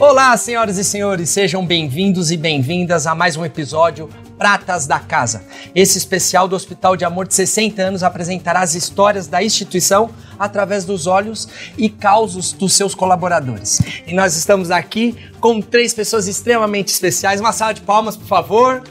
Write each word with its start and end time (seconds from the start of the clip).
Olá, 0.00 0.34
senhoras 0.34 0.78
e 0.78 0.82
senhores, 0.82 1.28
sejam 1.28 1.64
bem-vindos 1.64 2.30
e 2.30 2.36
bem-vindas 2.38 3.06
a 3.06 3.14
mais 3.14 3.36
um 3.36 3.44
episódio 3.44 4.08
Pratas 4.38 4.86
da 4.86 4.98
Casa. 4.98 5.42
Esse 5.74 5.98
especial 5.98 6.48
do 6.48 6.56
Hospital 6.56 6.96
de 6.96 7.04
Amor 7.04 7.28
de 7.28 7.34
60 7.34 7.82
anos 7.82 8.02
apresentará 8.02 8.60
as 8.60 8.74
histórias 8.74 9.26
da 9.26 9.42
instituição 9.42 10.08
através 10.38 10.86
dos 10.86 11.06
olhos 11.06 11.46
e 11.76 11.90
causos 11.90 12.50
dos 12.50 12.72
seus 12.72 12.94
colaboradores. 12.94 13.82
E 14.06 14.14
nós 14.14 14.38
estamos 14.38 14.70
aqui 14.70 15.14
com 15.38 15.60
três 15.60 15.92
pessoas 15.92 16.26
extremamente 16.26 16.88
especiais. 16.88 17.38
Uma 17.38 17.52
salva 17.52 17.74
de 17.74 17.82
palmas, 17.82 18.16
por 18.16 18.26
favor. 18.26 18.82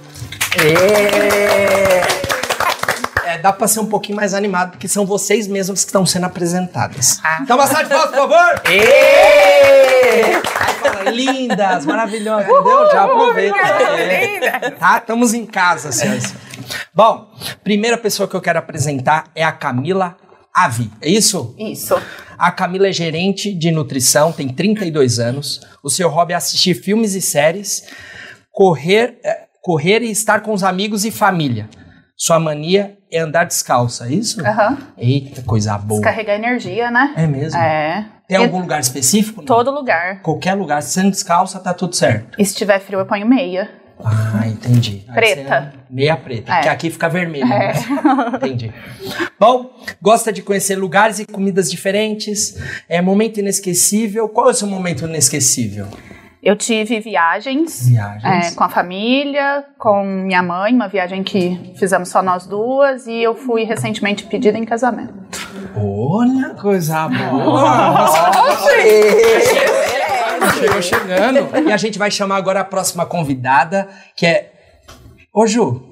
É, 3.26 3.40
dá 3.40 3.52
pra 3.52 3.68
ser 3.68 3.80
um 3.80 3.88
pouquinho 3.88 4.16
mais 4.16 4.36
animado, 4.36 4.74
porque 4.74 4.88
são 4.88 5.08
vocês 5.08 5.48
mesmos 5.48 5.82
que 5.82 5.88
estão 5.88 6.06
sendo 6.06 6.28
apresentadas. 6.28 7.20
Então, 7.42 7.58
uma 7.58 7.66
salva 7.66 7.84
de 7.86 7.90
palmas, 7.90 8.10
por 8.12 8.16
favor. 8.16 8.62
Fala, 10.80 11.12
lindas, 11.12 11.86
maravilhosas, 11.86 12.50
entendeu? 12.50 12.92
Já 12.92 13.04
aproveita. 13.04 13.58
É. 13.58 14.72
Tá? 14.72 14.98
Estamos 14.98 15.34
em 15.34 15.46
casa, 15.46 15.92
senhoras. 15.92 16.34
Bom, 16.94 17.32
primeira 17.64 17.98
pessoa 17.98 18.28
que 18.28 18.36
eu 18.36 18.42
quero 18.42 18.60
apresentar 18.60 19.26
é 19.36 19.44
a 19.44 19.52
Camila 19.52 20.18
Avi. 20.54 20.92
É 21.02 21.10
isso? 21.10 21.56
Isso. 21.58 21.96
A 22.38 22.52
Camila 22.52 22.88
é 22.88 22.92
gerente 22.92 23.54
de 23.54 23.72
nutrição, 23.72 24.32
tem 24.32 24.48
32 24.50 25.20
anos. 25.20 25.62
O 25.84 25.90
seu 25.90 26.10
hobby 26.10 26.34
é 26.34 26.36
assistir 26.36 26.74
filmes 26.74 27.14
e 27.16 27.22
séries, 27.22 27.84
correr, 28.52 29.20
é, 29.24 29.46
correr 29.62 30.02
e 30.02 30.12
estar 30.12 30.42
com 30.42 30.54
os 30.54 30.64
amigos 30.64 31.06
e 31.06 31.12
família. 31.12 31.70
Sua 32.16 32.40
mania 32.40 32.98
é 33.12 33.20
andar 33.20 33.46
descalça, 33.46 34.08
é 34.08 34.14
isso? 34.14 34.46
Aham. 34.46 34.78
Eita, 34.98 35.42
coisa 35.44 35.78
boa. 35.78 36.02
Descarregar 36.02 36.36
energia, 36.36 36.92
né? 36.92 37.14
É 37.16 37.26
mesmo? 37.26 37.58
É. 37.58 38.06
Tem 38.30 38.38
E 38.38 38.44
algum 38.44 38.60
lugar 38.62 38.80
específico? 38.80 39.42
Não? 39.42 39.46
Todo 39.48 39.72
lugar. 39.72 40.22
Qualquer 40.22 40.54
lugar, 40.54 40.84
sendo 40.84 41.10
descalça, 41.10 41.60
tá 41.60 41.74
tudo 41.74 41.96
certo. 41.96 42.40
E 42.40 42.46
se 42.46 42.56
tiver 42.56 42.80
frio, 42.80 43.00
eu 43.00 43.06
ponho 43.08 43.26
meia. 43.28 43.68
Ah, 44.02 44.48
entendi. 44.48 45.04
Preta. 45.14 45.74
é 45.76 45.80
Meia 45.94 46.16
preta, 46.16 46.52
É. 46.52 46.56
porque 46.56 46.70
aqui 46.70 46.90
fica 46.92 47.10
vermelho. 47.10 47.48
né? 47.48 47.74
Entendi. 48.38 48.72
Bom, 49.40 49.72
gosta 50.02 50.32
de 50.32 50.42
conhecer 50.44 50.76
lugares 50.78 51.18
e 51.20 51.26
comidas 51.26 51.70
diferentes. 51.70 52.56
É 52.88 53.02
momento 53.02 53.40
inesquecível. 53.40 54.30
Qual 54.30 54.48
é 54.48 54.52
o 54.52 54.54
seu 54.54 54.68
momento 54.68 55.06
inesquecível? 55.06 55.88
Eu 56.42 56.56
tive 56.56 57.02
viagens. 57.02 57.90
Viagens. 57.90 58.54
é, 58.54 58.56
com 58.56 58.64
a 58.64 58.70
família, 58.70 59.66
com 59.78 60.04
minha 60.06 60.42
mãe, 60.42 60.74
uma 60.74 60.88
viagem 60.88 61.22
que 61.22 61.74
fizemos 61.78 62.08
só 62.08 62.22
nós 62.22 62.48
duas, 62.48 63.08
e 63.08 63.22
eu 63.22 63.36
fui 63.36 63.64
recentemente 63.66 64.24
pedida 64.24 64.58
em 64.58 64.64
casamento. 64.64 65.14
Olha, 65.76 66.56
coisa 66.56 67.10
boa! 67.10 68.08
Chegou 70.58 70.82
chegando. 70.82 71.68
E 71.68 71.72
a 71.72 71.78
gente 71.78 72.00
vai 72.00 72.10
chamar 72.10 72.38
agora 72.38 72.62
a 72.62 72.66
próxima 72.66 73.06
convidada, 73.06 73.88
que 74.16 74.26
é. 74.26 74.52
Ô, 75.34 75.46
Ju, 75.46 75.84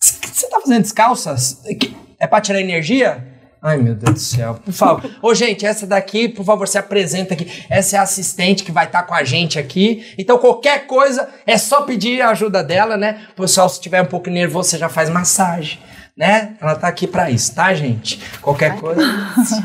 você 0.00 0.48
tá 0.48 0.60
fazendo 0.60 0.82
descalças? 0.82 1.62
É 2.18 2.26
pra 2.26 2.40
tirar 2.40 2.60
energia? 2.60 3.35
Ai, 3.66 3.78
meu 3.78 3.96
Deus 3.96 4.14
do 4.14 4.20
céu, 4.20 4.54
por 4.64 4.72
favor. 4.72 5.10
Ô, 5.20 5.34
gente, 5.34 5.66
essa 5.66 5.88
daqui, 5.88 6.28
por 6.28 6.44
favor, 6.44 6.68
se 6.68 6.78
apresenta 6.78 7.34
aqui. 7.34 7.64
Essa 7.68 7.96
é 7.96 7.98
a 7.98 8.02
assistente 8.02 8.62
que 8.62 8.70
vai 8.70 8.84
estar 8.86 9.02
com 9.02 9.12
a 9.12 9.24
gente 9.24 9.58
aqui. 9.58 10.14
Então, 10.16 10.38
qualquer 10.38 10.86
coisa, 10.86 11.28
é 11.44 11.58
só 11.58 11.82
pedir 11.82 12.22
a 12.22 12.28
ajuda 12.30 12.62
dela, 12.62 12.96
né? 12.96 13.22
Pessoal, 13.34 13.68
se 13.68 13.80
tiver 13.80 14.00
um 14.00 14.06
pouco 14.06 14.30
nervoso, 14.30 14.70
você 14.70 14.78
já 14.78 14.88
faz 14.88 15.10
massagem, 15.10 15.80
né? 16.16 16.54
Ela 16.60 16.76
tá 16.76 16.86
aqui 16.86 17.08
pra 17.08 17.28
isso, 17.28 17.56
tá, 17.56 17.74
gente? 17.74 18.22
Qualquer 18.40 18.76
coisa. 18.78 19.02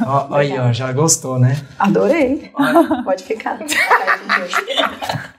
Ó, 0.03 0.29
ó 0.31 0.35
aí, 0.35 0.57
ó, 0.57 0.73
já 0.73 0.91
gostou, 0.91 1.37
né? 1.37 1.61
Adorei. 1.77 2.51
Pode 3.05 3.23
ficar. 3.23 3.59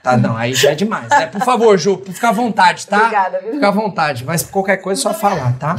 Tá, 0.01 0.15
não, 0.15 0.37
aí 0.37 0.53
já 0.53 0.71
é 0.71 0.75
demais. 0.75 1.09
né? 1.09 1.25
Por 1.25 1.41
favor, 1.41 1.77
Ju, 1.77 2.01
fica 2.05 2.29
à 2.29 2.31
vontade, 2.31 2.87
tá? 2.87 2.97
Obrigada, 2.97 3.39
viu? 3.43 3.53
Fica 3.55 3.67
à 3.67 3.71
vontade, 3.71 4.23
mas 4.23 4.41
qualquer 4.41 4.77
coisa 4.77 5.01
é 5.01 5.03
só 5.03 5.13
falar, 5.13 5.51
tá? 5.59 5.75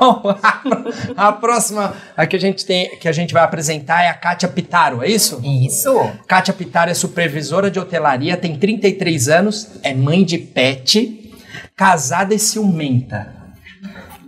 Bom, 0.00 0.22
a, 1.16 1.32
próxima 1.32 1.94
a 2.16 2.26
que 2.26 2.36
a 2.36 2.40
gente 2.40 2.64
tem, 2.64 2.96
que 2.98 3.08
a 3.08 3.12
gente 3.12 3.32
vai 3.32 3.42
apresentar 3.42 4.02
é 4.02 4.08
a 4.08 4.14
Kátia 4.14 4.48
Pitaro, 4.48 5.02
é 5.02 5.08
isso? 5.08 5.40
Isso. 5.42 5.92
Kátia 6.26 6.54
Pitaro 6.54 6.90
é 6.90 6.94
supervisora 6.94 7.70
de 7.70 7.78
hotelaria, 7.78 8.36
tem 8.36 8.56
33 8.56 9.28
anos, 9.28 9.70
é 9.82 9.94
mãe 9.94 10.24
de 10.24 10.38
pet, 10.38 11.32
casada 11.76 12.34
e 12.34 12.38
ciumenta. 12.38 13.36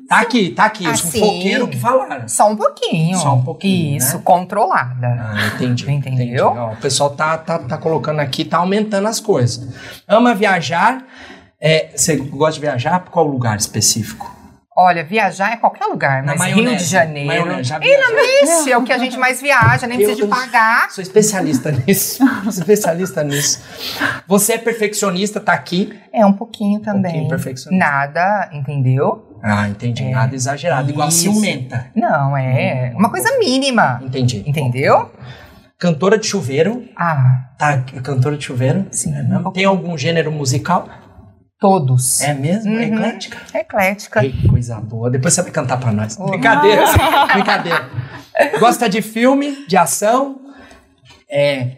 Tá 0.08 0.22
aqui, 0.22 0.50
tá 0.50 0.64
aqui, 0.64 0.84
Assim. 0.88 1.20
fofoqueiros 1.20 1.68
que 1.70 1.78
falaram. 1.78 2.26
Só 2.26 2.50
um 2.50 2.56
pouquinho. 2.56 3.16
Só 3.16 3.32
um 3.36 3.44
pouquinho, 3.44 3.96
Isso, 3.96 4.16
né? 4.16 4.22
controlada. 4.24 5.06
Ah, 5.06 5.52
entendi. 5.54 5.84
Entendeu? 5.88 6.24
entendi. 6.24 6.40
Ó, 6.40 6.72
o 6.72 6.76
pessoal 6.78 7.10
tá, 7.10 7.38
tá, 7.38 7.60
tá 7.60 7.78
colocando 7.78 8.18
aqui, 8.18 8.44
tá 8.44 8.58
aumentando 8.58 9.06
as 9.06 9.20
coisas. 9.20 9.72
Ama 10.08 10.34
viajar. 10.34 11.06
É, 11.60 11.90
você 11.94 12.16
gosta 12.16 12.54
de 12.54 12.60
viajar? 12.60 13.04
Qual 13.08 13.24
lugar 13.24 13.56
específico? 13.56 14.39
Olha, 14.82 15.04
viajar 15.04 15.52
é 15.52 15.56
qualquer 15.58 15.84
lugar, 15.84 16.22
Na 16.22 16.34
mas 16.36 16.54
Rio 16.54 16.74
de 16.74 16.84
Janeiro. 16.84 17.26
Maionese, 17.26 17.70
E 17.82 17.98
na 17.98 18.06
Vixe, 18.22 18.72
é 18.72 18.78
o 18.78 18.82
que 18.82 18.92
a 18.92 18.96
gente 18.96 19.18
mais 19.18 19.38
viaja, 19.42 19.86
nem 19.86 19.98
precisa 19.98 20.16
de 20.16 20.22
Eu- 20.22 20.28
pagar. 20.28 20.90
Sou 20.90 21.02
especialista 21.02 21.70
nisso. 21.70 22.22
especialista 22.48 23.22
nisso. 23.22 23.60
Você 24.26 24.54
é 24.54 24.58
perfeccionista, 24.58 25.38
tá 25.38 25.52
aqui. 25.52 25.92
É 26.12 26.24
um 26.24 26.32
pouquinho 26.32 26.80
também. 26.80 27.02
pouquinho 27.12 27.28
perfeccionista. 27.28 27.86
Nada, 27.86 28.48
entendeu? 28.54 29.36
Ah, 29.42 29.68
entendi. 29.68 30.04
Nada 30.08 30.34
exagerado. 30.34 30.88
Igual 30.90 31.08
Isso. 31.08 31.18
ciumenta. 31.30 31.86
Não, 31.94 32.34
é 32.36 32.92
uma 32.96 33.10
coisa 33.10 33.38
mínima. 33.38 34.00
Entendi. 34.02 34.42
Entendeu? 34.46 35.10
Cantora 35.78 36.16
de 36.18 36.26
chuveiro. 36.26 36.84
Ah, 36.96 37.48
Tá, 37.58 37.78
cantora 38.02 38.36
de 38.38 38.44
chuveiro. 38.44 38.86
Sim. 38.90 39.14
É? 39.14 39.50
Tem 39.52 39.66
algum 39.66 39.96
gênero 39.98 40.32
musical? 40.32 40.88
Todos. 41.60 42.20
É 42.22 42.32
mesmo? 42.34 42.72
É 42.72 42.86
Uhum. 42.86 42.94
eclética? 42.94 43.38
Eclética. 43.54 44.20
Que 44.20 44.48
coisa 44.48 44.80
boa. 44.80 45.10
Depois 45.10 45.34
você 45.34 45.42
vai 45.42 45.50
cantar 45.52 45.78
pra 45.78 45.92
nós. 45.92 46.16
Oh. 46.18 46.24
Brincadeira. 46.26 46.84
Brincadeira. 47.34 47.88
Gosta 48.58 48.88
de 48.88 49.02
filme, 49.02 49.66
de 49.68 49.76
ação, 49.76 50.40
é, 51.30 51.76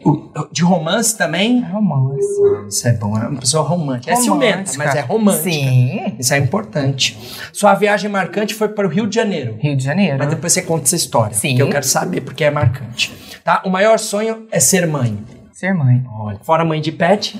de 0.53 0.63
romance 0.63 1.19
também? 1.19 1.61
Romance. 1.61 2.25
Isso 2.69 2.89
é 2.89 2.93
bom, 2.93 3.19
é 3.19 3.27
uma 3.27 3.41
pessoa 3.41 3.63
romântica. 3.65 4.13
É 4.13 4.17
ciumenta, 4.17 4.53
Romântica. 4.71 4.79
mas 4.85 4.95
é 4.95 5.01
romântica. 5.01 5.43
Sim. 5.51 6.17
Isso 6.19 6.33
é 6.35 6.39
importante. 6.39 7.19
Sua 7.53 7.75
viagem 7.75 8.09
marcante 8.09 8.55
foi 8.55 8.69
para 8.69 8.87
o 8.87 8.91
Rio 8.91 9.07
de 9.07 9.15
Janeiro. 9.17 9.57
Rio 9.61 9.77
de 9.77 9.85
Janeiro. 9.85 10.17
Mas 10.19 10.29
depois 10.31 10.53
você 10.53 10.63
conta 10.63 10.85
essa 10.85 10.97
história. 10.97 11.35
Sim. 11.35 11.57
Que 11.57 11.63
eu 11.63 11.69
quero 11.69 11.85
saber 11.85 12.21
porque 12.23 12.45
é 12.45 12.51
marcante. 12.51 13.13
Tá? 13.45 13.61
O 13.67 13.71
maior 13.71 13.99
sonho 13.99 14.47
é 14.51 14.59
ser 14.61 14.87
mãe. 14.87 15.19
Ser 15.53 15.75
mãe. 15.75 16.03
Olha, 16.11 16.39
fora 16.43 16.65
mãe 16.65 16.81
de 16.81 16.91
pet, 16.93 17.39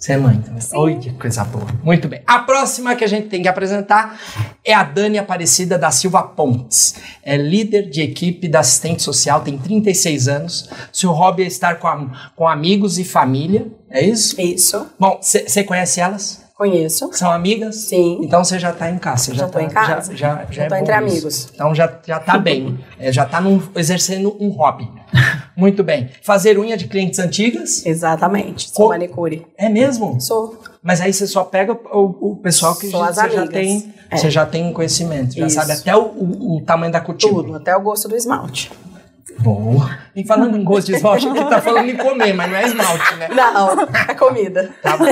ser 0.00 0.16
mãe 0.16 0.40
também. 0.40 0.62
Oi, 0.74 0.96
que 0.96 1.12
coisa 1.12 1.44
boa. 1.44 1.66
Muito 1.84 2.08
bem. 2.08 2.22
A 2.26 2.38
próxima 2.40 2.96
que 2.96 3.04
a 3.04 3.06
gente 3.06 3.28
tem 3.28 3.42
que 3.42 3.48
apresentar 3.48 4.18
é 4.64 4.72
a 4.72 4.82
Dani 4.82 5.18
Aparecida 5.18 5.78
da 5.78 5.90
Silva 5.90 6.22
Pontes. 6.22 6.94
É 7.22 7.36
líder 7.36 7.90
de 7.90 8.00
equipe 8.00 8.48
da 8.48 8.60
assistente 8.60 9.02
social, 9.02 9.42
tem 9.42 9.58
36 9.58 10.26
anos. 10.26 10.70
Seu 10.92 11.12
hobby 11.12 11.42
é 11.42 11.46
estar 11.46 11.74
com, 11.78 11.86
a- 11.86 12.30
com 12.34 12.48
amigos 12.48 12.98
e 12.98 13.04
família. 13.04 13.66
É 13.90 14.02
isso? 14.02 14.40
Isso. 14.40 14.86
Bom, 14.98 15.20
você 15.22 15.62
conhece 15.62 16.00
elas? 16.00 16.39
Conheço. 16.60 17.08
São 17.14 17.32
amigas? 17.32 17.74
Sim. 17.76 18.18
Então 18.20 18.44
você 18.44 18.58
já 18.58 18.70
tá 18.70 18.90
em 18.90 18.98
casa. 18.98 19.24
Você 19.24 19.34
já, 19.34 19.46
tô 19.46 19.52
tá, 19.58 19.62
em 19.62 19.70
casa. 19.70 20.14
Já, 20.14 20.44
já, 20.50 20.66
já 20.66 20.68
Já 20.68 20.76
é 20.76 20.80
entre 20.80 20.82
isso. 20.82 20.92
amigos. 20.92 21.48
Então 21.54 21.74
já, 21.74 21.90
já 22.06 22.20
tá 22.20 22.36
bem. 22.36 22.78
É, 22.98 23.10
já 23.10 23.24
tá 23.24 23.40
num- 23.40 23.62
exercendo 23.74 24.36
um 24.38 24.50
hobby. 24.50 24.86
Muito 25.56 25.82
bem. 25.82 26.10
Fazer 26.22 26.58
unha 26.58 26.76
de 26.76 26.86
clientes 26.86 27.18
antigas? 27.18 27.86
Exatamente. 27.86 28.68
Sou 28.68 28.84
Co- 28.84 28.88
manicure. 28.90 29.46
É 29.56 29.70
mesmo? 29.70 30.20
Sou. 30.20 30.60
Mas 30.82 31.00
aí 31.00 31.14
você 31.14 31.26
só 31.26 31.44
pega 31.44 31.72
o, 31.72 32.32
o 32.32 32.36
pessoal 32.36 32.76
que 32.76 32.90
já, 32.90 33.10
você 33.10 33.30
já 33.30 33.46
tem, 33.46 33.94
É. 34.10 34.16
você 34.18 34.30
já 34.30 34.44
tem 34.44 34.70
conhecimento, 34.70 35.34
já 35.34 35.46
Isso. 35.46 35.56
sabe 35.56 35.72
até 35.72 35.96
o, 35.96 36.02
o- 36.02 36.56
o 36.58 36.60
tamanho 36.60 36.92
da 36.92 37.00
cutícula. 37.00 37.42
Tudo. 37.42 37.56
Até 37.56 37.74
o 37.74 37.80
gosto 37.80 38.06
do 38.06 38.14
esmalte. 38.14 38.70
Boa. 39.40 39.98
E 40.14 40.24
falando 40.24 40.56
em 40.56 40.64
gosto 40.64 40.88
de 40.88 40.96
esmalte, 40.96 41.28
aqui 41.28 41.44
tá 41.44 41.60
falando 41.60 41.88
em 41.88 41.96
comer, 41.96 42.32
mas 42.32 42.50
não 42.50 42.56
é 42.56 42.66
esmalte, 42.66 43.16
né? 43.16 43.28
Não, 43.28 43.70
a 43.80 44.14
comida. 44.14 44.70
Tá 44.82 44.96
bom. 44.96 45.06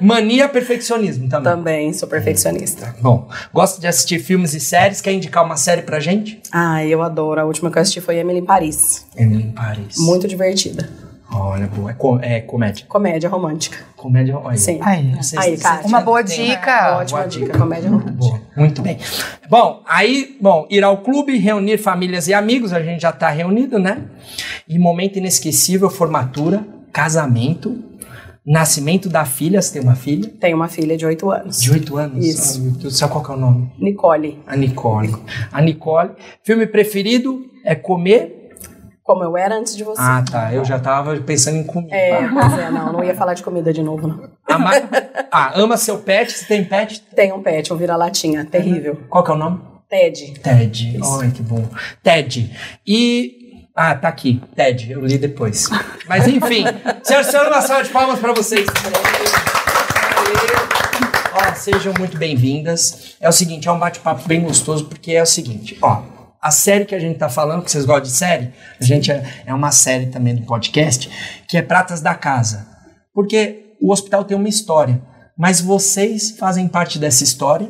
Mania 0.00 0.48
perfeccionismo 0.48 1.28
também. 1.28 1.52
Também 1.52 1.92
sou 1.92 2.08
perfeccionista. 2.08 2.94
Bom, 3.00 3.28
gosta 3.52 3.80
de 3.80 3.86
assistir 3.86 4.18
filmes 4.18 4.52
e 4.54 4.60
séries? 4.60 5.00
Quer 5.00 5.12
indicar 5.12 5.44
uma 5.44 5.56
série 5.56 5.82
pra 5.82 6.00
gente? 6.00 6.40
Ah, 6.52 6.84
eu 6.84 7.02
adoro. 7.02 7.40
A 7.40 7.44
última 7.44 7.70
que 7.70 7.78
eu 7.78 7.82
assisti 7.82 8.00
foi 8.00 8.16
Emily 8.16 8.40
em 8.40 8.44
Paris. 8.44 9.06
Emily 9.16 9.44
em 9.44 9.52
Paris. 9.52 9.96
Muito 9.98 10.26
divertida. 10.26 11.05
Olha, 11.32 11.66
boa. 11.66 11.90
É, 11.90 11.94
co- 11.94 12.18
é 12.20 12.40
comédia. 12.40 12.86
Comédia 12.88 13.28
romântica. 13.28 13.78
Comédia. 13.96 14.38
Olha. 14.38 14.56
Sim. 14.56 14.78
Aí. 14.82 15.14
Vocês- 15.16 15.42
Aí, 15.42 15.56
Kátia. 15.58 15.86
Uma 15.88 16.00
boa 16.00 16.22
dica. 16.22 16.98
Ótima 16.98 17.18
boa 17.18 17.28
dica, 17.28 17.46
dica. 17.46 17.58
comédia 17.58 17.90
romântica. 17.90 18.12
Boa, 18.16 18.40
muito 18.56 18.80
bem. 18.82 18.98
Bom, 19.50 19.82
aí, 19.88 20.36
bom, 20.40 20.66
ir 20.70 20.84
ao 20.84 20.98
clube, 20.98 21.36
reunir 21.36 21.78
famílias 21.78 22.28
e 22.28 22.34
amigos, 22.34 22.72
a 22.72 22.80
gente 22.82 23.00
já 23.02 23.12
tá 23.12 23.28
reunido, 23.28 23.78
né? 23.78 24.02
E 24.68 24.78
momento 24.78 25.18
inesquecível, 25.18 25.90
formatura, 25.90 26.64
casamento, 26.92 27.76
nascimento 28.46 29.08
da 29.08 29.24
filha, 29.24 29.60
você 29.60 29.72
tem 29.74 29.82
uma 29.82 29.96
filha? 29.96 30.30
Tenho 30.40 30.56
uma 30.56 30.68
filha 30.68 30.96
de 30.96 31.04
8 31.04 31.30
anos. 31.30 31.60
De 31.60 31.72
8 31.72 31.96
anos? 31.96 32.24
Isso. 32.24 32.58
Ai, 32.60 32.64
meu 32.68 32.72
Deus 32.78 32.96
céu, 32.96 33.08
qual 33.08 33.24
que 33.24 33.30
é 33.32 33.34
o 33.34 33.36
nome? 33.36 33.72
Nicole. 33.78 34.38
A 34.46 34.56
Nicole. 34.56 35.14
A 35.52 35.60
Nicole. 35.60 36.10
Filme 36.44 36.66
preferido 36.66 37.44
é 37.64 37.74
comer 37.74 38.35
Como 39.06 39.22
eu 39.22 39.36
era 39.36 39.54
antes 39.54 39.76
de 39.76 39.84
você. 39.84 40.02
Ah, 40.02 40.24
tá. 40.28 40.52
Eu 40.52 40.64
já 40.64 40.80
tava 40.80 41.16
pensando 41.18 41.58
em 41.58 41.62
comida. 41.62 41.94
É, 41.94 42.28
pois 42.28 42.58
é, 42.58 42.70
não, 42.72 42.92
não 42.92 43.04
ia 43.04 43.14
falar 43.14 43.34
de 43.34 43.42
comida 43.44 43.72
de 43.72 43.80
novo, 43.80 44.08
não. 44.08 44.28
Ama... 44.50 44.72
Ah, 45.30 45.52
ama 45.54 45.76
seu 45.76 45.98
pet? 45.98 46.32
Você 46.32 46.44
tem 46.44 46.64
pet? 46.64 47.00
Tem 47.14 47.32
um 47.32 47.40
pet, 47.40 47.72
um 47.72 47.76
vira-latinha, 47.76 48.44
terrível. 48.44 48.98
Qual 49.08 49.22
que 49.22 49.30
é 49.30 49.34
o 49.34 49.36
nome? 49.36 49.60
Ted. 49.88 50.40
Ted. 50.40 50.98
Ai, 51.20 51.30
que 51.30 51.40
bom. 51.40 51.64
Ted. 52.02 52.50
E. 52.84 53.62
Ah, 53.76 53.94
tá 53.94 54.08
aqui. 54.08 54.42
Ted. 54.56 54.90
Eu 54.90 55.06
li 55.06 55.18
depois. 55.18 55.68
Mas 56.08 56.26
enfim. 56.26 56.64
Senhoras 57.04 57.28
e 57.28 57.30
senhores, 57.30 57.52
uma 57.52 57.62
salva 57.62 57.84
de 57.84 57.90
palmas 57.90 58.18
pra 58.18 58.32
vocês. 58.32 58.66
Ó, 61.32 61.54
sejam 61.54 61.94
muito 61.96 62.18
bem-vindas. 62.18 63.14
É 63.20 63.28
o 63.28 63.32
seguinte, 63.32 63.68
é 63.68 63.70
um 63.70 63.78
bate-papo 63.78 64.26
bem 64.26 64.40
gostoso, 64.40 64.86
porque 64.86 65.12
é 65.12 65.22
o 65.22 65.26
seguinte, 65.26 65.78
ó. 65.80 66.15
A 66.46 66.50
série 66.52 66.84
que 66.84 66.94
a 66.94 66.98
gente 67.00 67.18
tá 67.18 67.28
falando, 67.28 67.64
que 67.64 67.70
vocês 67.72 67.84
gostam 67.84 68.04
de 68.04 68.12
série, 68.12 68.52
a 68.80 68.84
gente 68.84 69.10
é, 69.10 69.24
é 69.46 69.52
uma 69.52 69.72
série 69.72 70.06
também 70.06 70.32
do 70.32 70.42
podcast, 70.42 71.10
que 71.48 71.56
é 71.56 71.62
Pratas 71.62 72.00
da 72.00 72.14
Casa. 72.14 72.68
Porque 73.12 73.74
o 73.82 73.90
hospital 73.90 74.22
tem 74.22 74.36
uma 74.36 74.48
história, 74.48 75.02
mas 75.36 75.60
vocês 75.60 76.36
fazem 76.38 76.68
parte 76.68 77.00
dessa 77.00 77.24
história 77.24 77.68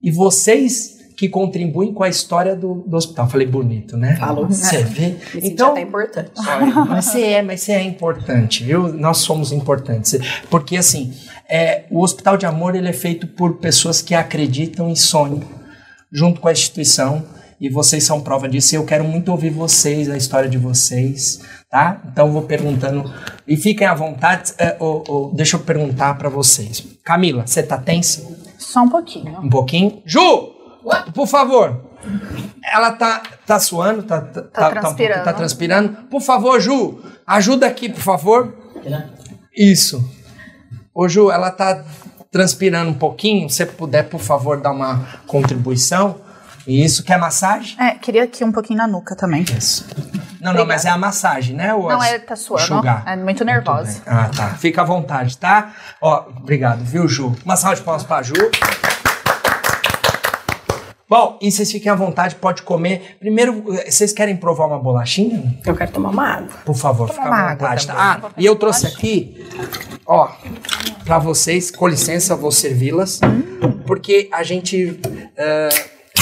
e 0.00 0.12
vocês 0.12 0.98
que 1.16 1.28
contribuem 1.28 1.92
com 1.92 2.04
a 2.04 2.08
história 2.08 2.54
do, 2.54 2.84
do 2.86 2.96
hospital. 2.96 3.28
Falei 3.28 3.46
bonito, 3.48 3.96
né? 3.96 4.14
Falou. 4.14 4.46
Você 4.46 4.84
vê? 4.84 5.16
Me 5.34 5.48
Então, 5.48 5.72
até 5.72 5.80
importante. 5.80 6.30
Mas 6.88 7.04
você 7.06 7.22
é, 7.22 7.42
mas 7.42 7.60
você 7.60 7.72
é 7.72 7.82
importante, 7.82 8.62
viu? 8.62 8.92
Nós 8.92 9.18
somos 9.18 9.50
importantes. 9.50 10.16
Porque, 10.48 10.76
assim, 10.76 11.12
é, 11.50 11.86
o 11.90 12.00
Hospital 12.00 12.36
de 12.36 12.46
Amor 12.46 12.76
ele 12.76 12.88
é 12.88 12.92
feito 12.92 13.26
por 13.26 13.56
pessoas 13.56 14.00
que 14.00 14.14
acreditam 14.14 14.88
e 14.88 14.96
sonham 14.96 15.40
junto 16.12 16.40
com 16.40 16.46
a 16.46 16.52
instituição. 16.52 17.41
E 17.62 17.68
vocês 17.70 18.02
são 18.02 18.20
prova 18.20 18.48
disso. 18.48 18.74
E 18.74 18.76
eu 18.76 18.84
quero 18.84 19.04
muito 19.04 19.30
ouvir 19.30 19.50
vocês, 19.50 20.10
a 20.10 20.16
história 20.16 20.48
de 20.48 20.58
vocês, 20.58 21.40
tá? 21.70 22.02
Então 22.10 22.32
vou 22.32 22.42
perguntando. 22.42 23.08
E 23.46 23.56
fiquem 23.56 23.86
à 23.86 23.94
vontade. 23.94 24.52
é, 24.58 24.76
ô, 24.80 25.04
ô, 25.08 25.30
deixa 25.32 25.54
eu 25.56 25.60
perguntar 25.60 26.18
pra 26.18 26.28
vocês. 26.28 26.84
Camila, 27.04 27.46
você 27.46 27.62
tá 27.62 27.78
tensa? 27.78 28.26
Só 28.58 28.80
um 28.82 28.88
pouquinho. 28.88 29.38
Um 29.40 29.48
pouquinho? 29.48 30.02
Ju! 30.04 30.50
Por 31.14 31.28
favor. 31.28 31.84
Ela 32.64 32.90
tá, 32.92 33.22
tá 33.46 33.60
suando, 33.60 34.02
tá, 34.02 34.20
tá, 34.20 34.42
tá, 34.42 34.48
tá 34.50 34.60
um 34.60 34.64
pouco- 34.72 34.80
transpirando. 34.80 35.24
tá 35.24 35.32
transpirando. 35.32 35.88
Por 36.10 36.20
favor, 36.20 36.60
Ju, 36.60 36.98
ajuda 37.24 37.64
aqui, 37.68 37.88
por 37.88 38.00
favor. 38.02 38.56
Isso. 39.56 40.04
Ô, 40.92 41.08
Ju, 41.08 41.30
ela 41.30 41.52
tá 41.52 41.84
transpirando 42.28 42.90
um 42.90 42.94
pouquinho. 42.94 43.48
Se 43.48 43.64
puder, 43.66 44.08
por 44.08 44.18
favor, 44.18 44.60
dar 44.60 44.72
uma 44.72 45.06
contribuição. 45.28 46.16
Isso. 46.66 47.02
Quer 47.04 47.18
massagem? 47.18 47.76
É, 47.80 47.90
queria 47.92 48.24
aqui 48.24 48.44
um 48.44 48.52
pouquinho 48.52 48.78
na 48.78 48.86
nuca 48.86 49.14
também. 49.16 49.42
Isso. 49.56 49.86
Não, 50.40 50.52
não, 50.52 50.66
mas 50.66 50.84
é 50.84 50.88
a 50.90 50.98
massagem, 50.98 51.54
né? 51.54 51.72
Ou 51.72 51.88
Não, 51.88 52.02
é, 52.02 52.18
tá 52.18 52.34
suando. 52.34 52.64
enxugar? 52.64 53.04
É 53.06 53.14
muito 53.16 53.44
nervosa. 53.44 53.92
bem. 53.92 54.02
Ah, 54.06 54.28
tá. 54.34 54.48
Fica 54.54 54.82
à 54.82 54.84
vontade, 54.84 55.38
tá? 55.38 55.72
Ó, 56.00 56.26
obrigado, 56.40 56.82
viu, 56.84 57.06
Ju? 57.06 57.34
Uma 57.44 57.56
salva 57.56 57.76
de 57.76 57.82
palmas 57.82 58.02
pra 58.04 58.22
Ju. 58.22 58.34
Bom, 61.08 61.38
e 61.42 61.52
vocês 61.52 61.70
fiquem 61.70 61.92
à 61.92 61.94
vontade, 61.94 62.34
pode 62.36 62.62
comer. 62.62 63.16
Primeiro, 63.20 63.62
vocês 63.86 64.12
querem 64.14 64.34
provar 64.34 64.66
uma 64.66 64.78
bolachinha? 64.78 65.54
Eu 65.66 65.76
quero 65.76 65.92
tomar 65.92 66.08
uma 66.08 66.26
água. 66.26 66.48
Por 66.64 66.74
favor, 66.74 67.08
fica 67.10 67.22
à 67.28 67.50
vontade. 67.52 67.86
tá? 67.86 67.94
Ah, 68.24 68.30
e 68.38 68.46
eu 68.46 68.56
trouxe 68.56 68.86
aqui, 68.86 69.46
ó, 70.06 70.30
pra 71.04 71.18
vocês, 71.18 71.70
com 71.70 71.86
licença, 71.86 72.34
vou 72.34 72.50
servi-las, 72.50 73.20
porque 73.86 74.30
a 74.32 74.42
gente, 74.42 74.98
eh, 75.36 75.68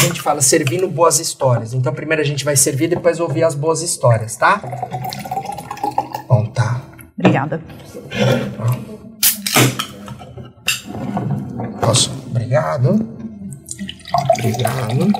a 0.01 0.07
gente 0.07 0.23
fala 0.23 0.41
servindo 0.41 0.89
boas 0.89 1.21
histórias. 1.21 1.75
Então, 1.75 1.93
primeiro 1.93 2.23
a 2.23 2.25
gente 2.25 2.45
vai 2.45 2.57
servir, 2.57 2.89
depois 2.89 3.21
ouvir 3.21 3.45
as 3.45 3.55
boas 3.55 3.83
histórias, 3.83 4.35
tá? 4.35 4.63
Bom, 6.27 6.47
tá. 6.47 6.81
Obrigada. 7.19 7.61
Posso? 11.81 12.11
Obrigado. 12.31 13.07
Obrigado. 14.39 15.13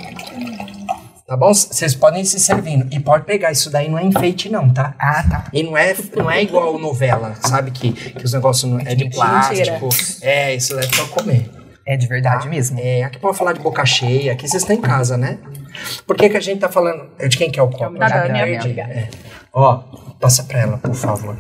Tá 1.27 1.37
bom? 1.37 1.53
Vocês 1.53 1.95
podem 1.95 2.25
se 2.25 2.41
servindo. 2.41 2.89
E 2.91 2.99
pode 2.99 3.25
pegar, 3.25 3.53
isso 3.53 3.71
daí 3.71 3.89
não 3.89 3.99
é 3.99 4.05
enfeite, 4.05 4.49
não, 4.49 4.73
tá? 4.73 4.95
Ah, 4.99 5.23
tá. 5.23 5.45
E 5.53 5.63
não 5.63 5.77
é, 5.77 5.95
não 6.17 6.31
é 6.31 6.43
igual 6.43 6.79
novela, 6.79 7.35
sabe? 7.41 7.71
Que, 7.71 7.93
que 7.93 8.25
os 8.25 8.33
negócios 8.33 8.71
não 8.71 8.81
é 8.81 8.95
de 8.95 9.11
plástico. 9.11 9.91
É, 10.23 10.55
isso 10.55 10.75
daí 10.75 10.87
é 10.87 10.89
pra 10.89 11.05
comer. 11.05 11.60
É 11.91 11.97
de 11.97 12.07
verdade 12.07 12.49
mesmo. 12.49 12.79
É, 12.81 13.03
aqui 13.03 13.19
pode 13.19 13.37
falar 13.37 13.53
de 13.53 13.59
boca 13.59 13.85
cheia, 13.85 14.33
aqui 14.33 14.49
vocês 14.49 14.63
estão 14.63 14.77
em 14.77 14.81
casa, 14.81 15.17
né? 15.17 15.39
Por 16.07 16.15
que, 16.15 16.29
que 16.29 16.37
a 16.37 16.41
gente 16.41 16.61
tá 16.61 16.69
falando. 16.69 17.11
De 17.29 17.37
quem 17.37 17.51
que 17.51 17.59
é 17.59 17.63
o 17.65 17.69
copo? 17.69 17.99
Da 17.99 18.07
Já 18.07 18.29
Dani, 18.29 18.39
perdi. 18.39 18.69
minha 18.69 18.85
É. 18.85 19.09
Ó, 19.53 19.79
passa 20.21 20.45
pra 20.45 20.61
ela, 20.61 20.79
por 20.79 20.95
favor. 20.95 21.37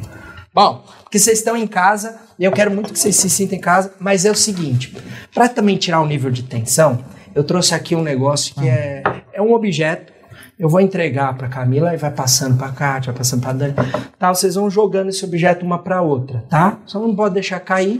Bom, 0.52 0.84
porque 1.04 1.20
vocês 1.20 1.38
estão 1.38 1.56
em 1.56 1.68
casa 1.68 2.18
e 2.36 2.44
eu 2.44 2.50
quero 2.50 2.68
muito 2.72 2.92
que 2.92 2.98
vocês 2.98 3.14
se 3.14 3.30
sintam 3.30 3.58
em 3.58 3.60
casa, 3.60 3.94
mas 4.00 4.24
é 4.24 4.30
o 4.32 4.34
seguinte: 4.34 4.92
pra 5.32 5.48
também 5.48 5.76
tirar 5.76 6.00
o 6.00 6.06
nível 6.06 6.32
de 6.32 6.42
tensão, 6.42 6.98
eu 7.32 7.44
trouxe 7.44 7.72
aqui 7.72 7.94
um 7.94 8.02
negócio 8.02 8.52
que 8.56 8.68
é, 8.68 9.04
é 9.32 9.40
um 9.40 9.52
objeto. 9.52 10.12
Eu 10.60 10.68
vou 10.68 10.78
entregar 10.78 11.34
pra 11.38 11.48
Camila 11.48 11.94
e 11.94 11.96
vai 11.96 12.10
passando 12.10 12.58
pra 12.58 12.68
Kátia, 12.68 13.12
vai 13.12 13.18
passando 13.20 13.40
pra 13.40 13.54
Dani. 13.54 13.72
Tá, 14.18 14.28
vocês 14.28 14.56
vão 14.56 14.68
jogando 14.68 15.08
esse 15.08 15.24
objeto 15.24 15.64
uma 15.64 15.78
pra 15.78 16.02
outra, 16.02 16.44
tá? 16.50 16.78
Só 16.84 17.00
não 17.00 17.16
pode 17.16 17.32
deixar 17.32 17.58
cair. 17.60 17.98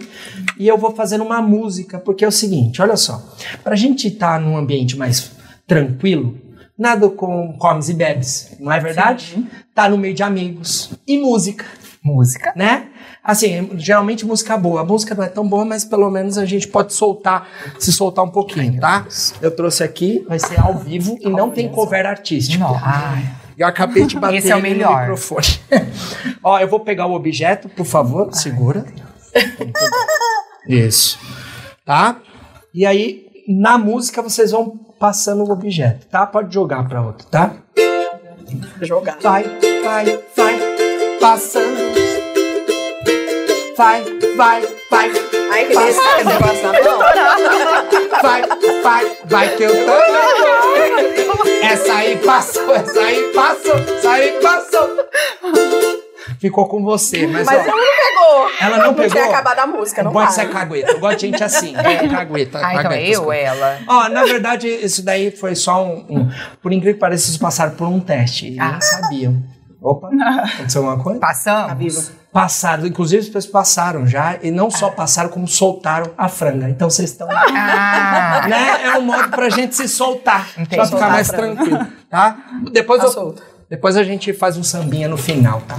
E 0.58 0.68
eu 0.68 0.76
vou 0.76 0.94
fazendo 0.94 1.24
uma 1.24 1.40
música, 1.40 1.98
porque 1.98 2.22
é 2.22 2.28
o 2.28 2.32
seguinte, 2.32 2.82
olha 2.82 2.98
só. 2.98 3.26
Pra 3.64 3.74
gente 3.74 4.08
estar 4.08 4.38
num 4.38 4.58
ambiente 4.58 4.94
mais 4.94 5.32
tranquilo, 5.66 6.36
nada 6.78 7.08
com 7.08 7.54
comes 7.54 7.88
e 7.88 7.94
bebes, 7.94 8.54
não 8.60 8.70
é 8.70 8.78
verdade? 8.78 9.42
Tá 9.74 9.88
no 9.88 9.96
meio 9.96 10.12
de 10.12 10.22
amigos. 10.22 10.92
E 11.08 11.16
música 11.16 11.64
Música. 12.04 12.52
né? 12.54 12.89
Assim, 13.30 13.70
geralmente 13.76 14.26
música 14.26 14.56
boa. 14.56 14.80
A 14.80 14.84
música 14.84 15.14
não 15.14 15.22
é 15.22 15.28
tão 15.28 15.48
boa, 15.48 15.64
mas 15.64 15.84
pelo 15.84 16.10
menos 16.10 16.36
a 16.36 16.44
gente 16.44 16.66
pode 16.66 16.92
soltar, 16.92 17.46
se 17.78 17.92
soltar 17.92 18.24
um 18.24 18.28
pouquinho, 18.28 18.80
tá? 18.80 19.06
Eu 19.40 19.54
trouxe 19.54 19.84
aqui, 19.84 20.24
vai 20.28 20.38
ser 20.40 20.58
ao 20.58 20.74
vivo 20.74 21.16
e 21.20 21.28
não 21.28 21.48
tem 21.48 21.68
cover 21.68 22.06
artístico. 22.06 22.58
Não. 22.58 22.76
Ai. 22.82 23.24
Eu 23.56 23.68
acabei 23.68 24.04
de 24.04 24.16
bater 24.18 24.38
Esse 24.38 24.50
é 24.50 24.56
o 24.56 24.58
ele 24.58 24.70
no 24.70 24.74
melhor. 24.74 25.00
microfone. 25.02 25.46
Ó, 26.42 26.58
eu 26.58 26.66
vou 26.66 26.80
pegar 26.80 27.06
o 27.06 27.14
objeto, 27.14 27.68
por 27.68 27.86
favor, 27.86 28.34
segura. 28.34 28.84
Isso. 30.66 31.16
Tá? 31.84 32.16
E 32.74 32.84
aí, 32.84 33.26
na 33.46 33.78
música, 33.78 34.22
vocês 34.22 34.50
vão 34.50 34.76
passando 34.98 35.44
o 35.44 35.52
objeto, 35.52 36.06
tá? 36.08 36.26
Pode 36.26 36.52
jogar 36.52 36.88
pra 36.88 37.00
outro, 37.00 37.28
tá? 37.28 37.54
Jogar. 38.82 39.18
Vai, 39.22 39.44
vai, 39.84 40.18
vai, 40.36 40.58
passando. 41.20 41.89
Vai, 43.80 44.04
vai, 44.36 44.60
vai, 44.90 45.10
Ai, 45.52 45.64
que 45.64 45.74
delícia 45.74 46.02
esse 46.18 46.24
negócio 46.26 46.62
na 46.64 46.82
mão. 46.82 46.98
vai, 48.22 48.42
vai, 48.82 49.16
vai 49.24 49.56
que 49.56 49.62
eu 49.62 49.70
tô. 49.86 49.92
Essa 51.64 51.94
aí 51.94 52.18
passou, 52.18 52.74
essa 52.74 53.00
aí 53.00 53.32
passou, 53.34 53.76
essa 53.76 54.10
aí 54.10 54.32
passou. 54.42 54.96
Ficou 56.38 56.68
com 56.68 56.84
você, 56.84 57.26
mas, 57.26 57.46
Mas 57.46 57.56
ó, 57.56 57.70
ela 57.70 57.70
não 57.72 57.78
pegou. 57.80 58.50
ela 58.60 58.76
não 58.84 58.92
pegou. 58.94 59.10
tinha 59.12 59.24
acabado 59.24 59.58
a 59.60 59.66
música, 59.66 60.02
não 60.02 60.12
Pode 60.12 60.34
ser 60.34 60.50
cagueta. 60.50 60.92
Eu 60.92 61.00
gosto 61.00 61.20
de 61.20 61.26
gente 61.28 61.42
assim. 61.42 61.74
É, 61.74 62.04
cagueta. 62.06 62.58
Ah, 62.62 62.72
então 62.74 62.82
cagueta, 62.82 63.10
eu, 63.12 63.32
ela. 63.32 63.78
Ó, 63.88 64.08
na 64.10 64.24
verdade, 64.24 64.68
isso 64.68 65.02
daí 65.02 65.30
foi 65.30 65.54
só 65.54 65.82
um. 65.82 66.04
um- 66.06 66.30
por 66.62 66.70
incrível 66.70 66.92
que 66.96 67.00
pareça, 67.00 67.24
vocês 67.24 67.38
passaram 67.38 67.74
por 67.76 67.88
um 67.88 67.98
teste. 67.98 68.50
E 68.52 68.60
Ah. 68.60 68.72
nem 68.72 68.80
sabiam. 68.82 69.42
Opa, 69.80 70.10
aconteceu 70.54 70.82
alguma 70.86 71.02
coisa? 71.02 71.18
Passamos? 71.18 71.68
Tá 71.68 71.74
viva. 71.74 72.19
Passaram, 72.32 72.86
inclusive 72.86 73.20
as 73.22 73.26
pessoas 73.26 73.46
passaram 73.46 74.06
já, 74.06 74.38
e 74.40 74.52
não 74.52 74.70
só 74.70 74.88
passaram, 74.90 75.28
como 75.30 75.48
soltaram 75.48 76.12
a 76.16 76.28
franga. 76.28 76.68
Então 76.70 76.88
vocês 76.88 77.10
estão. 77.10 77.28
Ah, 77.30 78.46
né? 78.48 78.84
É 78.84 78.98
um 78.98 79.02
modo 79.02 79.28
pra 79.30 79.48
gente 79.50 79.74
se 79.74 79.88
soltar. 79.88 80.48
Entendi. 80.56 80.76
Pra 80.76 80.86
ficar 80.86 81.10
mais 81.10 81.28
tranquilo, 81.28 81.84
tá? 82.08 82.36
Depois, 82.72 83.02
Tá 83.02 83.20
eu- 83.20 83.34
depois 83.68 83.96
a 83.96 84.04
gente 84.04 84.32
faz 84.32 84.56
um 84.56 84.62
sambinha 84.62 85.08
no 85.08 85.16
final, 85.16 85.60
tá? 85.62 85.76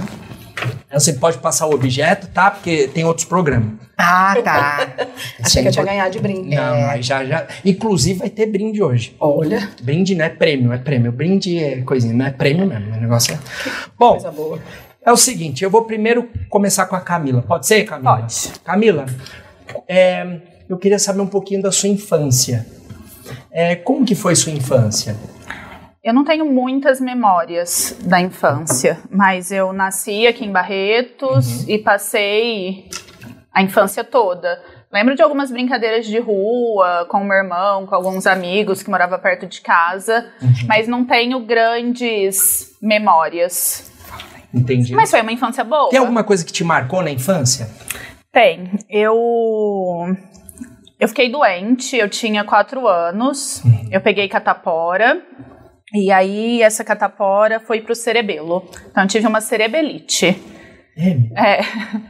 Você 0.92 1.14
pode 1.14 1.38
passar 1.38 1.66
o 1.66 1.74
objeto, 1.74 2.26
tá? 2.28 2.50
Porque 2.50 2.86
tem 2.88 3.02
outros 3.02 3.24
programas. 3.26 3.70
ah, 3.96 4.34
tá. 4.44 4.88
Achei 5.42 5.62
que 5.62 5.68
eu 5.68 5.72
tinha 5.72 5.84
ganhado 5.86 6.10
de 6.10 6.18
brinde. 6.20 6.54
Não, 6.54 6.74
aí 6.90 7.02
já, 7.02 7.24
já. 7.24 7.46
Inclusive 7.64 8.18
vai 8.18 8.28
ter 8.28 8.44
brinde 8.44 8.82
hoje. 8.82 9.16
Olha, 9.18 9.70
Brinde 9.80 10.14
não 10.14 10.24
é 10.26 10.28
prêmio, 10.28 10.70
é 10.70 10.76
prêmio. 10.76 11.10
Brinde 11.10 11.58
é 11.58 11.80
coisinha, 11.80 12.12
não 12.12 12.26
é 12.26 12.30
prêmio 12.30 12.66
mesmo. 12.66 12.94
O 12.94 13.00
negócio 13.00 13.32
é. 13.34 13.38
Bom, 13.98 14.10
coisa 14.12 14.30
boa. 14.30 14.58
É 15.04 15.12
o 15.12 15.16
seguinte, 15.16 15.64
eu 15.64 15.70
vou 15.70 15.84
primeiro 15.84 16.28
começar 16.48 16.86
com 16.86 16.96
a 16.96 17.00
Camila. 17.00 17.42
Pode 17.42 17.66
ser, 17.66 17.84
Camila? 17.84 18.16
Pode. 18.16 18.60
Camila, 18.64 19.06
é, 19.88 20.40
eu 20.68 20.78
queria 20.78 20.98
saber 20.98 21.20
um 21.20 21.26
pouquinho 21.26 21.62
da 21.62 21.72
sua 21.72 21.88
infância. 21.88 22.66
É, 23.50 23.76
como 23.76 24.04
que 24.04 24.14
foi 24.14 24.34
sua 24.34 24.52
infância? 24.52 25.16
Eu 26.02 26.12
não 26.12 26.24
tenho 26.24 26.44
muitas 26.44 27.00
memórias 27.00 27.96
da 28.00 28.20
infância, 28.20 28.98
mas 29.08 29.52
eu 29.52 29.72
nasci 29.72 30.26
aqui 30.26 30.44
em 30.44 30.50
Barretos 30.50 31.68
e 31.68 31.78
passei 31.78 32.88
a 33.52 33.62
infância 33.62 34.02
toda. 34.02 34.60
Lembro 34.92 35.14
de 35.14 35.22
algumas 35.22 35.50
brincadeiras 35.50 36.06
de 36.06 36.18
rua 36.18 37.06
com 37.08 37.18
o 37.18 37.24
meu 37.24 37.36
irmão, 37.36 37.86
com 37.86 37.94
alguns 37.94 38.26
amigos 38.26 38.82
que 38.82 38.90
morava 38.90 39.18
perto 39.18 39.46
de 39.46 39.60
casa, 39.60 40.26
mas 40.66 40.88
não 40.88 41.04
tenho 41.04 41.38
grandes 41.40 42.76
memórias. 42.82 43.91
Entendi. 44.54 44.94
Mas 44.94 45.10
foi 45.10 45.20
uma 45.20 45.32
infância 45.32 45.64
boa. 45.64 45.90
Tem 45.90 45.98
alguma 45.98 46.22
coisa 46.24 46.44
que 46.44 46.52
te 46.52 46.62
marcou 46.64 47.02
na 47.02 47.10
infância? 47.10 47.68
Tem. 48.32 48.70
Eu. 48.88 50.16
Eu 51.00 51.08
fiquei 51.08 51.30
doente, 51.30 51.96
eu 51.96 52.08
tinha 52.08 52.44
quatro 52.44 52.86
anos, 52.86 53.60
eu 53.90 54.00
peguei 54.00 54.28
catapora, 54.28 55.20
e 55.92 56.12
aí 56.12 56.62
essa 56.62 56.84
catapora 56.84 57.58
foi 57.58 57.80
pro 57.80 57.94
cerebelo. 57.94 58.64
Então 58.90 59.02
eu 59.02 59.08
tive 59.08 59.26
uma 59.26 59.40
cerebelite. 59.40 60.40
É. 60.96 61.16
É, 61.34 61.60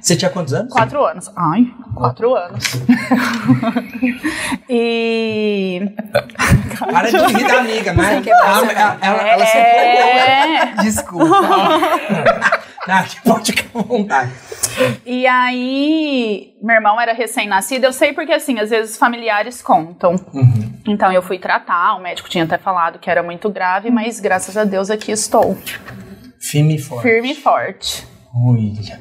Você 0.00 0.16
tinha 0.16 0.30
quantos 0.30 0.52
anos? 0.52 0.72
quatro 0.72 1.04
anos. 1.04 1.30
Ai, 1.36 1.64
quatro 1.94 2.34
anos. 2.34 2.64
e. 4.68 5.80
Para 6.90 7.10
de 7.10 7.16
rir 7.16 7.46
da 7.46 7.58
amiga, 7.60 7.92
mas 7.92 8.22
quebrar 8.24 8.58
ela, 8.58 8.72
ela, 8.72 8.98
ela, 9.00 9.28
ela 9.28 9.46
se 9.46 9.58
empolgou. 9.58 10.02
É. 10.02 10.74
Desculpa. 10.82 12.62
Ah, 12.88 13.04
pode 13.24 13.52
ficar 13.52 13.78
à 13.78 13.82
vontade. 13.82 14.32
E 15.06 15.24
aí, 15.24 16.52
meu 16.60 16.74
irmão 16.74 17.00
era 17.00 17.12
recém-nascido, 17.12 17.84
eu 17.84 17.92
sei 17.92 18.12
porque 18.12 18.32
assim, 18.32 18.58
às 18.58 18.70
vezes 18.70 18.92
os 18.92 18.96
familiares 18.96 19.62
contam. 19.62 20.16
Uhum. 20.34 20.72
Então 20.88 21.12
eu 21.12 21.22
fui 21.22 21.38
tratar, 21.38 21.94
o 21.94 22.00
médico 22.00 22.28
tinha 22.28 22.42
até 22.42 22.58
falado 22.58 22.98
que 22.98 23.08
era 23.08 23.22
muito 23.22 23.48
grave, 23.48 23.88
mas 23.88 24.18
graças 24.18 24.56
a 24.56 24.64
Deus 24.64 24.90
aqui 24.90 25.12
estou, 25.12 25.56
Firme 26.40 26.74
e 26.74 26.78
forte. 26.78 27.02
firme 27.02 27.30
e 27.30 27.34
forte. 27.36 28.04
Olha. 28.34 29.00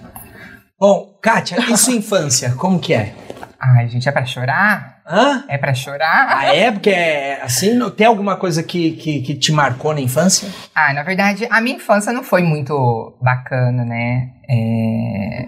Bom, 0.79 1.17
Kátia, 1.19 1.57
e 1.67 1.75
sua 1.75 1.93
infância, 1.95 2.53
como 2.57 2.79
que 2.79 2.93
é? 2.93 3.15
Ai, 3.59 3.87
gente, 3.87 4.07
é 4.07 4.11
pra 4.11 4.25
chorar? 4.25 5.00
Hã? 5.11 5.43
É 5.49 5.57
pra 5.57 5.73
chorar? 5.73 6.37
A 6.37 6.55
época 6.55 6.89
é 6.89 7.41
assim? 7.43 7.77
Tem 7.91 8.07
alguma 8.07 8.37
coisa 8.37 8.63
que, 8.63 8.91
que, 8.91 9.21
que 9.21 9.35
te 9.35 9.51
marcou 9.51 9.93
na 9.93 9.99
infância? 9.99 10.47
Ah, 10.73 10.93
na 10.93 11.03
verdade, 11.03 11.45
a 11.51 11.59
minha 11.59 11.75
infância 11.75 12.13
não 12.13 12.23
foi 12.23 12.41
muito 12.43 13.13
bacana, 13.21 13.83
né? 13.83 14.29
É, 14.49 15.47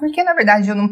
Porque, 0.00 0.24
na 0.24 0.34
verdade, 0.34 0.68
eu 0.68 0.74
não. 0.74 0.90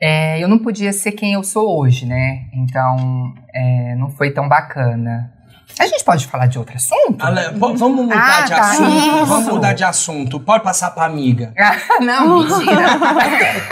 é, 0.00 0.42
Eu 0.42 0.48
não 0.48 0.58
podia 0.58 0.92
ser 0.92 1.12
quem 1.12 1.34
eu 1.34 1.42
sou 1.44 1.78
hoje, 1.80 2.06
né? 2.06 2.44
Então, 2.54 3.34
é, 3.54 3.94
não 3.96 4.08
foi 4.10 4.30
tão 4.30 4.48
bacana. 4.48 5.32
A 5.78 5.86
gente 5.86 6.02
pode 6.04 6.26
falar 6.26 6.46
de 6.46 6.58
outro 6.58 6.74
assunto? 6.76 7.22
Ale- 7.22 7.50
vamos 7.58 8.06
mudar 8.06 8.38
Ah, 8.38 8.42
de 8.42 8.50
tá, 8.50 8.60
assunto. 8.70 8.96
isso. 8.96 9.26
Vamos 9.26 9.52
mudar 9.52 9.72
de 9.74 9.84
assunto. 9.84 10.40
Pode 10.40 10.64
passar 10.64 10.90
pra 10.92 11.04
amiga. 11.04 11.52
Ah, 11.58 11.76
não, 12.00 12.38
mentira. 12.38 12.86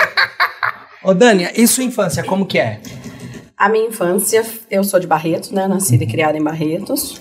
Ô, 1.02 1.12
Dânia, 1.14 1.52
e 1.54 1.66
sua 1.66 1.84
infância, 1.84 2.22
como 2.24 2.46
que 2.46 2.58
é? 2.58 2.80
A 3.64 3.68
minha 3.70 3.86
infância, 3.86 4.44
eu 4.70 4.84
sou 4.84 5.00
de 5.00 5.06
Barretos, 5.06 5.50
né? 5.50 5.66
Nascida 5.66 6.04
e 6.04 6.06
criada 6.06 6.36
em 6.36 6.42
Barretos. 6.42 7.18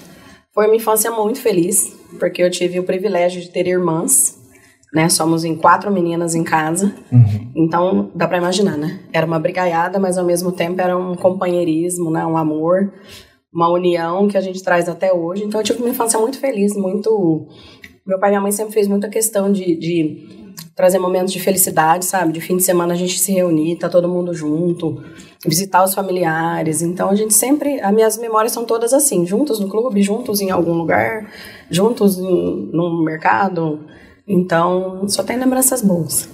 Foi 0.54 0.66
uma 0.66 0.76
infância 0.76 1.10
muito 1.10 1.40
feliz, 1.40 1.98
porque 2.20 2.44
eu 2.44 2.52
tive 2.52 2.82
o 2.82 2.84
privilégio 2.84 3.42
de 3.42 3.50
ter 3.50 3.66
irmãs, 3.66 4.38
né? 4.94 5.08
Somos 5.08 5.46
em 5.46 5.56
quatro 5.56 5.90
meninas 5.90 6.36
em 6.36 6.44
casa. 6.44 6.94
Então, 7.56 8.12
dá 8.14 8.28
pra 8.28 8.40
imaginar, 8.40 8.78
né? 8.78 9.00
Era 9.14 9.26
uma 9.26 9.40
brigaiada, 9.40 9.98
mas 10.00 10.18
ao 10.18 10.26
mesmo 10.26 10.52
tempo 10.52 10.82
era 10.82 10.98
um 10.98 11.16
companheirismo, 11.16 12.12
né? 12.12 12.26
Um 12.26 12.36
amor, 12.36 12.92
uma 13.54 13.72
união 13.72 14.28
que 14.28 14.38
a 14.38 14.42
gente 14.42 14.62
traz 14.62 14.90
até 14.90 15.14
hoje. 15.14 15.46
Então, 15.46 15.62
eu 15.62 15.64
tive 15.64 15.80
uma 15.80 15.92
infância 15.92 16.20
muito 16.20 16.38
feliz, 16.40 16.76
muito... 16.76 17.48
Meu 18.06 18.20
pai 18.20 18.28
e 18.28 18.32
minha 18.32 18.42
mãe 18.42 18.52
sempre 18.52 18.74
fez 18.74 18.86
muita 18.86 19.08
questão 19.08 19.50
de, 19.50 19.78
de 19.78 20.43
trazer 20.76 21.00
momentos 21.00 21.32
de 21.32 21.40
felicidade, 21.40 22.06
sabe? 22.06 22.34
De 22.34 22.42
fim 22.42 22.58
de 22.58 22.64
semana 22.64 22.94
a 22.94 22.98
gente 22.98 23.20
se 23.20 23.32
reunir, 23.32 23.78
tá 23.78 23.88
todo 23.88 24.10
mundo 24.10 24.34
junto, 24.34 25.04
visitar 25.46 25.84
os 25.84 25.94
familiares. 25.94 26.82
Então 26.82 27.10
a 27.10 27.16
gente 27.16 27.34
sempre, 27.34 27.80
as 27.80 27.94
minhas 27.94 28.18
memórias 28.18 28.52
são 28.52 28.66
todas 28.66 28.94
assim, 28.94 29.26
juntos 29.26 29.60
no 29.60 29.70
clube, 29.70 30.02
juntos 30.02 30.42
em 30.42 30.50
algum 30.50 30.74
lugar, 30.74 31.30
juntos 31.70 32.18
em, 32.18 32.70
num 32.72 33.04
mercado. 33.04 33.82
Então 34.28 35.08
só 35.08 35.24
tem 35.24 35.38
lembranças 35.38 35.82
boas. 35.82 36.30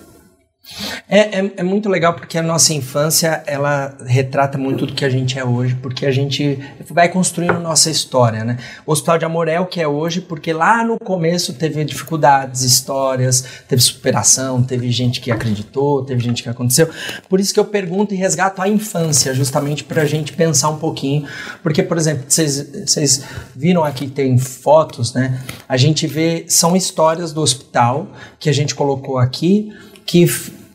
É, 1.08 1.40
é, 1.40 1.52
é 1.58 1.64
muito 1.64 1.90
legal 1.90 2.14
porque 2.14 2.38
a 2.38 2.44
nossa 2.44 2.74
infância, 2.74 3.44
ela 3.48 3.98
retrata 4.06 4.58
muito 4.58 4.86
do 4.86 4.94
que 4.94 5.04
a 5.04 5.10
gente 5.10 5.40
é 5.40 5.44
hoje, 5.44 5.76
porque 5.82 6.06
a 6.06 6.12
gente 6.12 6.60
vai 6.90 7.10
construindo 7.10 7.60
nossa 7.60 7.90
história, 7.90 8.44
né? 8.44 8.58
O 8.86 8.92
Hospital 8.92 9.18
de 9.18 9.26
Amor 9.26 9.48
é 9.48 9.60
o 9.60 9.66
que 9.66 9.82
é 9.82 9.88
hoje, 9.88 10.22
porque 10.22 10.54
lá 10.54 10.84
no 10.84 11.00
começo 11.00 11.54
teve 11.54 11.84
dificuldades, 11.84 12.62
histórias, 12.62 13.44
teve 13.68 13.82
superação, 13.82 14.62
teve 14.62 14.92
gente 14.92 15.20
que 15.20 15.32
acreditou, 15.32 16.04
teve 16.04 16.22
gente 16.22 16.44
que 16.44 16.50
aconteceu. 16.50 16.90
Por 17.28 17.40
isso 17.40 17.54
que 17.54 17.60
eu 17.60 17.66
pergunto 17.66 18.14
e 18.14 18.18
resgato 18.18 18.62
a 18.62 18.68
infância, 18.68 19.34
justamente 19.34 19.84
pra 19.84 20.06
gente 20.06 20.34
pensar 20.34 20.70
um 20.70 20.78
pouquinho. 20.78 21.28
Porque, 21.64 21.82
por 21.82 21.98
exemplo, 21.98 22.26
vocês 22.28 23.24
viram 23.56 23.84
aqui, 23.84 24.08
tem 24.08 24.38
fotos, 24.38 25.14
né? 25.14 25.40
A 25.68 25.78
gente 25.78 26.06
vê, 26.08 26.46
são 26.48 26.76
histórias 26.76 27.34
do 27.34 27.42
hospital 27.42 28.08
que 28.40 28.50
a 28.50 28.54
gente 28.54 28.76
colocou 28.76 29.18
aqui, 29.18 29.74
que, 30.06 30.26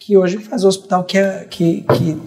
que 0.05 0.19
hoje 0.19 0.39
faz 0.39 0.65
o 0.65 0.69
hospital 0.69 1.03
que, 1.05 1.17
é, 1.17 1.47
que, 1.49 1.81
que 1.83 2.21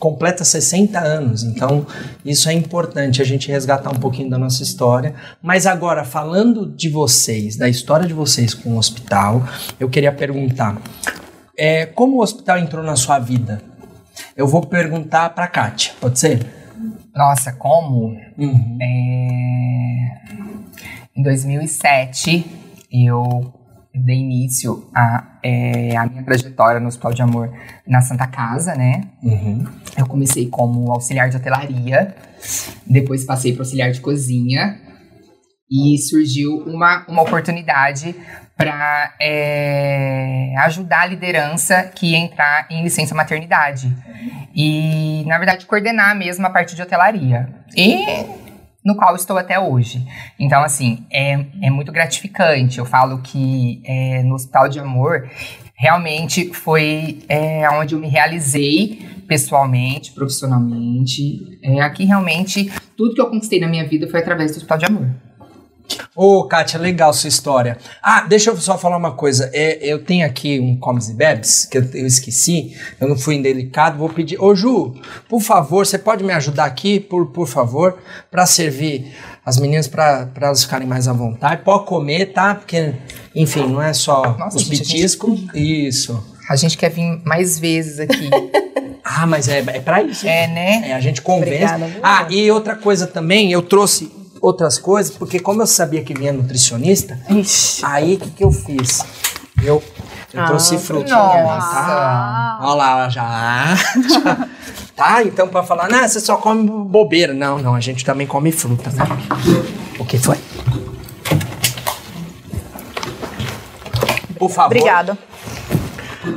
completa 0.00 0.44
60 0.44 0.98
anos. 0.98 1.44
Então, 1.44 1.86
isso 2.24 2.48
é 2.48 2.52
importante 2.52 3.22
a 3.22 3.24
gente 3.24 3.52
resgatar 3.52 3.90
um 3.90 4.00
pouquinho 4.00 4.28
da 4.28 4.36
nossa 4.36 4.64
história. 4.64 5.14
Mas 5.40 5.64
agora, 5.64 6.04
falando 6.04 6.66
de 6.66 6.88
vocês, 6.88 7.56
da 7.56 7.68
história 7.68 8.04
de 8.04 8.12
vocês 8.12 8.52
com 8.52 8.70
o 8.70 8.78
hospital, 8.78 9.44
eu 9.78 9.88
queria 9.88 10.10
perguntar: 10.10 10.76
é, 11.56 11.86
como 11.86 12.16
o 12.16 12.22
hospital 12.22 12.58
entrou 12.58 12.82
na 12.82 12.96
sua 12.96 13.20
vida? 13.20 13.62
Eu 14.36 14.48
vou 14.48 14.66
perguntar 14.66 15.30
para 15.30 15.46
Kátia, 15.46 15.92
pode 16.00 16.18
ser? 16.18 16.44
Nossa, 17.14 17.52
como? 17.52 18.16
Uhum. 18.36 18.78
É, 18.80 18.86
Em 21.16 21.22
2007, 21.22 22.44
eu 22.90 23.59
dei 23.94 24.16
início 24.16 24.88
à 24.94 25.38
é, 25.42 25.96
à 25.96 26.06
minha 26.06 26.22
trajetória 26.22 26.80
no 26.80 26.88
Hospital 26.88 27.12
de 27.12 27.22
Amor 27.22 27.52
na 27.86 28.00
Santa 28.00 28.26
Casa, 28.26 28.74
né? 28.74 29.08
Uhum. 29.22 29.64
Eu 29.96 30.06
comecei 30.06 30.48
como 30.48 30.92
auxiliar 30.92 31.28
de 31.28 31.36
hotelaria, 31.36 32.14
depois 32.86 33.24
passei 33.24 33.52
para 33.52 33.62
auxiliar 33.62 33.90
de 33.90 34.00
cozinha 34.00 34.78
e 35.70 35.96
surgiu 35.98 36.58
uma, 36.66 37.06
uma 37.08 37.22
oportunidade 37.22 38.14
para 38.56 39.14
ajudar 40.66 41.02
a 41.02 41.06
liderança 41.06 41.84
que 41.84 42.08
ia 42.08 42.18
entrar 42.18 42.66
em 42.70 42.82
licença 42.82 43.14
maternidade 43.14 43.90
e, 44.54 45.24
na 45.26 45.38
verdade, 45.38 45.64
coordenar 45.64 46.14
mesmo 46.14 46.46
a 46.46 46.50
parte 46.50 46.76
de 46.76 46.82
hotelaria. 46.82 47.48
E 47.74 48.04
no 48.84 48.96
qual 48.96 49.14
estou 49.14 49.36
até 49.36 49.58
hoje. 49.58 50.04
Então, 50.38 50.62
assim, 50.62 51.04
é, 51.10 51.44
é 51.62 51.70
muito 51.70 51.92
gratificante. 51.92 52.78
Eu 52.78 52.84
falo 52.84 53.18
que 53.18 53.82
é, 53.84 54.22
no 54.22 54.34
Hospital 54.34 54.68
de 54.68 54.80
Amor 54.80 55.28
realmente 55.74 56.52
foi 56.52 57.20
é, 57.28 57.68
onde 57.70 57.94
eu 57.94 57.98
me 57.98 58.08
realizei 58.08 58.98
pessoalmente, 59.26 60.12
profissionalmente. 60.12 61.58
É, 61.62 61.80
aqui 61.80 62.04
realmente 62.04 62.70
tudo 62.96 63.14
que 63.14 63.20
eu 63.20 63.30
conquistei 63.30 63.60
na 63.60 63.68
minha 63.68 63.86
vida 63.86 64.08
foi 64.08 64.20
através 64.20 64.52
do 64.52 64.56
Hospital 64.56 64.78
de 64.78 64.84
Amor. 64.86 65.29
Ô, 66.14 66.44
Kátia, 66.44 66.78
legal 66.78 67.12
sua 67.12 67.28
história. 67.28 67.78
Ah, 68.02 68.22
deixa 68.28 68.50
eu 68.50 68.56
só 68.56 68.76
falar 68.78 68.96
uma 68.96 69.12
coisa. 69.12 69.50
É, 69.52 69.78
eu 69.82 70.04
tenho 70.04 70.26
aqui 70.26 70.58
um 70.60 70.76
Comes 70.76 71.08
e 71.08 71.14
Bebes, 71.14 71.64
que 71.66 71.78
eu, 71.78 71.82
eu 71.94 72.06
esqueci, 72.06 72.76
eu 73.00 73.08
não 73.08 73.16
fui 73.16 73.34
indelicado, 73.36 73.98
vou 73.98 74.08
pedir. 74.08 74.40
Ô, 74.40 74.54
Ju, 74.54 74.94
por 75.28 75.40
favor, 75.40 75.86
você 75.86 75.98
pode 75.98 76.22
me 76.24 76.32
ajudar 76.32 76.64
aqui, 76.64 77.00
por, 77.00 77.26
por 77.26 77.46
favor, 77.46 77.98
para 78.30 78.46
servir 78.46 79.12
as 79.44 79.58
meninas, 79.58 79.88
para 79.88 80.28
elas 80.40 80.62
ficarem 80.64 80.86
mais 80.86 81.08
à 81.08 81.12
vontade. 81.12 81.62
Pode 81.62 81.86
comer, 81.86 82.26
tá? 82.32 82.54
Porque, 82.54 82.94
enfim, 83.34 83.66
não 83.66 83.82
é 83.82 83.92
só 83.92 84.36
Nossa, 84.38 84.56
os 84.58 84.62
a 84.62 84.66
gente- 84.66 84.78
petiscos. 84.78 85.40
Isso. 85.54 86.22
A 86.48 86.56
gente 86.56 86.76
quer 86.76 86.90
vir 86.90 87.20
mais 87.24 87.58
vezes 87.58 88.00
aqui. 88.00 88.28
Ah, 89.12 89.26
mas 89.26 89.48
é, 89.48 89.58
é 89.58 89.80
pra 89.80 90.02
isso. 90.02 90.24
é, 90.28 90.46
né? 90.46 90.90
É, 90.90 90.94
a 90.94 91.00
gente 91.00 91.20
convence. 91.20 91.64
Obrigada, 91.64 91.90
ah, 92.02 92.26
e 92.30 92.48
outra 92.50 92.76
coisa 92.76 93.08
também, 93.08 93.50
eu 93.50 93.60
trouxe 93.60 94.12
outras 94.40 94.78
coisas, 94.78 95.14
porque 95.14 95.38
como 95.40 95.62
eu 95.62 95.66
sabia 95.66 96.02
que 96.02 96.14
vinha 96.14 96.32
nutricionista, 96.32 97.18
Ixi. 97.28 97.82
aí 97.84 98.14
o 98.14 98.18
que, 98.18 98.30
que 98.30 98.44
eu 98.44 98.50
fiz? 98.52 99.04
Eu, 99.62 99.82
eu 100.32 100.40
Ah, 100.42 100.46
trouxe 100.46 100.78
frutinha, 100.78 101.16
nossa. 101.16 101.70
tá? 101.74 102.58
Olha 102.62 102.74
lá, 102.74 103.08
já. 103.08 103.74
já. 104.08 104.48
Tá, 104.96 105.22
então 105.22 105.48
pra 105.48 105.62
falar, 105.62 105.88
não, 105.88 106.06
você 106.06 106.20
só 106.20 106.36
come 106.36 106.68
bobeira. 106.84 107.32
Não, 107.34 107.58
não, 107.58 107.74
a 107.74 107.80
gente 107.80 108.04
também 108.04 108.26
come 108.26 108.50
fruta, 108.52 108.90
né? 108.90 109.04
O 109.98 110.04
que 110.04 110.18
foi? 110.18 110.36
Por 114.38 114.50
favor. 114.50 114.66
Obrigada. 114.76 115.18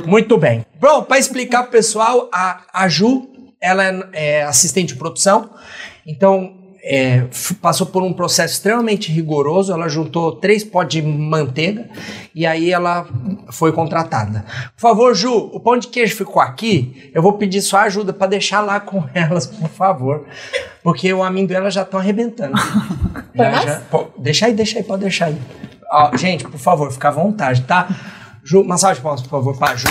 Muito 0.06 0.36
bem. 0.36 0.64
Bom, 0.80 1.02
para 1.02 1.18
explicar 1.18 1.62
pro 1.62 1.72
pessoal, 1.72 2.28
a, 2.32 2.60
a 2.72 2.88
Ju, 2.88 3.28
ela 3.60 3.84
é, 3.84 4.08
é 4.12 4.44
assistente 4.44 4.88
de 4.88 4.96
produção, 4.96 5.50
então 6.06 6.54
é, 6.86 7.24
passou 7.62 7.86
por 7.86 8.02
um 8.02 8.12
processo 8.12 8.52
extremamente 8.54 9.10
rigoroso, 9.10 9.72
ela 9.72 9.88
juntou 9.88 10.32
três 10.32 10.62
potes 10.62 11.02
de 11.02 11.08
manteiga 11.08 11.88
e 12.34 12.44
aí 12.44 12.70
ela 12.70 13.06
foi 13.50 13.72
contratada. 13.72 14.44
Por 14.76 14.82
favor, 14.82 15.14
Ju, 15.14 15.32
o 15.32 15.58
pão 15.58 15.78
de 15.78 15.88
queijo 15.88 16.14
ficou 16.14 16.42
aqui, 16.42 17.10
eu 17.14 17.22
vou 17.22 17.32
pedir 17.32 17.62
sua 17.62 17.82
ajuda 17.82 18.12
para 18.12 18.26
deixar 18.26 18.60
lá 18.60 18.78
com 18.80 19.02
elas, 19.14 19.46
por 19.46 19.70
favor, 19.70 20.26
porque 20.82 21.10
o 21.10 21.22
amendoim 21.22 21.56
elas 21.56 21.72
já 21.72 21.82
estão 21.82 21.98
arrebentando. 21.98 22.54
Já, 23.34 23.50
já, 23.50 23.80
pô, 23.90 24.06
deixa 24.16 24.46
aí, 24.46 24.54
deixa 24.54 24.78
aí, 24.78 24.84
pode 24.84 25.02
deixar 25.02 25.26
aí. 25.26 25.36
Ó, 25.90 26.16
gente, 26.16 26.44
por 26.44 26.56
favor, 26.56 26.92
fica 26.92 27.08
à 27.08 27.10
vontade, 27.10 27.62
tá? 27.62 27.88
Ju, 28.44 28.64
salva 28.78 28.94
de 28.94 29.00
palmas, 29.00 29.22
por 29.22 29.30
favor, 29.30 29.58
pra 29.58 29.74
Ju. 29.74 29.88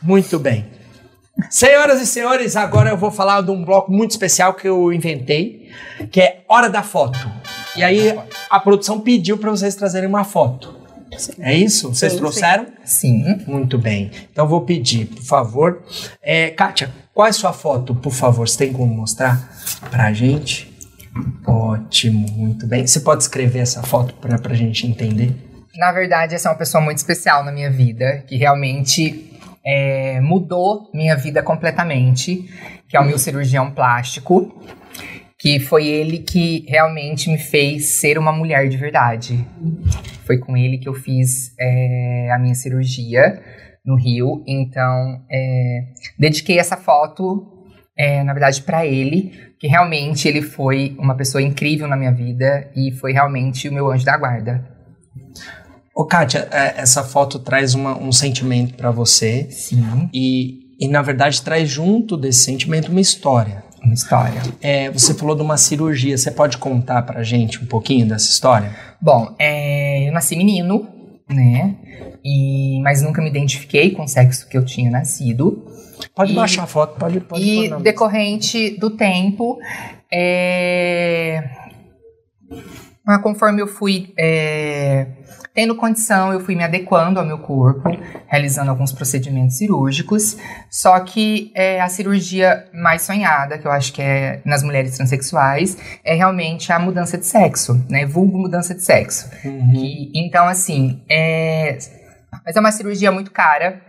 Muito 0.00 0.38
bem. 0.38 0.75
Senhoras 1.50 2.00
e 2.00 2.06
senhores, 2.06 2.56
agora 2.56 2.90
eu 2.90 2.96
vou 2.96 3.10
falar 3.10 3.42
de 3.42 3.50
um 3.50 3.62
bloco 3.62 3.92
muito 3.92 4.12
especial 4.12 4.54
que 4.54 4.66
eu 4.66 4.92
inventei, 4.92 5.70
que 6.10 6.20
é 6.20 6.40
Hora 6.48 6.68
da 6.68 6.82
Foto. 6.82 7.30
E 7.76 7.84
aí 7.84 8.18
a 8.48 8.58
produção 8.58 9.00
pediu 9.00 9.36
para 9.36 9.50
vocês 9.50 9.74
trazerem 9.74 10.08
uma 10.08 10.24
foto. 10.24 10.74
É 11.38 11.54
isso? 11.54 11.94
Vocês 11.94 12.12
Sim, 12.12 12.18
trouxeram? 12.18 12.66
Sim. 12.84 13.44
Muito 13.46 13.78
bem. 13.78 14.10
Então 14.32 14.44
eu 14.44 14.48
vou 14.48 14.62
pedir, 14.62 15.06
por 15.06 15.22
favor. 15.22 15.82
É, 16.22 16.50
Kátia, 16.50 16.90
qual 17.14 17.26
é 17.26 17.30
a 17.30 17.32
sua 17.32 17.52
foto, 17.52 17.94
por 17.94 18.12
favor? 18.12 18.48
Você 18.48 18.58
tem 18.58 18.72
como 18.72 18.94
mostrar 18.94 19.48
pra 19.90 20.12
gente? 20.12 20.74
Ótimo, 21.46 22.26
muito 22.32 22.66
bem. 22.66 22.86
Você 22.86 23.00
pode 23.00 23.22
escrever 23.22 23.60
essa 23.60 23.82
foto 23.82 24.14
pra, 24.14 24.38
pra 24.38 24.54
gente 24.54 24.86
entender? 24.86 25.34
Na 25.76 25.92
verdade, 25.92 26.34
essa 26.34 26.48
é 26.48 26.52
uma 26.52 26.58
pessoa 26.58 26.82
muito 26.82 26.98
especial 26.98 27.44
na 27.44 27.52
minha 27.52 27.70
vida, 27.70 28.24
que 28.26 28.36
realmente 28.36 29.35
é, 29.66 30.20
mudou 30.20 30.88
minha 30.94 31.16
vida 31.16 31.42
completamente, 31.42 32.48
que 32.88 32.96
é 32.96 33.00
o 33.00 33.04
meu 33.04 33.18
cirurgião 33.18 33.72
plástico, 33.72 34.54
que 35.38 35.58
foi 35.58 35.86
ele 35.86 36.18
que 36.18 36.64
realmente 36.68 37.28
me 37.28 37.36
fez 37.36 37.98
ser 38.00 38.16
uma 38.16 38.30
mulher 38.30 38.68
de 38.68 38.76
verdade. 38.76 39.44
Foi 40.24 40.38
com 40.38 40.56
ele 40.56 40.78
que 40.78 40.88
eu 40.88 40.94
fiz 40.94 41.52
é, 41.58 42.30
a 42.32 42.38
minha 42.38 42.54
cirurgia 42.54 43.42
no 43.84 43.96
Rio, 43.96 44.42
então 44.46 45.24
é, 45.30 45.84
dediquei 46.18 46.58
essa 46.58 46.76
foto, 46.76 47.66
é, 47.96 48.22
na 48.22 48.32
verdade, 48.32 48.62
para 48.62 48.86
ele, 48.86 49.32
que 49.58 49.66
realmente 49.66 50.28
ele 50.28 50.42
foi 50.42 50.96
uma 50.98 51.16
pessoa 51.16 51.42
incrível 51.42 51.86
na 51.88 51.96
minha 51.96 52.12
vida 52.12 52.70
e 52.74 52.92
foi 52.92 53.12
realmente 53.12 53.68
o 53.68 53.72
meu 53.72 53.90
anjo 53.90 54.04
da 54.04 54.16
guarda. 54.16 54.76
Ô, 55.96 56.04
Kátia, 56.04 56.46
é, 56.52 56.74
essa 56.82 57.02
foto 57.02 57.38
traz 57.38 57.74
uma- 57.74 57.96
um 57.98 58.12
sentimento 58.12 58.74
pra 58.74 58.90
você 58.90 59.48
Sim, 59.50 60.10
e, 60.12 60.76
e, 60.78 60.86
na 60.88 61.00
verdade, 61.00 61.40
traz 61.40 61.70
junto 61.70 62.18
desse 62.18 62.40
sentimento 62.40 62.90
uma 62.90 63.00
história. 63.00 63.64
uma 63.82 63.94
história. 63.94 64.42
É, 64.60 64.90
você 64.90 65.14
falou 65.14 65.34
de 65.36 65.42
uma 65.42 65.56
cirurgia, 65.56 66.18
você 66.18 66.30
pode 66.30 66.58
contar 66.58 67.02
pra 67.02 67.22
gente 67.22 67.62
um 67.62 67.66
pouquinho 67.66 68.04
dessa 68.06 68.28
história? 68.28 68.74
Bom, 69.00 69.34
é, 69.38 70.08
eu 70.08 70.12
nasci 70.12 70.34
menino, 70.36 70.88
né? 71.30 71.76
E, 72.24 72.80
mas 72.82 73.00
nunca 73.02 73.22
me 73.22 73.28
identifiquei 73.30 73.92
com 73.92 74.02
o 74.02 74.08
sexo 74.08 74.48
que 74.48 74.58
eu 74.58 74.64
tinha 74.64 74.90
nascido. 74.90 75.64
Pode 76.16 76.32
E- 76.32 76.34
baixar 76.34 76.64
a 76.64 76.66
foto, 76.66 76.98
pode, 76.98 77.20
pode 77.20 77.42
e 77.44 77.70
decorrente 77.80 78.76
do 78.78 78.90
tempo, 78.90 79.56
é, 80.12 81.48
ah, 83.06 83.18
conforme 83.20 83.62
eu 83.62 83.68
fui 83.68 84.12
é, 84.18 85.06
tendo 85.56 85.74
condição, 85.74 86.34
eu 86.34 86.40
fui 86.40 86.54
me 86.54 86.62
adequando 86.62 87.18
ao 87.18 87.24
meu 87.24 87.38
corpo, 87.38 87.88
realizando 88.26 88.70
alguns 88.70 88.92
procedimentos 88.92 89.56
cirúrgicos. 89.56 90.36
Só 90.70 91.00
que 91.00 91.50
é, 91.54 91.80
a 91.80 91.88
cirurgia 91.88 92.68
mais 92.74 93.00
sonhada, 93.00 93.56
que 93.56 93.66
eu 93.66 93.72
acho 93.72 93.90
que 93.90 94.02
é 94.02 94.42
nas 94.44 94.62
mulheres 94.62 94.94
transexuais, 94.94 95.78
é 96.04 96.14
realmente 96.14 96.70
a 96.70 96.78
mudança 96.78 97.16
de 97.16 97.24
sexo, 97.24 97.82
né? 97.88 98.04
Vulgo 98.04 98.36
mudança 98.36 98.74
de 98.74 98.82
sexo. 98.82 99.30
Uhum. 99.46 99.72
E, 99.74 100.12
então, 100.14 100.46
assim, 100.46 101.02
é... 101.08 101.78
mas 102.44 102.54
é 102.54 102.60
uma 102.60 102.70
cirurgia 102.70 103.10
muito 103.10 103.30
cara. 103.30 103.80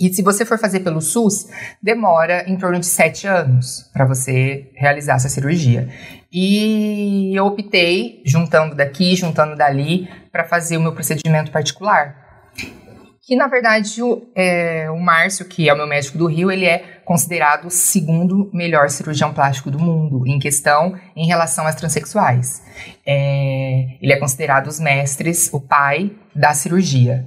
E 0.00 0.12
se 0.12 0.22
você 0.22 0.46
for 0.46 0.58
fazer 0.58 0.80
pelo 0.80 1.02
SUS, 1.02 1.48
demora 1.82 2.44
em 2.48 2.56
torno 2.56 2.80
de 2.80 2.86
sete 2.86 3.26
anos 3.26 3.90
para 3.92 4.06
você 4.06 4.70
realizar 4.74 5.16
essa 5.16 5.28
cirurgia. 5.28 5.88
E 6.36 7.30
eu 7.32 7.46
optei, 7.46 8.20
juntando 8.26 8.74
daqui, 8.74 9.14
juntando 9.14 9.54
dali, 9.54 10.08
para 10.32 10.42
fazer 10.42 10.76
o 10.76 10.80
meu 10.80 10.92
procedimento 10.92 11.52
particular. 11.52 12.24
Que 13.22 13.36
na 13.36 13.46
verdade 13.46 14.02
o, 14.02 14.28
é, 14.34 14.90
o 14.90 15.00
Márcio, 15.00 15.46
que 15.46 15.68
é 15.68 15.72
o 15.72 15.76
meu 15.76 15.86
médico 15.86 16.18
do 16.18 16.26
Rio, 16.26 16.50
ele 16.50 16.66
é 16.66 16.78
considerado 17.04 17.66
o 17.66 17.70
segundo 17.70 18.50
melhor 18.52 18.90
cirurgião 18.90 19.32
plástico 19.32 19.70
do 19.70 19.78
mundo 19.78 20.26
em 20.26 20.40
questão 20.40 20.98
em 21.14 21.24
relação 21.24 21.68
às 21.68 21.76
transexuais. 21.76 22.60
É, 23.06 23.96
ele 24.02 24.12
é 24.12 24.18
considerado 24.18 24.66
os 24.66 24.80
mestres, 24.80 25.48
o 25.52 25.60
pai 25.60 26.10
da 26.34 26.52
cirurgia. 26.52 27.24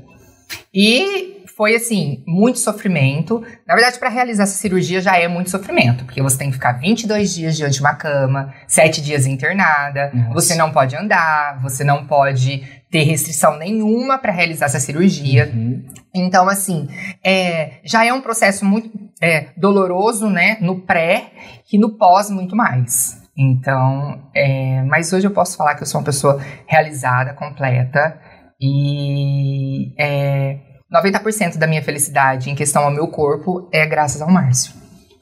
E 0.74 1.37
foi 1.58 1.76
assim, 1.76 2.24
muito 2.28 2.60
sofrimento. 2.60 3.43
Na 3.67 3.74
verdade, 3.74 3.98
para 3.98 4.10
realizar 4.10 4.43
essa 4.43 4.54
cirurgia 4.54 5.02
já 5.02 5.17
é 5.17 5.28
muito 5.28 5.50
sofrimento, 5.50 6.06
porque 6.06 6.22
você 6.22 6.38
tem 6.38 6.50
que 6.50 6.54
ficar 6.54 6.74
22 6.74 7.34
dias 7.34 7.58
diante 7.58 7.74
de 7.74 7.80
uma 7.82 7.96
cama, 7.96 8.54
7 8.67 9.02
dias 9.02 9.26
internada, 9.26 10.12
Nossa. 10.13 10.34
você 10.34 10.56
não 10.56 10.72
pode 10.72 10.96
andar, 10.96 11.60
você 11.60 11.84
não 11.84 12.06
pode 12.06 12.63
ter 12.91 13.02
restrição 13.02 13.58
nenhuma 13.58 14.20
para 14.20 14.32
realizar 14.32 14.67
essa 14.67 14.80
cirurgia. 14.80 15.52
Uhum. 15.52 15.84
Então, 16.13 16.48
assim, 16.48 16.88
é, 17.24 17.80
já 17.84 18.06
é 18.06 18.13
um 18.13 18.22
processo 18.22 18.63
muito 18.63 18.91
é, 19.20 19.48
doloroso, 19.58 20.30
né, 20.30 20.58
no 20.62 20.82
pré 20.82 21.32
e 21.74 21.80
no 21.80 21.98
pós 21.98 22.30
muito 22.30 22.56
mais. 22.56 23.20
Então, 23.36 24.30
é, 24.36 24.84
mas 24.84 25.12
hoje 25.12 25.26
eu 25.26 25.32
posso 25.32 25.58
falar 25.58 25.74
que 25.74 25.82
eu 25.82 25.88
sou 25.88 26.02
uma 26.02 26.06
pessoa 26.06 26.39
realizada, 26.67 27.34
completa 27.34 28.20
e 28.60 29.93
é, 29.98 30.58
90% 30.91 31.58
da 31.58 31.67
minha 31.67 31.82
felicidade 31.84 32.50
em 32.50 32.56
questão 32.56 32.84
ao 32.84 32.91
meu 32.91 33.08
corpo 33.08 33.69
é 33.71 33.86
graças 33.86 34.21
ao 34.21 34.30
Márcio. 34.30 34.73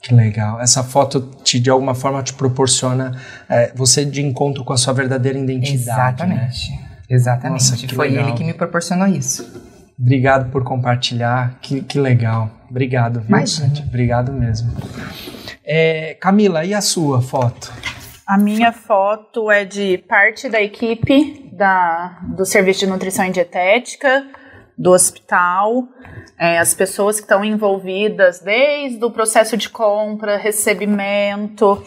Que 0.01 0.13
legal. 0.13 0.61
Essa 0.61 0.83
foto 0.83 1.19
te, 1.43 1.59
de 1.59 1.69
alguma 1.69 1.95
forma 1.95 2.21
te 2.21 2.33
proporciona 2.33 3.19
é, 3.49 3.71
você 3.73 4.05
de 4.05 4.21
encontro 4.21 4.63
com 4.63 4.71
a 4.71 4.77
sua 4.77 4.93
verdadeira 4.93 5.39
identidade. 5.39 6.23
Né? 6.27 6.35
Exatamente. 6.35 6.79
Exatamente. 7.09 7.71
Nossa, 7.71 7.87
que 7.87 7.95
Foi 7.95 8.09
legal. 8.09 8.27
ele 8.27 8.37
que 8.37 8.43
me 8.43 8.53
proporcionou 8.53 9.07
isso. 9.07 9.63
Obrigado 9.99 10.51
por 10.51 10.63
compartilhar. 10.63 11.57
Que, 11.61 11.81
que 11.81 11.99
legal. 11.99 12.51
Obrigado, 12.69 13.21
viu? 13.21 13.29
Imagina. 13.29 13.73
Obrigado 13.87 14.31
mesmo. 14.31 14.71
É, 15.63 16.15
Camila, 16.21 16.63
e 16.63 16.73
a 16.73 16.81
sua 16.81 17.21
foto? 17.21 17.73
A 18.27 18.37
minha 18.37 18.71
foto 18.71 19.49
é 19.49 19.65
de 19.65 19.97
parte 19.99 20.49
da 20.49 20.61
equipe 20.61 21.49
da, 21.53 22.19
do 22.35 22.45
Serviço 22.45 22.81
de 22.81 22.87
Nutrição 22.87 23.25
e 23.25 23.31
Dietética, 23.31 24.23
do 24.77 24.91
hospital, 24.91 25.87
é, 26.37 26.59
as 26.59 26.73
pessoas 26.73 27.15
que 27.17 27.23
estão 27.23 27.45
envolvidas 27.45 28.39
desde 28.39 29.03
o 29.03 29.09
processo 29.09 29.55
de 29.55 29.69
compra, 29.69 30.37
recebimento, 30.37 31.81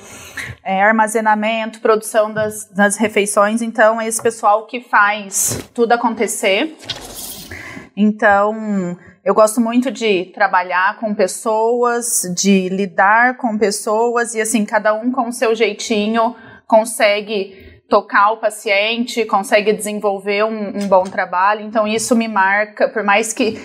é, 0.65 0.83
armazenamento, 0.83 1.81
produção 1.81 2.33
das, 2.33 2.65
das 2.67 2.97
refeições. 2.97 3.61
Então, 3.61 4.01
é 4.01 4.09
esse 4.09 4.23
pessoal 4.23 4.67
que 4.67 4.81
faz 4.81 5.69
tudo 5.75 5.93
acontecer. 5.93 6.77
Então, 7.95 8.97
eu 9.23 9.35
gosto 9.35 9.61
muito 9.61 9.91
de 9.91 10.27
trabalhar 10.27 10.99
com 10.99 11.15
pessoas, 11.15 12.23
de 12.35 12.71
lidar 12.71 13.37
com 13.37 13.59
pessoas 13.59 14.35
e 14.35 14.41
assim, 14.41 14.65
cada 14.65 14.95
um 14.95 15.13
com 15.13 15.29
o 15.29 15.33
seu 15.33 15.55
jeitinho 15.55 16.35
consegue 16.67 17.68
tocar 17.89 18.33
o 18.33 18.37
paciente, 18.37 19.25
consegue 19.25 19.73
desenvolver 19.73 20.45
um, 20.45 20.79
um 20.79 20.89
bom 20.89 21.05
trabalho. 21.05 21.63
Então, 21.63 21.87
isso 21.87 22.15
me 22.15 22.29
marca, 22.29 22.89
por 22.89 23.03
mais 23.03 23.33
que 23.33 23.59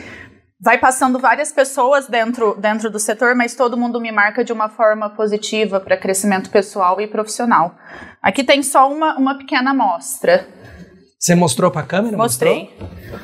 vai 0.63 0.77
passando 0.77 1.19
várias 1.19 1.51
pessoas 1.51 2.07
dentro, 2.07 2.55
dentro 2.55 2.89
do 2.89 2.97
setor, 2.97 3.35
mas 3.35 3.53
todo 3.53 3.75
mundo 3.75 3.99
me 3.99 4.11
marca 4.13 4.45
de 4.45 4.53
uma 4.53 4.69
forma 4.69 5.09
positiva 5.09 5.79
para 5.79 5.97
crescimento 5.97 6.49
pessoal 6.49 7.01
e 7.01 7.07
profissional. 7.07 7.75
Aqui 8.21 8.45
tem 8.45 8.63
só 8.63 8.89
uma, 8.89 9.17
uma 9.17 9.37
pequena 9.37 9.71
amostra. 9.71 10.47
Você 11.19 11.35
mostrou 11.35 11.69
pra 11.69 11.83
câmera? 11.83 12.15
Mostrei. 12.15 12.69
Mostrou? 12.79 13.19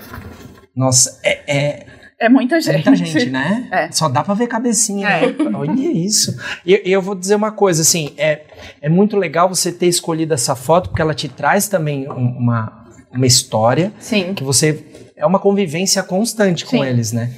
Nossa, 0.76 1.20
é, 1.24 1.44
é, 1.48 1.86
É 2.20 2.28
muita 2.28 2.58
é 2.58 2.62
gente. 2.62 2.74
muita 2.90 2.96
gente, 2.96 3.30
né? 3.30 3.68
É. 3.72 3.92
Só 3.92 4.10
dá 4.10 4.24
pra 4.24 4.34
ver 4.34 4.48
cabecinha. 4.48 5.08
É. 5.08 5.28
né? 5.28 5.50
Olha 5.54 5.72
isso. 5.92 6.38
E 6.66 6.82
eu 6.86 7.02
vou 7.02 7.16
dizer 7.16 7.36
uma 7.36 7.52
coisa, 7.52 7.82
assim, 7.82 8.14
é, 8.18 8.42
é 8.82 8.90
muito 8.90 9.16
legal 9.16 9.48
você 9.48 9.72
ter 9.72 9.88
escolhido 9.88 10.34
essa 10.34 10.56
foto, 10.56 10.90
porque 10.90 11.02
ela 11.02 11.14
te 11.14 11.30
traz 11.30 11.68
também 11.70 12.10
um- 12.10 12.38
uma, 12.38 12.86
uma 13.12 13.26
história 13.26 13.94
Sim. 14.00 14.34
que 14.34 14.44
você... 14.44 14.86
É 15.16 15.26
uma 15.26 15.40
convivência 15.40 16.02
constante 16.02 16.64
com 16.66 16.78
Sim. 16.78 16.86
eles, 16.86 17.12
né? 17.12 17.30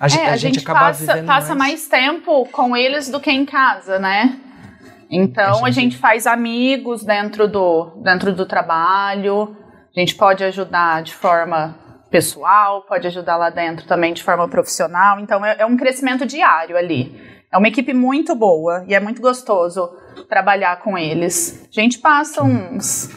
A, 0.00 0.06
É, 0.06 0.30
a 0.30 0.36
gente, 0.38 0.58
acaba 0.58 0.80
passa, 0.80 1.06
vivendo 1.12 1.26
passa 1.26 1.54
mais. 1.54 1.86
tempo 1.86 2.46
com 2.50 2.74
eles 2.74 3.10
do 3.10 3.20
que 3.20 3.30
em 3.30 3.44
casa, 3.44 3.98
né? 3.98 4.38
Então 5.10 5.62
A 5.64 5.68
a 5.68 5.70
gente- 5.70 5.82
gente 5.92 5.96
faz 5.98 6.26
amigos 6.26 7.04
dentro 7.04 7.46
do, 7.46 7.92
dentro 8.02 8.34
do 8.34 8.46
trabalho, 8.46 9.54
a 9.94 10.00
gente 10.00 10.14
pode 10.14 10.42
ajudar 10.44 11.02
de 11.02 11.12
forma 11.14 11.76
pessoal, 12.16 12.80
pode 12.88 13.06
ajudar 13.06 13.36
lá 13.36 13.50
dentro 13.50 13.86
também 13.86 14.14
de 14.14 14.22
forma 14.22 14.48
profissional. 14.48 15.20
Então 15.20 15.44
é, 15.44 15.56
é 15.58 15.66
um 15.66 15.76
crescimento 15.76 16.24
diário 16.24 16.74
ali. 16.74 17.14
É 17.52 17.58
uma 17.58 17.68
equipe 17.68 17.92
muito 17.92 18.34
boa 18.34 18.84
e 18.88 18.94
é 18.94 19.00
muito 19.00 19.20
gostoso 19.20 19.90
trabalhar 20.26 20.78
com 20.78 20.96
eles. 20.96 21.68
A 21.70 21.80
gente 21.80 21.98
passa 21.98 22.42
uns, 22.42 23.10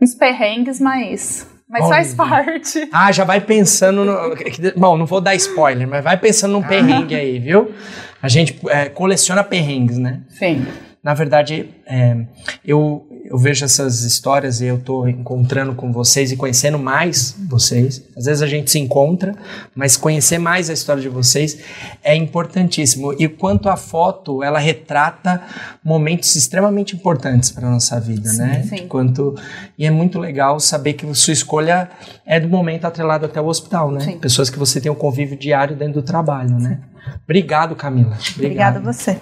uns 0.00 0.14
perrengues, 0.14 0.80
mas, 0.80 1.50
mas 1.68 1.82
Olha. 1.82 1.90
faz 1.90 2.14
parte. 2.14 2.88
Ah, 2.94 3.10
já 3.10 3.24
vai 3.24 3.40
pensando 3.40 4.04
no. 4.04 4.36
Bom, 4.76 4.96
não 4.96 5.06
vou 5.06 5.20
dar 5.20 5.34
spoiler, 5.34 5.88
mas 5.88 6.04
vai 6.04 6.16
pensando 6.16 6.52
num 6.52 6.62
perrengue 6.62 7.16
aí, 7.16 7.40
viu? 7.40 7.74
A 8.22 8.28
gente 8.28 8.60
é, 8.68 8.88
coleciona 8.88 9.42
perrengues, 9.42 9.98
né? 9.98 10.22
Sim. 10.28 10.64
na 11.02 11.14
verdade, 11.14 11.68
é, 11.84 12.16
eu, 12.64 13.06
eu 13.28 13.36
vejo 13.38 13.64
essas 13.64 14.02
histórias 14.02 14.60
e 14.60 14.66
eu 14.66 14.76
estou 14.76 15.08
encontrando 15.08 15.74
com 15.74 15.92
vocês 15.92 16.30
e 16.30 16.36
conhecendo 16.36 16.78
mais 16.78 17.36
vocês. 17.48 18.02
Às 18.16 18.24
vezes 18.26 18.42
a 18.42 18.46
gente 18.46 18.70
se 18.70 18.78
encontra, 18.78 19.34
mas 19.74 19.96
conhecer 19.96 20.38
mais 20.38 20.70
a 20.70 20.72
história 20.72 21.02
de 21.02 21.08
vocês 21.08 21.58
é 22.02 22.14
importantíssimo. 22.14 23.14
E 23.18 23.28
quanto 23.28 23.68
a 23.68 23.76
foto, 23.76 24.42
ela 24.42 24.58
retrata 24.58 25.42
momentos 25.84 26.34
extremamente 26.36 26.94
importantes 26.94 27.50
para 27.50 27.68
nossa 27.68 27.98
vida, 28.00 28.28
Sim, 28.28 28.38
né? 28.38 28.62
sim. 28.62 28.86
Quanto 28.86 29.34
e 29.78 29.84
é 29.84 29.90
muito 29.90 30.18
legal 30.18 30.58
saber 30.60 30.94
que 30.94 31.12
sua 31.14 31.32
escolha 31.32 31.90
é 32.24 32.38
do 32.38 32.48
momento 32.48 32.86
atrelado 32.86 33.26
até 33.26 33.40
o 33.40 33.46
hospital, 33.46 33.90
né? 33.90 34.00
Sim. 34.00 34.18
Pessoas 34.18 34.48
que 34.48 34.58
você 34.58 34.80
tem 34.80 34.90
um 34.90 34.94
convívio 34.94 35.36
diário 35.36 35.76
dentro 35.76 35.94
do 35.94 36.02
trabalho, 36.02 36.58
né? 36.58 36.80
Obrigado, 37.24 37.74
Camila. 37.74 38.16
Obrigada 38.34 38.78
a 38.78 38.80
Obrigado. 38.80 38.82
você. 38.82 39.18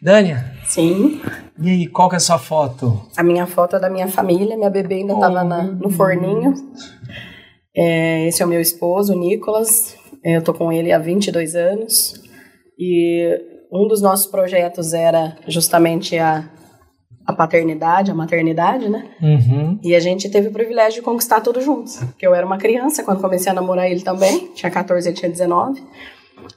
Dânia, 0.00 0.52
Sim. 0.66 1.20
E 1.60 1.70
aí, 1.70 1.86
qual 1.86 2.08
que 2.08 2.16
é 2.16 2.18
a 2.18 2.20
sua 2.20 2.38
foto? 2.38 3.00
A 3.16 3.22
minha 3.22 3.46
foto 3.46 3.76
é 3.76 3.80
da 3.80 3.88
minha 3.88 4.08
família, 4.08 4.56
minha 4.56 4.70
bebê 4.70 4.96
ainda 4.96 5.14
estava 5.14 5.44
no 5.44 5.88
forninho. 5.88 6.52
É, 7.76 8.26
esse 8.26 8.42
é 8.42 8.46
o 8.46 8.48
meu 8.48 8.60
esposo, 8.60 9.12
o 9.12 9.18
Nicolas. 9.18 9.96
É, 10.24 10.36
Eu 10.36 10.42
tô 10.42 10.52
com 10.52 10.72
ele 10.72 10.90
há 10.90 10.98
22 10.98 11.54
anos. 11.54 12.20
E 12.78 13.40
um 13.72 13.86
dos 13.86 14.00
nossos 14.00 14.26
projetos 14.26 14.92
era 14.92 15.36
justamente 15.46 16.18
a, 16.18 16.48
a 17.26 17.32
paternidade, 17.32 18.10
a 18.10 18.14
maternidade, 18.14 18.88
né? 18.88 19.08
Uhum. 19.22 19.78
E 19.82 19.94
a 19.94 20.00
gente 20.00 20.28
teve 20.28 20.48
o 20.48 20.52
privilégio 20.52 21.00
de 21.00 21.02
conquistar 21.02 21.40
tudo 21.40 21.60
juntos. 21.60 21.96
Porque 21.96 22.26
eu 22.26 22.34
era 22.34 22.44
uma 22.44 22.58
criança 22.58 23.04
quando 23.04 23.20
comecei 23.20 23.50
a 23.50 23.54
namorar 23.54 23.88
ele 23.88 24.02
também. 24.02 24.48
Tinha 24.54 24.70
14, 24.70 25.08
ele 25.08 25.16
tinha 25.16 25.30
19. 25.30 25.82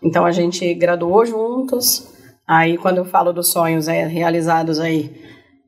Então 0.01 0.25
a 0.25 0.31
gente 0.31 0.73
graduou 0.73 1.25
juntos. 1.25 2.16
Aí 2.47 2.77
quando 2.77 2.97
eu 2.97 3.05
falo 3.05 3.33
dos 3.33 3.51
sonhos 3.51 3.87
é, 3.87 4.05
realizados 4.07 4.79
aí, 4.79 5.11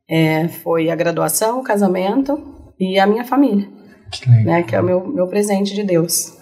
é, 0.09 0.47
foi 0.47 0.89
a 0.89 0.95
graduação, 0.95 1.59
o 1.59 1.63
casamento 1.63 2.41
e 2.79 2.97
a 2.99 3.05
minha 3.05 3.23
família, 3.25 3.67
Que 4.11 4.29
legal. 4.29 4.45
né? 4.45 4.63
Que 4.63 4.75
é 4.75 4.79
o 4.79 4.83
meu, 4.83 5.05
meu 5.07 5.27
presente 5.27 5.73
de 5.75 5.83
Deus. 5.83 6.33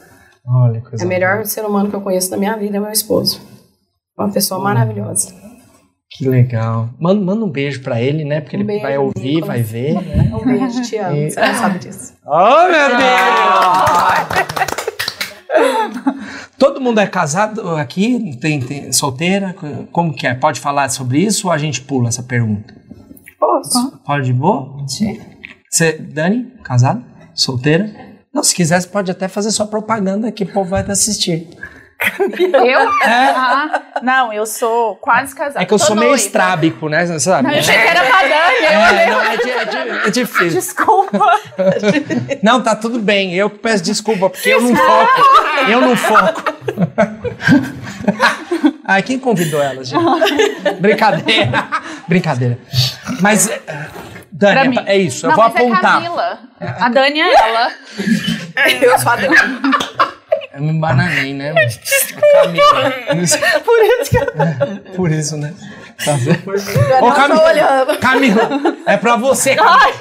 Olha, 0.46 0.80
coisa 0.82 1.04
É 1.04 1.06
o 1.06 1.10
melhor 1.10 1.34
boa. 1.36 1.46
ser 1.46 1.66
humano 1.66 1.90
que 1.90 1.96
eu 1.96 2.02
conheço 2.02 2.30
da 2.32 2.38
minha 2.38 2.56
vida, 2.56 2.78
é 2.78 2.80
meu 2.80 2.92
esposo. 2.92 3.42
Uma 4.18 4.30
pessoa 4.32 4.60
maravilhosa. 4.60 5.34
Que 6.10 6.28
legal. 6.30 6.90
Manda, 7.00 7.22
manda 7.22 7.44
um 7.44 7.50
beijo 7.50 7.82
pra 7.84 8.02
ele, 8.02 8.24
né? 8.24 8.40
Porque 8.40 8.56
Um 8.56 8.60
ele 8.60 8.68
beijo, 8.68 8.84
vai 8.84 8.98
ouvir, 8.98 9.42
vai 9.42 9.62
ver, 9.62 9.94
né? 9.96 10.32
Um 10.34 10.46
beijo, 10.46 10.82
te 10.84 10.96
amo. 10.98 11.16
E- 11.18 11.30
Você 11.32 11.40
não 11.42 11.54
sabe 11.56 11.80
disso. 11.80 12.14
Oh, 12.26 12.68
meu 12.70 12.88
Deus! 12.98 14.77
Todo 16.58 16.82
mundo 16.82 17.00
é 17.00 17.08
casado 17.08 17.76
aqui? 17.76 18.36
Tem, 18.38 18.60
tem 18.60 18.92
solteira? 18.92 19.56
Como 19.92 20.14
que 20.14 20.26
é? 20.26 20.34
Pode 20.34 20.60
falar 20.60 20.90
sobre 20.90 21.20
isso 21.20 21.48
ou 21.48 21.54
a 21.54 21.58
gente 21.58 21.82
pula 21.82 22.10
essa 22.10 22.24
pergunta? 22.24 22.74
Posso? 23.40 23.98
Pode 24.04 24.26
de 24.26 24.34
boa? 24.34 24.84
Você, 25.70 25.94
Dani, 25.94 26.52
casada? 26.64 27.04
Solteira? 27.34 27.94
Não, 28.34 28.42
se 28.42 28.56
quiser, 28.56 28.82
você 28.82 28.88
pode 28.88 29.12
até 29.12 29.28
fazer 29.28 29.52
sua 29.52 29.68
propaganda 29.68 30.32
que 30.32 30.44
o 30.44 30.52
povo 30.52 30.72
vai 30.72 30.84
te 30.84 30.92
assistir. 30.92 31.48
Eu? 32.00 32.90
Ah, 33.04 33.82
não, 34.04 34.32
eu 34.32 34.46
sou 34.46 34.96
quase 34.98 35.34
casada. 35.36 35.62
É 35.62 35.66
que 35.66 35.74
eu 35.74 35.80
Tô 35.80 35.86
sou 35.86 35.96
meio 35.96 36.14
estrábico, 36.14 36.88
né? 36.88 37.06
Você 37.06 37.20
sabe? 37.20 37.48
Não, 37.48 37.54
eu 37.54 37.60
achei 37.60 37.74
que 37.76 37.88
era 37.88 38.02
pra 38.02 38.20
Dani. 38.22 38.58
eu 38.62 38.70
É, 38.70 39.08
não, 39.08 39.22
é, 39.22 39.36
é 40.04 40.08
é 40.08 40.12
difícil. 40.12 40.50
Desculpa. 40.52 41.40
Não, 42.44 42.62
tá 42.62 42.76
tudo 42.76 43.00
bem. 43.00 43.34
Eu 43.34 43.50
peço 43.50 43.84
desculpa, 43.84 44.30
porque 44.30 44.48
eu 44.50 44.62
não 44.62 44.76
foco. 44.76 45.22
Eu 45.68 45.82
não 45.82 45.96
foco. 45.98 46.44
Ai, 48.86 49.02
quem 49.02 49.18
convidou 49.20 49.62
elas, 49.62 49.88
gente? 49.90 50.02
Brincadeira. 50.80 51.68
Brincadeira. 52.08 52.60
Mas, 53.22 53.50
eh, 53.50 53.60
Pra 54.38 54.54
Dani, 54.54 54.70
mim. 54.78 54.84
é 54.86 54.98
isso. 54.98 55.26
Eu 55.26 55.30
Não, 55.30 55.36
vou 55.36 55.46
mas 55.46 55.56
apontar. 55.56 55.80
É 55.80 56.04
Camila. 56.06 56.40
A 56.60 56.90
Dani 56.90 57.22
é 57.22 57.34
ela. 57.34 57.72
Eu 58.82 59.00
sou 59.00 59.12
a 59.12 59.16
Dani. 59.16 59.36
Eu 60.58 60.64
me 60.64 60.72
embananei, 60.72 61.34
né? 61.34 61.54
Camila. 62.34 62.92
Por 63.64 63.84
isso 63.84 64.10
que 64.10 64.18
eu 64.18 64.94
Por 64.96 65.12
isso, 65.12 65.38
né? 65.38 65.54
Tá 66.04 66.14
vendo? 66.14 66.42
eu 66.46 67.04
Ô, 67.06 67.12
Camila, 67.12 67.44
olhando. 67.46 67.98
Camila, 68.00 68.50
é 68.86 68.98
pra 68.98 69.16
você, 69.16 69.56
Camila. 69.56 69.94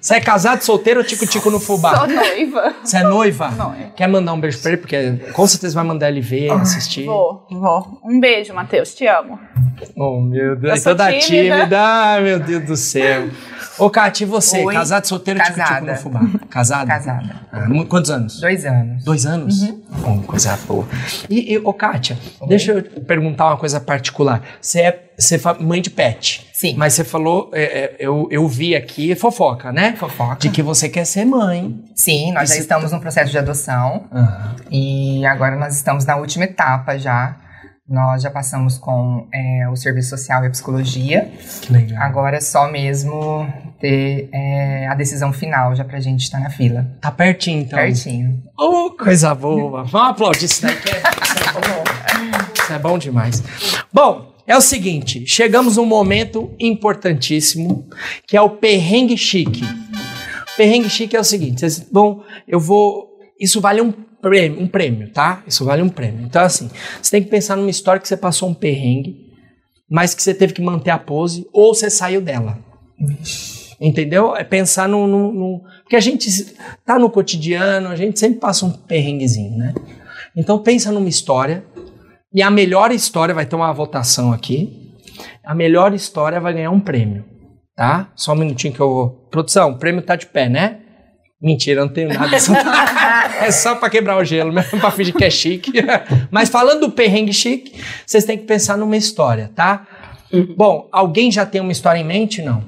Você 0.00 0.14
é 0.14 0.20
casado, 0.20 0.62
solteiro 0.62 1.00
ou 1.00 1.06
tico-tico 1.06 1.50
no 1.50 1.58
Sou 1.60 1.76
fubá? 1.76 2.06
noiva. 2.06 2.74
Você 2.82 2.96
é 2.98 3.02
noiva? 3.02 3.50
Noiva. 3.50 3.92
Quer 3.96 4.08
mandar 4.08 4.32
um 4.32 4.40
beijo 4.40 4.58
pra 4.60 4.72
ele? 4.72 4.80
Porque 4.80 5.12
com 5.32 5.46
certeza 5.46 5.74
vai 5.74 5.84
mandar 5.84 6.08
ele 6.08 6.20
ver, 6.20 6.50
assistir. 6.52 7.04
Vou, 7.06 7.46
vou. 7.50 8.00
Um 8.04 8.18
beijo, 8.20 8.54
Matheus. 8.54 8.94
Te 8.94 9.06
amo. 9.06 9.38
Oh, 9.94 10.20
meu 10.20 10.56
Deus. 10.56 10.76
Eu 10.76 10.80
sou 10.82 10.92
Toda 10.96 11.12
tímida. 11.18 11.56
tímida. 11.56 11.78
Ai, 11.80 12.20
meu 12.22 12.40
Deus 12.40 12.64
do 12.64 12.76
céu. 12.76 13.28
Ô, 13.78 13.90
Cati, 13.90 14.22
e 14.22 14.26
você? 14.26 14.64
Oi. 14.64 14.72
Casado, 14.72 15.04
solteiro, 15.06 15.38
tico-tico 15.42 15.84
no 15.84 15.94
fubá? 15.96 16.20
Casada? 16.48 16.86
Casada. 16.86 17.36
Ah, 17.52 17.66
quantos 17.86 18.10
anos? 18.10 18.40
Dois 18.40 18.64
anos. 18.64 19.04
Dois 19.04 19.26
anos? 19.26 19.60
Uhum. 19.62 19.82
Bom, 20.00 20.22
coisa 20.22 20.58
boa. 20.66 20.86
E, 21.28 21.52
e 21.52 21.58
ô, 21.58 21.74
Kátia, 21.74 22.16
deixa 22.48 22.72
eu 22.72 22.82
perguntar 23.02 23.46
uma 23.48 23.56
coisa 23.58 23.78
particular. 23.78 24.40
Você 24.60 24.80
é 24.80 24.85
você 25.18 25.38
fa- 25.38 25.54
mãe 25.54 25.80
de 25.80 25.90
pet. 25.90 26.46
Sim. 26.52 26.74
Mas 26.76 26.94
você 26.94 27.04
falou, 27.04 27.50
é, 27.52 27.62
é, 27.62 27.96
eu, 27.98 28.28
eu 28.30 28.46
vi 28.48 28.74
aqui, 28.74 29.14
fofoca, 29.14 29.70
né? 29.72 29.94
Fofoca. 29.96 30.36
De 30.40 30.50
que 30.50 30.62
você 30.62 30.88
quer 30.88 31.04
ser 31.04 31.24
mãe. 31.24 31.78
Sim, 31.94 32.32
nós 32.32 32.48
já 32.48 32.54
Isso- 32.54 32.62
estamos 32.62 32.92
no 32.92 33.00
processo 33.00 33.30
de 33.30 33.38
adoção 33.38 34.04
Ah, 34.12 34.54
e 34.70 35.24
agora 35.26 35.56
nós 35.56 35.74
estamos 35.76 36.04
na 36.04 36.16
última 36.16 36.44
etapa 36.44 36.98
já. 36.98 37.36
Nós 37.88 38.20
já 38.22 38.30
passamos 38.32 38.78
com 38.78 39.28
é, 39.32 39.68
o 39.68 39.76
serviço 39.76 40.10
social 40.10 40.42
e 40.42 40.48
a 40.48 40.50
psicologia. 40.50 41.30
que 41.62 41.72
legal. 41.72 42.02
Agora 42.02 42.36
é 42.38 42.40
só 42.40 42.68
mesmo 42.68 43.46
ter 43.80 44.28
é, 44.32 44.88
a 44.88 44.94
decisão 44.96 45.32
final 45.32 45.72
já 45.76 45.84
pra 45.84 46.00
gente 46.00 46.22
estar 46.24 46.40
na 46.40 46.50
fila. 46.50 46.84
Tá 47.00 47.12
pertinho, 47.12 47.60
então. 47.62 47.78
Pertinho. 47.78 48.42
Oh, 48.58 48.90
coisa 48.90 49.32
boa. 49.36 49.84
Vamos 49.84 50.10
aplaudir 50.10 50.46
isso 50.46 50.66
é, 50.66 50.70
isso 50.72 50.78
é 50.88 51.52
bom. 51.52 51.84
Isso 52.60 52.72
é 52.72 52.78
bom 52.80 52.98
demais. 52.98 53.42
Bom, 53.92 54.32
é 54.46 54.56
o 54.56 54.60
seguinte, 54.60 55.24
chegamos 55.26 55.76
num 55.76 55.86
momento 55.86 56.50
importantíssimo, 56.58 57.88
que 58.26 58.36
é 58.36 58.40
o 58.40 58.50
perrengue 58.50 59.16
chique. 59.16 59.62
Perrengue 60.56 60.88
chique 60.88 61.16
é 61.16 61.20
o 61.20 61.24
seguinte, 61.24 61.60
vocês 61.60 61.86
eu 62.48 62.58
vou, 62.60 63.18
isso 63.40 63.60
vale 63.60 63.80
um 63.80 63.92
prêmio, 63.92 64.60
um 64.62 64.66
prêmio, 64.66 65.10
tá? 65.12 65.42
Isso 65.46 65.64
vale 65.64 65.82
um 65.82 65.88
prêmio. 65.88 66.24
Então, 66.24 66.42
assim, 66.42 66.70
você 67.00 67.10
tem 67.10 67.22
que 67.22 67.28
pensar 67.30 67.56
numa 67.56 67.70
história 67.70 68.00
que 68.00 68.08
você 68.08 68.16
passou 68.16 68.48
um 68.48 68.54
perrengue, 68.54 69.26
mas 69.88 70.14
que 70.14 70.22
você 70.22 70.32
teve 70.34 70.52
que 70.52 70.62
manter 70.62 70.90
a 70.90 70.98
pose, 70.98 71.46
ou 71.52 71.74
você 71.74 71.90
saiu 71.90 72.20
dela. 72.20 72.58
Entendeu? 73.80 74.34
É 74.34 74.42
pensar 74.42 74.88
no, 74.88 75.06
no, 75.06 75.32
no- 75.32 75.62
Porque 75.82 75.96
a 75.96 76.00
gente 76.00 76.28
tá 76.84 76.98
no 76.98 77.10
cotidiano, 77.10 77.88
a 77.88 77.96
gente 77.96 78.18
sempre 78.18 78.40
passa 78.40 78.64
um 78.64 78.70
perrenguezinho, 78.70 79.56
né? 79.56 79.74
Então 80.34 80.58
pensa 80.58 80.90
numa 80.90 81.08
história, 81.08 81.64
e 82.32 82.42
a 82.42 82.50
melhor 82.50 82.92
história 82.92 83.34
vai 83.34 83.46
ter 83.46 83.56
uma 83.56 83.72
votação 83.72 84.32
aqui. 84.32 84.94
A 85.44 85.54
melhor 85.54 85.94
história 85.94 86.40
vai 86.40 86.52
ganhar 86.52 86.70
um 86.70 86.80
prêmio, 86.80 87.24
tá? 87.74 88.10
Só 88.14 88.32
um 88.32 88.36
minutinho 88.36 88.74
que 88.74 88.80
eu 88.80 88.88
vou. 88.88 89.10
Produção, 89.30 89.70
o 89.70 89.78
prêmio 89.78 90.02
tá 90.02 90.16
de 90.16 90.26
pé, 90.26 90.48
né? 90.48 90.80
Mentira, 91.40 91.82
não 91.82 91.92
tenho 91.92 92.08
nada. 92.08 92.36
É 93.38 93.50
só 93.50 93.74
pra 93.74 93.90
quebrar 93.90 94.16
o 94.16 94.24
gelo, 94.24 94.50
mesmo 94.50 94.80
pra 94.80 94.90
fingir 94.90 95.14
que 95.14 95.24
é 95.24 95.28
chique. 95.28 95.70
Mas 96.30 96.48
falando 96.48 96.80
do 96.80 96.90
perrengue 96.90 97.34
chique, 97.34 97.78
vocês 98.06 98.24
têm 98.24 98.38
que 98.38 98.44
pensar 98.44 98.78
numa 98.78 98.96
história, 98.96 99.50
tá? 99.54 99.86
Bom, 100.56 100.88
alguém 100.90 101.30
já 101.30 101.44
tem 101.44 101.60
uma 101.60 101.72
história 101.72 101.98
em 101.98 102.04
mente? 102.04 102.40
Não. 102.40 102.64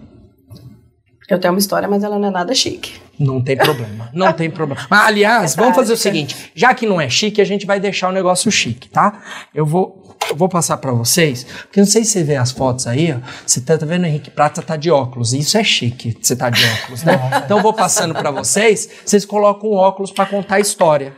Eu 1.28 1.38
tenho 1.38 1.54
uma 1.54 1.58
história, 1.58 1.88
mas 1.88 2.04
ela 2.04 2.18
não 2.18 2.28
é 2.28 2.30
nada 2.30 2.54
chique. 2.54 3.00
Não 3.18 3.42
tem 3.42 3.56
problema, 3.56 4.08
não 4.12 4.32
tem 4.32 4.50
problema. 4.50 4.86
Mas, 4.88 5.06
aliás, 5.06 5.56
vamos 5.56 5.74
fazer 5.74 5.92
o 5.92 5.96
seguinte: 5.96 6.52
já 6.54 6.72
que 6.72 6.86
não 6.86 7.00
é 7.00 7.08
chique, 7.08 7.40
a 7.40 7.44
gente 7.44 7.66
vai 7.66 7.80
deixar 7.80 8.08
o 8.08 8.12
negócio 8.12 8.50
chique, 8.50 8.88
tá? 8.88 9.20
Eu 9.54 9.66
vou, 9.66 10.16
eu 10.30 10.36
vou 10.36 10.48
passar 10.48 10.76
pra 10.76 10.92
vocês, 10.92 11.44
porque 11.62 11.80
não 11.80 11.86
sei 11.86 12.04
se 12.04 12.12
você 12.12 12.24
vê 12.24 12.36
as 12.36 12.50
fotos 12.50 12.86
aí, 12.86 13.12
ó. 13.12 13.18
Você 13.46 13.60
tá, 13.60 13.76
tá 13.78 13.86
vendo 13.86 14.02
o 14.02 14.06
Henrique 14.06 14.30
Prata 14.30 14.62
tá 14.62 14.76
de 14.76 14.90
óculos, 14.90 15.32
e 15.32 15.38
isso 15.38 15.56
é 15.56 15.64
chique, 15.64 16.16
você 16.20 16.36
tá 16.36 16.50
de 16.50 16.64
óculos, 16.64 17.02
né? 17.04 17.18
Então 17.48 17.58
eu 17.58 17.62
vou 17.62 17.72
passando 17.72 18.14
pra 18.14 18.30
vocês, 18.30 18.88
vocês 19.04 19.24
colocam 19.24 19.70
o 19.70 19.74
óculos 19.74 20.10
pra 20.10 20.26
contar 20.26 20.56
a 20.56 20.60
história, 20.60 21.14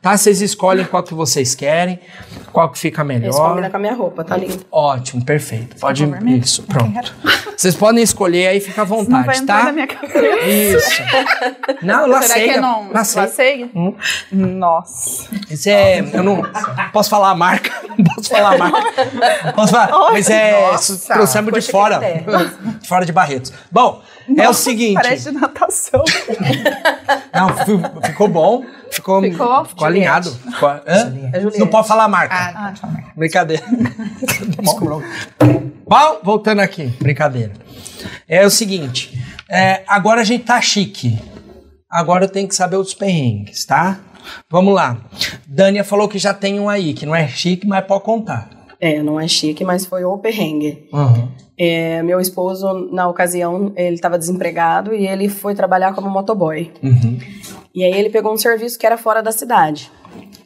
tá? 0.00 0.16
Vocês 0.16 0.40
escolhem 0.40 0.84
qual 0.84 1.02
que 1.02 1.14
vocês 1.14 1.54
querem, 1.54 1.98
qual 2.52 2.70
que 2.70 2.78
fica 2.78 3.02
melhor. 3.02 3.32
combina 3.50 3.70
com 3.70 3.76
a 3.76 3.80
minha 3.80 3.94
roupa, 3.94 4.22
tá 4.22 4.36
lindo. 4.36 4.64
Ótimo, 4.70 5.24
perfeito. 5.24 5.76
Pode 5.76 6.04
isso, 6.38 6.62
pronto. 6.64 7.14
Vocês 7.56 7.76
podem 7.76 8.02
escolher 8.02 8.48
aí, 8.48 8.60
fica 8.60 8.82
à 8.82 8.84
Não 8.84 8.96
vai 9.04 9.04
vontade, 9.04 9.38
entrar 9.38 9.58
tá? 9.58 9.64
na 9.66 9.72
minha 9.72 9.86
cabeça. 9.86 10.46
Isso. 10.48 11.02
Não, 11.82 12.04
Será 12.04 12.06
lacei. 12.06 12.44
que 12.44 12.50
é 12.50 12.60
não? 12.60 12.90
Lacei. 12.92 13.22
Lacei? 13.22 13.70
Hum. 13.74 13.94
Nossa. 14.32 15.28
Isso 15.48 15.68
é. 15.68 16.00
Eu 16.00 16.22
não 16.22 16.42
posso 16.92 17.08
falar 17.08 17.30
a 17.30 17.34
marca. 17.34 17.70
Não 17.96 18.04
posso 18.04 18.28
falar 18.28 18.51
falar 18.51 18.51
a 18.54 18.58
marca. 18.58 19.52
Vamos 19.54 19.70
falar. 19.70 19.90
Mas 20.12 20.28
é. 20.30 20.70
Nossa, 20.72 21.14
trouxemos 21.14 21.52
de 21.52 21.70
fora. 21.70 21.98
De 22.80 22.88
fora 22.88 23.04
de 23.06 23.12
Barretos. 23.12 23.52
Bom, 23.70 24.02
é 24.36 24.48
o 24.48 24.52
seguinte. 24.54 24.94
Parece 24.94 25.30
de 25.30 25.38
natação. 25.38 26.02
Não, 27.34 27.48
fi- 27.56 28.06
ficou 28.08 28.28
bom. 28.28 28.64
Ficou, 28.90 29.22
Ficou? 29.22 29.64
ficou 29.64 29.86
alinhado. 29.86 30.30
Ficou, 30.30 30.68
hã? 30.68 30.82
É. 31.32 31.58
Não 31.58 31.66
pode 31.66 31.88
falar 31.88 32.04
a 32.04 32.08
marca. 32.08 32.34
Ah, 32.34 32.64
pode 32.66 32.80
falar. 32.80 33.12
Brincadeira. 33.16 33.62
Desculpa. 34.60 35.02
Bom, 35.88 36.20
voltando 36.22 36.60
aqui. 36.60 36.86
Brincadeira. 37.00 37.52
É 38.28 38.44
o 38.44 38.50
seguinte. 38.50 39.18
é, 39.48 39.82
agora 39.86 40.20
a 40.20 40.24
gente 40.24 40.44
tá 40.44 40.60
chique. 40.60 41.18
Agora 41.90 42.24
eu 42.24 42.28
tenho 42.28 42.48
que 42.48 42.54
saber 42.54 42.76
os 42.76 42.94
perrengues, 42.94 43.64
tá? 43.66 43.98
Vamos 44.50 44.74
lá. 44.74 44.98
Dânia 45.46 45.84
falou 45.84 46.08
que 46.08 46.18
já 46.18 46.32
tem 46.34 46.60
um 46.60 46.68
aí, 46.68 46.94
que 46.94 47.06
não 47.06 47.14
é 47.14 47.26
chique, 47.28 47.66
mas 47.66 47.84
pode 47.86 48.04
contar. 48.04 48.50
É, 48.80 49.02
não 49.02 49.20
é 49.20 49.28
chique, 49.28 49.64
mas 49.64 49.86
foi 49.86 50.04
o 50.04 50.18
perrengue. 50.18 50.88
Uhum. 50.92 51.28
É, 51.56 52.02
meu 52.02 52.20
esposo, 52.20 52.90
na 52.92 53.08
ocasião, 53.08 53.72
ele 53.76 53.94
estava 53.94 54.18
desempregado 54.18 54.94
e 54.94 55.06
ele 55.06 55.28
foi 55.28 55.54
trabalhar 55.54 55.94
como 55.94 56.10
motoboy. 56.10 56.72
Uhum. 56.82 57.18
E 57.74 57.84
aí 57.84 57.92
ele 57.92 58.10
pegou 58.10 58.32
um 58.32 58.36
serviço 58.36 58.78
que 58.78 58.84
era 58.84 58.98
fora 58.98 59.22
da 59.22 59.30
cidade. 59.30 59.90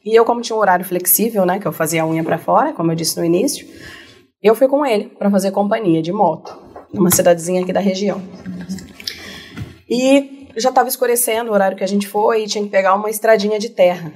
E 0.04 0.14
eu, 0.14 0.24
como 0.24 0.40
tinha 0.40 0.54
um 0.54 0.60
horário 0.60 0.84
flexível, 0.84 1.44
né, 1.44 1.58
que 1.58 1.66
eu 1.66 1.72
fazia 1.72 2.02
a 2.02 2.06
unha 2.06 2.22
para 2.22 2.38
fora, 2.38 2.72
como 2.72 2.92
eu 2.92 2.94
disse 2.94 3.18
no 3.18 3.24
início, 3.24 3.66
eu 4.42 4.54
fui 4.54 4.68
com 4.68 4.84
ele 4.84 5.06
para 5.06 5.30
fazer 5.30 5.50
companhia 5.50 6.02
de 6.02 6.12
moto, 6.12 6.56
numa 6.92 7.10
cidadezinha 7.10 7.62
aqui 7.62 7.72
da 7.72 7.80
região. 7.80 8.20
E 9.88 10.45
já 10.56 10.70
estava 10.70 10.88
escurecendo 10.88 11.50
o 11.50 11.54
horário 11.54 11.76
que 11.76 11.84
a 11.84 11.88
gente 11.88 12.06
foi 12.08 12.44
e 12.44 12.46
tinha 12.46 12.64
que 12.64 12.70
pegar 12.70 12.94
uma 12.94 13.10
estradinha 13.10 13.58
de 13.58 13.70
terra. 13.70 14.12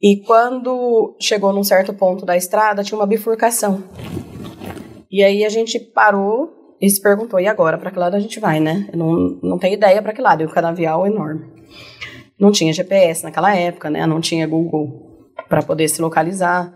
E 0.00 0.22
quando 0.24 1.16
chegou 1.20 1.52
num 1.52 1.64
certo 1.64 1.92
ponto 1.92 2.24
da 2.24 2.36
estrada, 2.36 2.84
tinha 2.84 2.98
uma 2.98 3.06
bifurcação. 3.06 3.82
E 5.10 5.22
aí 5.24 5.44
a 5.44 5.48
gente 5.48 5.78
parou 5.80 6.76
e 6.80 6.88
se 6.88 7.02
perguntou, 7.02 7.40
e 7.40 7.48
agora, 7.48 7.76
para 7.76 7.90
que 7.90 7.98
lado 7.98 8.14
a 8.14 8.20
gente 8.20 8.38
vai, 8.38 8.60
né? 8.60 8.88
Eu 8.92 8.98
não, 8.98 9.16
não 9.42 9.58
tenho 9.58 9.74
ideia 9.74 10.00
para 10.00 10.12
que 10.12 10.22
lado, 10.22 10.42
e 10.42 10.46
o 10.46 10.50
canavial 10.50 11.04
é 11.04 11.08
enorme. 11.08 11.44
Não 12.38 12.52
tinha 12.52 12.72
GPS 12.72 13.24
naquela 13.24 13.54
época, 13.54 13.90
né? 13.90 14.06
Não 14.06 14.20
tinha 14.20 14.46
Google 14.46 15.32
para 15.48 15.62
poder 15.62 15.88
se 15.88 16.00
localizar. 16.00 16.72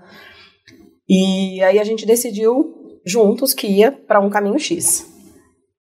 E 1.09 1.62
aí 1.62 1.79
a 1.79 1.85
gente 1.85 2.05
decidiu 2.05 2.98
juntos 3.07 3.55
que 3.55 3.68
ia 3.68 3.92
para 3.92 4.18
um 4.18 4.31
caminho 4.31 4.59
X. 4.59 5.12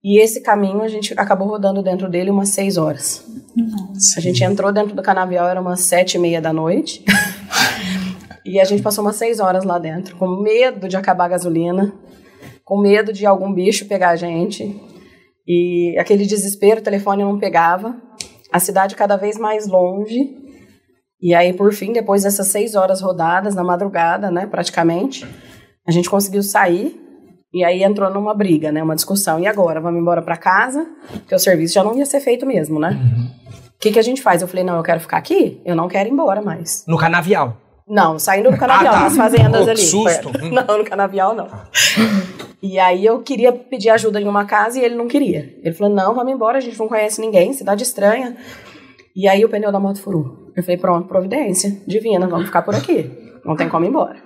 E 0.04 0.22
esse 0.22 0.42
caminho 0.42 0.82
a 0.82 0.88
gente 0.88 1.14
acabou 1.18 1.48
rodando 1.48 1.82
dentro 1.82 2.10
dele 2.10 2.30
umas 2.30 2.50
seis 2.50 2.78
horas. 2.78 3.26
A 4.16 4.20
gente 4.22 4.44
entrou 4.44 4.72
dentro 4.72 4.96
do 4.96 5.02
canavial, 5.02 5.48
era 5.48 5.60
umas 5.60 5.82
sete 5.82 6.16
e 6.16 6.20
meia 6.20 6.40
da 6.40 6.54
noite. 6.54 7.04
e 8.46 8.60
a 8.60 8.64
gente 8.64 8.84
passou 8.84 9.04
umas 9.04 9.16
seis 9.16 9.40
horas 9.40 9.64
lá 9.64 9.80
dentro, 9.80 10.16
com 10.16 10.42
medo 10.42 10.88
de 10.88 10.96
acabar 10.96 11.26
a 11.26 11.30
gasolina, 11.30 11.94
com 12.64 12.80
medo 12.80 13.12
de 13.12 13.26
algum 13.26 13.52
bicho 13.52 13.88
pegar 13.88 14.10
a 14.10 14.16
gente. 14.16 14.80
E 15.48 15.98
aquele 15.98 16.26
desespero, 16.26 16.82
o 16.82 16.84
telefone 16.84 17.24
não 17.24 17.40
pegava. 17.40 17.96
A 18.52 18.60
cidade 18.60 18.96
cada 18.96 19.16
vez 19.16 19.38
mais 19.38 19.68
longe. 19.68 20.36
E 21.22 21.34
aí, 21.34 21.54
por 21.54 21.74
fim, 21.74 21.92
depois 21.92 22.24
dessas 22.24 22.48
seis 22.48 22.76
horas 22.76 23.02
rodadas, 23.02 23.56
na 23.56 23.64
madrugada, 23.64 24.30
né, 24.30 24.46
praticamente, 24.46 25.26
a 25.88 25.92
gente 25.92 26.10
conseguiu 26.10 26.44
sair. 26.44 27.07
E 27.54 27.64
aí 27.64 27.84
entrou 27.84 28.10
numa 28.12 28.34
briga, 28.34 28.72
né, 28.72 28.84
uma 28.84 28.96
discussão. 28.96 29.40
E 29.40 29.48
agora? 29.48 29.80
Vamos 29.80 30.00
embora 30.02 30.22
para 30.22 30.36
casa? 30.38 30.86
Porque 31.12 31.34
o 31.36 31.40
serviço 31.40 31.74
já 31.74 31.84
não 31.84 31.98
ia 31.98 32.06
ser 32.06 32.20
feito 32.20 32.46
mesmo, 32.46 32.80
né? 32.80 33.00
O 33.76 33.80
que, 33.80 33.92
que 33.92 34.00
a 34.00 34.02
gente 34.04 34.22
faz? 34.22 34.42
Eu 34.42 34.48
falei, 34.48 34.64
não, 34.64 34.76
eu 34.78 34.84
quero 34.84 35.00
ficar 35.00 35.18
aqui, 35.18 35.62
eu 35.66 35.76
não 35.76 35.88
quero 35.88 36.10
ir 36.10 36.12
embora 36.12 36.42
mais. 36.42 36.84
No 36.88 36.98
canavial. 36.98 37.56
Não, 37.88 38.20
saindo 38.20 38.52
do 38.52 38.58
canavial, 38.58 38.94
Ah, 38.94 38.98
tá. 38.98 39.04
nas 39.06 39.16
fazendas 39.16 39.66
Oh, 39.66 39.70
ali. 39.70 39.78
susto. 39.82 40.30
perto. 40.32 40.46
Não, 40.54 40.78
no 40.78 40.84
canavial 40.84 41.34
não. 41.34 41.48
E 42.62 42.78
aí 42.80 43.06
eu 43.06 43.22
queria 43.22 43.54
pedir 43.54 43.90
ajuda 43.92 44.20
em 44.20 44.28
uma 44.28 44.44
casa 44.46 44.78
e 44.78 44.84
ele 44.84 44.96
não 44.96 45.08
queria. 45.08 45.56
Ele 45.64 45.74
falou, 45.74 45.94
não, 45.96 46.14
vamos 46.14 46.34
embora, 46.34 46.58
a 46.58 46.62
gente 46.62 46.78
não 46.78 46.88
conhece 46.90 47.22
ninguém, 47.22 47.54
cidade 47.54 47.84
estranha. 47.84 48.36
E 49.16 49.26
aí 49.28 49.46
o 49.46 49.50
pneu 49.50 49.72
da 49.72 49.80
moto 49.80 50.02
furou. 50.02 50.52
Eu 50.56 50.64
falei, 50.64 50.78
pronto, 50.78 51.08
providência, 51.08 51.78
divina, 51.88 52.28
vamos 52.28 52.48
ficar 52.48 52.62
por 52.64 52.76
aqui. 52.76 53.10
Não 53.46 53.56
tem 53.56 53.70
como 53.70 53.86
ir 53.86 53.90
embora. 53.90 54.18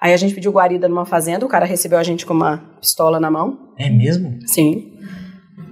Aí 0.00 0.12
a 0.14 0.16
gente 0.16 0.34
pediu 0.34 0.50
guarida 0.52 0.88
numa 0.88 1.04
fazenda, 1.04 1.44
o 1.44 1.48
cara 1.48 1.66
recebeu 1.66 1.98
a 1.98 2.02
gente 2.02 2.24
com 2.24 2.32
uma 2.32 2.58
pistola 2.80 3.20
na 3.20 3.30
mão. 3.30 3.72
É 3.78 3.90
mesmo? 3.90 4.38
Sim. 4.46 4.92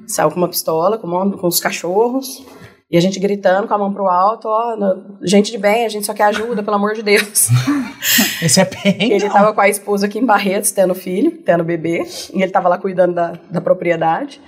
Saiu 0.07 0.31
com 0.31 0.37
uma 0.37 0.49
pistola, 0.49 0.99
com, 0.99 1.07
uma- 1.07 1.37
com 1.37 1.47
os 1.47 1.61
cachorros. 1.61 2.45
E 2.91 2.97
a 2.97 3.01
gente 3.01 3.21
gritando 3.21 3.69
com 3.69 3.75
a 3.75 3.79
mão 3.79 3.93
pro 3.93 4.09
alto, 4.09 4.49
ó, 4.49 4.75
no- 4.77 5.19
gente 5.27 5.51
de 5.51 5.59
bem, 5.59 5.85
a 5.85 5.89
gente 5.91 6.07
só 6.07 6.15
quer 6.15 6.25
ajuda, 6.25 6.63
pelo 6.63 6.77
amor 6.77 6.95
de 6.95 7.03
Deus. 7.03 7.49
Esse 8.43 8.61
é 8.61 8.65
perrengue. 8.65 9.13
Ele 9.15 9.25
não. 9.27 9.33
tava 9.33 9.53
com 9.53 9.61
a 9.61 9.69
esposa 9.69 10.07
aqui 10.07 10.19
em 10.19 10.25
Barretos, 10.25 10.71
tendo 10.71 10.95
filho, 10.95 11.31
tendo 11.45 11.63
bebê, 11.65 12.03
e 12.33 12.43
ele 12.43 12.51
tava 12.51 12.69
lá 12.69 12.79
cuidando 12.79 13.15
da, 13.15 13.33
da 13.51 13.61
propriedade. 13.61 14.41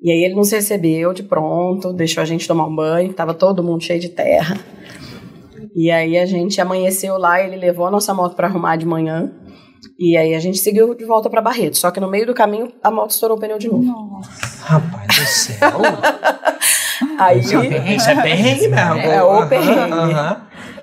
E 0.00 0.10
aí 0.10 0.24
ele 0.24 0.34
nos 0.34 0.50
recebeu 0.52 1.12
de 1.12 1.22
pronto, 1.22 1.92
deixou 1.92 2.22
a 2.22 2.26
gente 2.26 2.46
tomar 2.48 2.66
um 2.66 2.74
banho, 2.74 3.12
tava 3.12 3.34
todo 3.34 3.62
mundo 3.62 3.82
cheio 3.82 4.00
de 4.00 4.08
terra. 4.08 4.58
E 5.76 5.90
aí 5.90 6.16
a 6.16 6.24
gente 6.24 6.58
amanheceu 6.60 7.18
lá, 7.18 7.40
ele 7.40 7.56
levou 7.56 7.86
a 7.86 7.90
nossa 7.90 8.14
moto 8.14 8.34
para 8.34 8.46
arrumar 8.48 8.76
de 8.76 8.86
manhã. 8.86 9.30
E 9.98 10.16
aí 10.16 10.34
a 10.34 10.40
gente 10.40 10.56
seguiu 10.58 10.94
de 10.94 11.04
volta 11.04 11.28
para 11.28 11.42
Barretos. 11.42 11.80
Só 11.80 11.90
que 11.90 12.00
no 12.00 12.10
meio 12.10 12.26
do 12.26 12.32
caminho 12.34 12.72
a 12.82 12.90
moto 12.90 13.10
estourou 13.10 13.36
o 13.36 13.40
pneu 13.40 13.58
de 13.58 13.68
novo. 13.68 14.20
Rapaz 14.62 15.06
do 15.06 15.26
céu. 15.26 15.58
Aí, 17.18 17.40
Isso 17.40 17.54
é 17.56 17.60
perrengue, 17.68 17.96
isso 17.96 18.08
é 18.10 18.22
perrengue 18.22 18.68
mesmo. 18.68 18.76
É, 19.00 19.22
o 19.22 19.46
perrengue. 19.46 20.14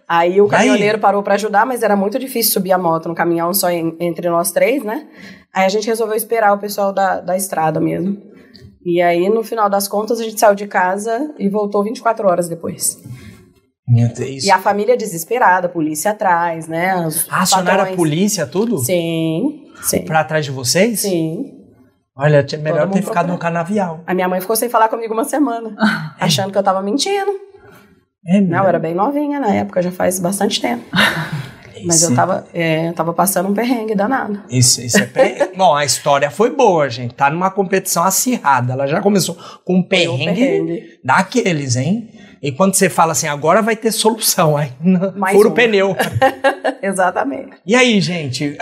aí 0.07 0.39
o 0.39 0.43
Aí? 0.45 0.49
caminhoneiro 0.51 0.99
parou 0.99 1.23
para 1.23 1.33
ajudar, 1.33 1.65
mas 1.65 1.81
era 1.81 1.95
muito 1.95 2.19
difícil 2.19 2.53
subir 2.53 2.71
a 2.71 2.77
moto 2.77 3.09
no 3.09 3.15
caminhão 3.15 3.51
só 3.53 3.69
em- 3.71 3.95
entre 3.99 4.29
nós 4.29 4.51
três, 4.51 4.83
né? 4.83 5.07
Aí 5.51 5.65
a 5.65 5.69
gente 5.69 5.87
resolveu 5.87 6.15
esperar 6.15 6.53
o 6.53 6.59
pessoal 6.59 6.93
da, 6.93 7.19
da 7.19 7.35
estrada 7.35 7.79
mesmo. 7.79 8.17
E 8.85 9.01
aí, 9.01 9.27
no 9.29 9.43
final 9.43 9.67
das 9.69 9.87
contas, 9.87 10.19
a 10.19 10.23
gente 10.23 10.39
saiu 10.39 10.53
de 10.53 10.67
casa 10.67 11.33
e 11.39 11.49
voltou 11.49 11.83
24 11.83 12.27
horas 12.27 12.47
depois. 12.47 12.95
Meu 13.87 14.07
Deus. 14.13 14.43
E 14.43 14.51
a 14.51 14.59
família 14.59 14.95
desesperada, 14.95 15.67
a 15.67 15.69
polícia 15.69 16.11
atrás, 16.11 16.67
né? 16.67 16.95
Os 17.05 17.27
Ah, 17.29 17.41
acionaram 17.41 17.83
a 17.83 17.95
polícia, 17.95 18.47
tudo? 18.47 18.77
Sim, 18.79 19.65
sim. 19.81 20.05
Pra 20.05 20.23
trás 20.23 20.45
de 20.45 20.51
vocês? 20.51 21.01
Sim. 21.01 21.59
Olha, 22.15 22.43
tinha 22.43 22.61
melhor 22.61 22.89
ter 22.89 23.01
ficado 23.01 23.27
no 23.27 23.37
canavial. 23.37 24.01
A 24.05 24.13
minha 24.13 24.27
mãe 24.29 24.39
ficou 24.39 24.55
sem 24.55 24.69
falar 24.69 24.87
comigo 24.87 25.13
uma 25.13 25.25
semana, 25.25 25.75
achando 26.19 26.51
que 26.51 26.57
eu 26.57 26.63
tava 26.63 26.81
mentindo. 26.81 27.31
É 28.25 28.39
mesmo? 28.39 28.51
Não, 28.51 28.59
eu 28.63 28.69
era 28.69 28.79
bem 28.79 28.93
novinha 28.93 29.39
na 29.39 29.53
época, 29.53 29.81
já 29.81 29.91
faz 29.91 30.19
bastante 30.19 30.61
tempo. 30.61 30.83
Mas 31.85 32.01
eu 32.01 32.15
tava, 32.15 32.47
é, 32.53 32.87
eu 32.87 32.93
tava 32.93 33.11
passando 33.13 33.49
um 33.49 33.53
perrengue 33.53 33.93
danado. 33.93 34.41
Isso, 34.49 34.79
isso 34.81 34.99
é 34.99 35.05
perrengue. 35.05 35.51
Bom, 35.57 35.75
a 35.75 35.83
história 35.83 36.31
foi 36.31 36.55
boa, 36.55 36.89
gente. 36.89 37.13
Tá 37.13 37.29
numa 37.29 37.51
competição 37.51 38.03
acirrada. 38.03 38.71
Ela 38.71 38.87
já 38.87 39.01
começou 39.01 39.35
com 39.65 39.75
um 39.75 39.77
um 39.79 39.83
perrengue, 39.83 40.25
perrengue. 40.25 40.99
daqueles, 41.03 41.75
hein? 41.75 42.09
E 42.43 42.51
quando 42.51 42.73
você 42.75 42.89
fala 42.89 43.13
assim, 43.13 43.27
agora 43.27 43.61
vai 43.61 43.75
ter 43.75 43.89
solução, 43.91 44.57
aí 44.57 44.71
Mais 45.15 45.33
fura 45.35 45.47
o 45.47 45.51
um. 45.51 45.55
pneu. 45.55 45.95
Exatamente. 46.83 47.51
E 47.65 47.73
aí, 47.73 48.01
gente? 48.01 48.57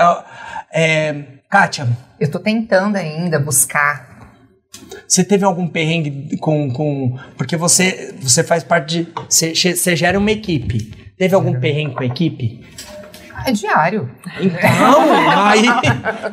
É, 0.72 1.16
Kátia, 1.50 1.88
Eu 2.20 2.30
tô 2.30 2.38
tentando 2.40 2.96
ainda 2.96 3.40
buscar. 3.40 4.08
você 5.08 5.24
teve 5.24 5.44
algum 5.44 5.68
perrengue 5.68 6.38
com. 6.38 6.72
com 6.72 7.18
porque 7.36 7.58
você, 7.58 8.14
você 8.22 8.44
faz 8.44 8.64
parte 8.64 9.04
de. 9.04 9.08
Você, 9.28 9.54
você 9.56 9.96
gera 9.96 10.18
uma 10.20 10.32
equipe. 10.32 11.12
Teve 11.18 11.34
algum 11.36 11.60
perrengue 11.60 11.96
com 11.96 12.04
a 12.04 12.06
equipe? 12.06 12.64
É 13.46 13.52
diário. 13.52 14.10
Então, 14.40 15.02
aí. 15.48 15.66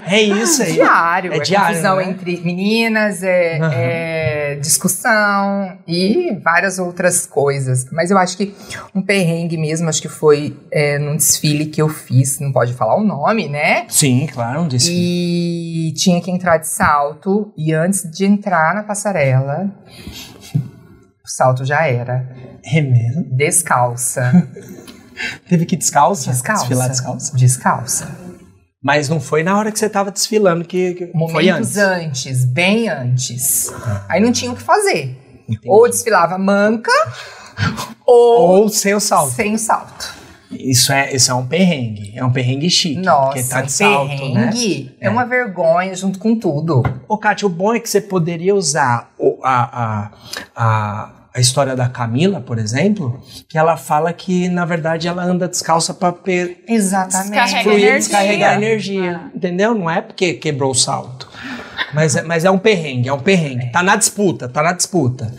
É 0.06 0.20
isso 0.20 0.62
aí. 0.62 0.74
Diário. 0.74 1.32
É 1.32 1.36
É, 1.36 1.40
diário, 1.40 1.68
confusão 1.68 1.96
né? 1.96 2.04
entre 2.10 2.36
meninas, 2.42 3.22
é, 3.22 3.58
Aham. 3.58 3.72
é 3.74 4.37
discussão 4.56 5.78
e 5.86 6.34
várias 6.42 6.78
outras 6.78 7.26
coisas. 7.26 7.86
Mas 7.92 8.10
eu 8.10 8.18
acho 8.18 8.36
que 8.36 8.54
um 8.94 9.02
perrengue 9.02 9.56
mesmo, 9.56 9.88
acho 9.88 10.02
que 10.02 10.08
foi 10.08 10.56
é, 10.70 10.98
num 10.98 11.16
desfile 11.16 11.66
que 11.66 11.80
eu 11.80 11.88
fiz, 11.88 12.38
não 12.40 12.52
pode 12.52 12.72
falar 12.74 12.96
o 12.96 13.04
nome, 13.04 13.48
né? 13.48 13.86
Sim, 13.88 14.26
claro, 14.32 14.62
um 14.62 14.68
desfile. 14.68 15.88
E 15.88 15.92
tinha 15.92 16.20
que 16.20 16.30
entrar 16.30 16.58
de 16.58 16.66
salto, 16.68 17.52
e 17.56 17.72
antes 17.72 18.08
de 18.10 18.24
entrar 18.24 18.74
na 18.74 18.82
passarela, 18.82 19.70
o 21.24 21.28
salto 21.28 21.64
já 21.64 21.86
era 21.86 22.28
É 22.64 22.80
mesmo? 22.80 23.24
descalça. 23.30 24.48
Teve 25.48 25.66
que 25.66 25.76
descalça? 25.76 26.30
Descalça. 26.30 26.62
Desfilar 26.62 26.88
descalça? 26.88 27.36
Descalça. 27.36 28.27
Mas 28.88 29.06
não 29.06 29.20
foi 29.20 29.42
na 29.42 29.58
hora 29.58 29.70
que 29.70 29.78
você 29.78 29.86
tava 29.86 30.10
desfilando 30.10 30.64
que, 30.64 30.94
que 30.94 31.12
foi 31.30 31.50
antes. 31.50 31.76
antes, 31.76 32.46
bem 32.46 32.88
antes. 32.88 33.70
Aí 34.08 34.18
não 34.18 34.32
tinha 34.32 34.50
o 34.50 34.56
que 34.56 34.62
fazer. 34.62 35.14
Entendi. 35.46 35.68
Ou 35.68 35.86
desfilava 35.90 36.38
manca, 36.38 36.90
ou, 38.06 38.62
Ou 38.62 38.68
sem 38.70 38.94
o 38.94 39.00
salto. 39.00 39.34
sem 39.34 39.54
o 39.54 39.58
salto. 39.58 40.14
Isso 40.50 40.90
é, 40.90 41.14
isso 41.14 41.30
é 41.30 41.34
um 41.34 41.46
perrengue. 41.46 42.14
É 42.16 42.24
um 42.24 42.32
perrengue 42.32 42.70
chique. 42.70 42.94
porque 42.94 43.10
Nossa, 43.10 43.50
tá 43.56 43.60
de 43.60 43.72
salto, 43.72 44.08
né? 44.08 44.46
perrengue 44.46 44.96
é 44.98 45.10
uma 45.10 45.26
vergonha 45.26 45.94
junto 45.94 46.18
com 46.18 46.34
tudo. 46.34 46.82
Ô, 47.06 47.18
Kátia, 47.18 47.44
o 47.44 47.50
bom 47.50 47.74
é 47.74 47.80
que 47.80 47.90
você 47.90 48.00
poderia 48.00 48.54
usar 48.54 49.12
o, 49.18 49.38
a, 49.44 49.82
a, 49.82 50.10
a, 50.56 51.10
a 51.34 51.40
história 51.40 51.76
da 51.76 51.88
Camila, 51.88 52.40
por 52.40 52.58
exemplo, 52.58 53.22
que 53.48 53.56
ela 53.58 53.76
fala 53.76 54.12
que, 54.12 54.48
na 54.48 54.64
verdade, 54.64 55.06
ela 55.08 55.22
anda 55.22 55.46
descalça 55.48 55.92
para 55.94 56.14
Exatamente. 56.66 57.30
Descarrega 57.30 57.62
fluir, 57.62 57.78
energia. 57.78 57.98
descarregar 57.98 58.54
energia. 58.56 59.20
Entendeu? 59.34 59.74
Não 59.74 59.90
é 59.90 60.00
porque 60.00 60.34
quebrou 60.34 60.70
o 60.70 60.74
salto. 60.74 61.28
Mas, 61.94 62.16
é- 62.16 62.22
mas 62.22 62.44
é 62.44 62.50
um 62.50 62.58
perrengue, 62.58 63.08
é 63.08 63.12
um 63.12 63.20
perrengue. 63.20 63.70
Tá 63.70 63.82
na 63.82 63.96
disputa, 63.96 64.48
tá 64.48 64.62
na 64.62 64.72
disputa. 64.72 65.32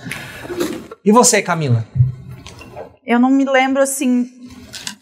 E 1.03 1.11
você, 1.11 1.41
Camila? 1.41 1.85
Eu 3.05 3.19
não 3.19 3.29
me 3.29 3.45
lembro 3.45 3.81
assim. 3.81 4.29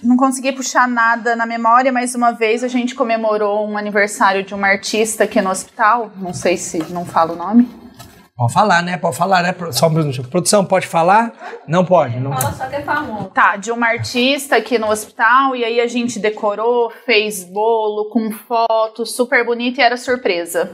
Não 0.03 0.15
consegui 0.15 0.51
puxar 0.51 0.87
nada 0.87 1.35
na 1.35 1.45
memória, 1.45 1.91
mas 1.91 2.13
uma 2.15 2.31
vez 2.31 2.63
a 2.63 2.67
gente 2.67 2.93
comemorou 2.95 3.67
um 3.67 3.77
aniversário 3.77 4.43
de 4.43 4.53
uma 4.53 4.67
artista 4.67 5.23
aqui 5.23 5.41
no 5.41 5.49
hospital. 5.49 6.11
Não 6.17 6.33
sei 6.33 6.55
se 6.55 6.77
não 6.91 7.03
falo 7.03 7.33
o 7.33 7.35
nome. 7.35 7.86
Pode 8.37 8.53
falar, 8.53 8.83
né? 8.83 8.97
Pode 8.97 9.17
falar, 9.17 9.41
né? 9.41 9.55
Só 9.71 9.87
um 9.87 9.89
minuto. 9.89 10.29
Produção, 10.29 10.63
pode 10.63 10.85
falar? 10.85 11.33
Não 11.67 11.83
pode. 11.83 12.19
Não. 12.19 12.31
Fala 12.31 12.53
só 12.53 12.67
que 12.67 12.75
é 12.75 12.83
famoso. 12.83 13.31
Tá, 13.33 13.55
de 13.55 13.71
uma 13.71 13.87
artista 13.87 14.57
aqui 14.57 14.77
no 14.77 14.91
hospital, 14.91 15.55
e 15.55 15.65
aí 15.65 15.81
a 15.81 15.87
gente 15.87 16.19
decorou, 16.19 16.91
fez 17.03 17.43
bolo 17.43 18.11
com 18.11 18.31
foto, 18.31 19.07
super 19.07 19.43
bonito 19.43 19.79
e 19.79 19.81
era 19.81 19.97
surpresa. 19.97 20.71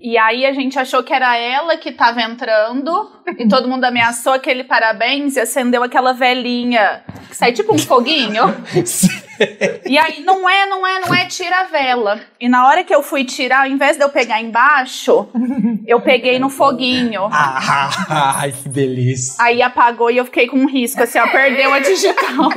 E 0.00 0.18
aí 0.18 0.44
a 0.44 0.52
gente 0.52 0.78
achou 0.78 1.02
que 1.02 1.12
era 1.14 1.36
ela 1.36 1.76
que 1.76 1.92
tava 1.92 2.20
entrando, 2.22 3.08
e 3.38 3.46
todo 3.48 3.68
mundo 3.68 3.84
ameaçou 3.84 4.32
aquele 4.32 4.64
parabéns 4.64 5.36
e 5.36 5.40
acendeu 5.40 5.82
aquela 5.82 6.12
velhinha, 6.12 7.02
que 7.28 7.36
sai 7.36 7.52
tipo 7.52 7.72
um 7.74 7.78
foguinho. 7.78 8.42
E 9.86 9.96
aí, 9.98 10.22
não 10.24 10.48
é, 10.48 10.66
não 10.66 10.86
é, 10.86 11.00
não 11.00 11.14
é, 11.14 11.26
tira 11.26 11.60
a 11.60 11.64
vela. 11.64 12.20
E 12.40 12.48
na 12.48 12.66
hora 12.66 12.84
que 12.84 12.94
eu 12.94 13.02
fui 13.02 13.24
tirar, 13.24 13.60
ao 13.62 13.66
invés 13.66 13.96
de 13.96 14.02
eu 14.04 14.08
pegar 14.08 14.40
embaixo, 14.40 15.28
eu 15.86 16.00
peguei 16.00 16.38
no 16.38 16.48
foguinho. 16.50 17.28
Ah, 17.32 18.36
ai, 18.40 18.52
que 18.52 18.68
delícia. 18.68 19.34
Aí 19.42 19.62
apagou 19.62 20.10
e 20.10 20.16
eu 20.16 20.24
fiquei 20.24 20.46
com 20.48 20.58
um 20.58 20.68
risco, 20.68 21.02
assim, 21.02 21.18
ó, 21.18 21.26
perdeu 21.28 21.72
a 21.72 21.78
digital. 21.80 22.50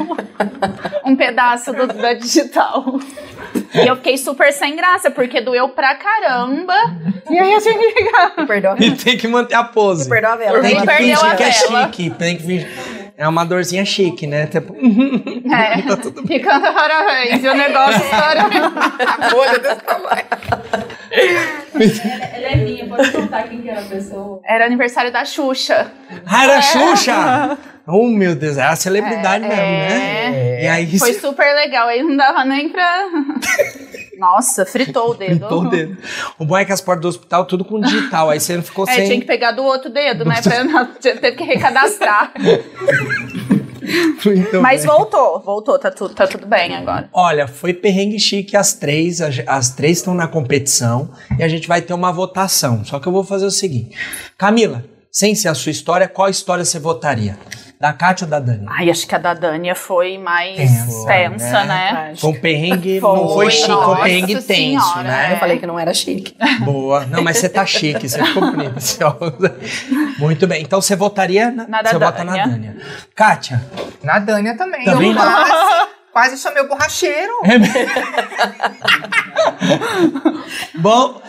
um 1.06 1.16
pedaço 1.16 1.72
do- 1.74 1.88
da 1.88 2.14
digital. 2.14 3.00
E 3.84 3.88
eu 3.88 3.96
fiquei 3.98 4.18
super 4.18 4.52
sem 4.54 4.76
graça, 4.76 5.10
porque 5.12 5.42
doeu 5.42 5.70
pra 5.70 5.96
caramba. 5.96 6.74
E 7.30 7.38
aí 7.40 7.54
eu 7.54 7.62
tinha 7.62 7.78
que 7.78 7.86
ligar. 8.04 8.32
Perdeu 8.48 8.72
a 8.72 8.76
E 8.80 8.92
tem 8.96 9.18
que 9.18 9.28
manter 9.28 9.56
a 9.56 9.64
pose. 9.64 10.08
Perdeu 10.10 10.30
a 10.32 10.36
vela. 10.36 10.62
Tem 10.62 10.76
que 10.80 10.86
Perdeu 10.86 11.18
fingir 11.18 11.26
a 11.32 11.36
que 11.36 11.44
é 11.44 11.50
vela. 11.52 11.84
chique. 11.88 12.10
Tem 12.12 12.38
que 12.38 12.44
fingir. 12.44 12.68
É 13.18 13.28
uma 13.28 13.46
dorzinha 13.46 13.86
chique, 13.86 14.28
né? 14.28 14.46
Tipo, 14.48 14.76
É, 14.76 15.82
ficando 16.28 16.74
parabéns. 16.74 17.44
E 17.44 17.48
o 17.48 17.54
negócio 17.56 18.02
estourou. 18.02 18.72
A 19.08 19.30
bolha 19.30 19.60
desse 19.60 19.82
tamanho. 19.84 20.26
Ela, 21.12 22.36
ela 22.36 22.48
é 22.48 22.56
minha, 22.58 22.86
pode 22.88 23.12
contar 23.12 23.44
quem 23.44 23.62
que 23.62 23.70
era 23.70 23.80
a 23.80 23.84
pessoa. 23.86 24.42
Era 24.46 24.66
aniversário 24.66 25.12
da 25.12 25.24
Xuxa. 25.24 25.92
ah, 26.26 26.44
era 26.44 26.62
Xuxa! 26.62 27.58
Oh, 27.88 28.08
meu 28.08 28.36
Deus, 28.36 28.58
é 28.58 28.64
a 28.64 28.76
celebridade 28.76 29.46
É, 29.46 29.48
mesmo, 29.48 29.64
né? 29.64 30.64
E 30.64 30.68
aí 30.68 31.00
Foi 31.00 31.14
super 31.14 31.54
legal. 31.56 31.88
Aí 31.88 32.02
não 32.02 32.16
dava 32.18 32.44
nem 32.46 32.70
pra. 32.70 33.06
Nossa, 34.18 34.66
fritou 34.66 35.12
o 35.12 35.14
dedo. 35.14 35.40
pintou 35.42 35.62
o 35.64 35.70
dedo. 35.70 35.98
O 36.40 36.46
bom 36.46 36.58
é 36.58 36.64
que 36.66 36.72
as 36.72 36.80
portas 36.82 37.02
do 37.02 37.08
hospital 37.10 37.46
tudo 37.46 37.66
com 37.66 37.80
digital, 37.82 38.30
aí 38.30 38.40
você 38.40 38.56
não 38.56 38.64
ficou 38.64 38.88
É, 38.88 38.94
sem. 38.96 39.06
tinha 39.08 39.20
que 39.20 39.26
pegar 39.28 39.52
do 39.52 39.64
outro 39.64 39.90
dedo, 39.90 40.24
né? 40.26 40.42
Pra 40.42 40.86
teve 41.02 41.32
que 41.34 41.44
recadastrar. 41.44 42.32
Muito 44.26 44.62
Mas 44.64 44.82
bem. 44.82 44.90
voltou, 44.90 45.40
voltou, 45.42 45.78
tá 45.78 45.92
tudo, 45.92 46.14
tá 46.16 46.26
tudo 46.28 46.48
bem 46.48 46.76
agora. 46.76 47.10
Olha, 47.14 47.48
foi 47.48 47.74
perrengue 47.74 48.20
chique 48.20 48.56
as 48.58 48.74
três, 48.74 49.22
as, 49.22 49.36
as 49.46 49.70
três 49.76 49.98
estão 49.98 50.14
na 50.16 50.28
competição 50.28 51.10
e 51.38 51.44
a 51.44 51.48
gente 51.48 51.68
vai 51.68 51.82
ter 51.82 51.94
uma 51.94 52.12
votação. 52.12 52.84
Só 52.84 53.00
que 53.00 53.08
eu 53.08 53.12
vou 53.12 53.24
fazer 53.24 53.46
o 53.46 53.52
seguinte. 53.52 53.96
Camila, 54.38 54.84
sem 55.12 55.36
ser 55.36 55.50
a 55.50 55.54
sua 55.54 55.72
história, 55.72 56.08
qual 56.08 56.30
história 56.30 56.66
você 56.66 56.80
votaria? 56.80 57.38
Da 57.86 57.94
Kátia 57.94 58.26
ou 58.26 58.32
da 58.32 58.40
Dani? 58.40 58.66
Ai, 58.68 58.90
acho 58.90 59.06
que 59.08 59.14
a 59.14 59.20
da 59.20 59.36
Dânia 59.36 59.76
foi 59.76 60.18
mais 60.18 60.58
Tensa, 60.58 61.06
tensa, 61.06 61.64
né? 61.66 61.92
né? 61.94 62.14
Foi 62.18 62.32
um 62.32 62.40
perrengue, 62.42 63.00
Foi, 63.00 63.16
não 63.16 63.30
foi 63.30 63.52
chique, 63.52 63.68
foi 63.68 63.76
um 63.76 63.80
nossa 63.86 64.02
perrengue 64.02 64.34
tenso, 64.42 64.46
senhora, 64.88 65.04
né? 65.04 65.34
Eu 65.34 65.38
falei 65.38 65.60
que 65.60 65.68
não 65.68 65.78
era 65.78 65.94
chique. 65.94 66.36
Boa. 66.62 67.06
Não, 67.06 67.22
mas 67.22 67.38
você 67.38 67.48
tá 67.48 67.64
chique, 67.64 68.10
você 68.10 68.26
ficou 68.26 68.42
bonita. 68.52 68.80
Você- 68.80 69.04
Muito 70.18 70.48
bem. 70.48 70.64
Então 70.64 70.82
você 70.82 70.96
votaria 70.96 71.52
na, 71.52 71.68
Na 71.68 71.84
da 71.84 71.92
você 71.92 72.00
vota 72.00 72.24
na 72.24 72.34
Dânia. 72.44 72.76
Kátia, 73.14 73.64
Na 74.02 74.18
Dânia 74.18 74.58
também. 74.58 74.84
Também 74.84 75.14
não? 75.14 75.22
quase, 75.22 75.88
quase 76.12 76.38
chamei 76.40 76.64
o 76.64 76.68
borracheiro. 76.68 77.34
bom, 80.80 81.22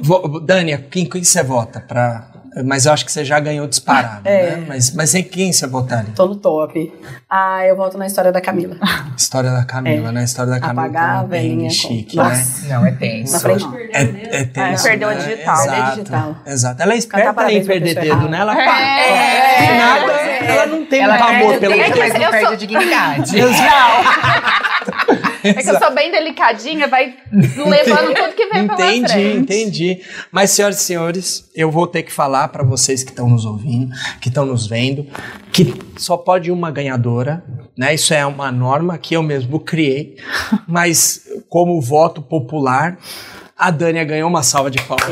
vo- 0.00 0.38
Dânia, 0.38 0.78
quem, 0.90 1.06
quem 1.08 1.24
você 1.24 1.42
vota 1.42 1.80
pra... 1.80 2.28
Mas 2.64 2.86
eu 2.86 2.92
acho 2.92 3.04
que 3.04 3.10
você 3.10 3.24
já 3.24 3.40
ganhou 3.40 3.66
disparado, 3.66 4.22
né? 4.24 4.64
Mas, 4.68 4.92
mas 4.94 5.14
em 5.14 5.22
quem 5.22 5.52
você 5.52 5.66
votaria? 5.66 6.12
Tô 6.14 6.26
no 6.26 6.36
top. 6.36 6.92
Ah, 7.28 7.64
eu 7.66 7.74
volto 7.74 7.98
na 7.98 8.06
história 8.06 8.30
da 8.30 8.40
Camila. 8.40 8.76
História 9.16 9.50
da 9.50 9.64
Camila, 9.64 10.12
né? 10.12 10.22
História 10.24 10.52
da 10.52 10.60
Camila. 10.60 10.82
Apagar 10.82 11.16
um 11.16 11.20
a 11.20 11.22
velhinha 11.24 11.64
com- 11.68 11.70
chique, 11.74 12.16
Nossa. 12.16 12.66
né? 12.68 12.74
Não, 12.74 12.86
é 12.86 12.90
tenso. 12.92 13.32
Na 13.32 13.40
frente. 13.40 13.66
É, 13.92 14.40
é 14.40 14.44
tenso, 14.44 14.84
perdeu 14.84 15.08
a 15.08 15.14
né? 15.14 15.20
digital. 15.20 15.54
Exato, 15.54 15.70
Perdeu 15.70 15.84
a 15.84 15.90
digital. 15.90 16.36
Exato. 16.46 16.82
Ela 16.82 16.92
é 16.92 16.96
esperta 16.96 17.52
em 17.52 17.64
perder 17.64 17.94
dedo, 18.00 18.28
né? 18.28 18.38
Ela, 18.38 18.54
pá, 18.54 18.80
É, 18.80 19.64
é, 19.64 19.78
nada, 19.78 20.12
é. 20.12 20.46
ela 20.46 20.66
não 20.66 20.86
tem 20.86 21.00
Ela 21.02 21.18
muito 21.18 21.28
amor 21.44 21.58
pelo 21.58 21.74
É 21.74 21.88
mas 21.88 22.14
não 22.14 22.20
eu 22.22 22.30
perde 22.30 22.52
a 22.52 22.56
dignidade. 22.56 23.32
É 25.44 25.52
que 25.62 25.70
eu 25.70 25.78
sou 25.78 25.92
bem 25.94 26.10
delicadinha, 26.10 26.88
vai 26.88 27.14
levando 27.30 28.14
tudo 28.14 28.32
que 28.34 28.46
vem 28.46 28.66
pela 28.66 28.94
Entendi, 28.94 29.12
frente. 29.12 29.36
entendi. 29.38 30.00
Mas, 30.32 30.50
senhoras 30.50 30.80
e 30.80 30.82
senhores, 30.84 31.50
eu 31.54 31.70
vou 31.70 31.86
ter 31.86 32.02
que 32.02 32.10
falar 32.12 32.48
para 32.48 32.64
vocês 32.64 33.04
que 33.04 33.10
estão 33.10 33.28
nos 33.28 33.44
ouvindo, 33.44 33.94
que 34.20 34.28
estão 34.28 34.46
nos 34.46 34.66
vendo, 34.66 35.06
que 35.52 35.74
só 35.98 36.16
pode 36.16 36.50
uma 36.50 36.70
ganhadora, 36.70 37.44
né? 37.76 37.94
Isso 37.94 38.14
é 38.14 38.24
uma 38.24 38.50
norma 38.50 38.96
que 38.96 39.14
eu 39.14 39.22
mesmo 39.22 39.60
criei, 39.60 40.16
mas 40.66 41.20
como 41.48 41.80
voto 41.80 42.22
popular, 42.22 42.96
a 43.56 43.70
Dânia 43.70 44.02
ganhou 44.02 44.28
uma 44.28 44.42
salva 44.42 44.70
de 44.70 44.80
palmas. 44.82 45.06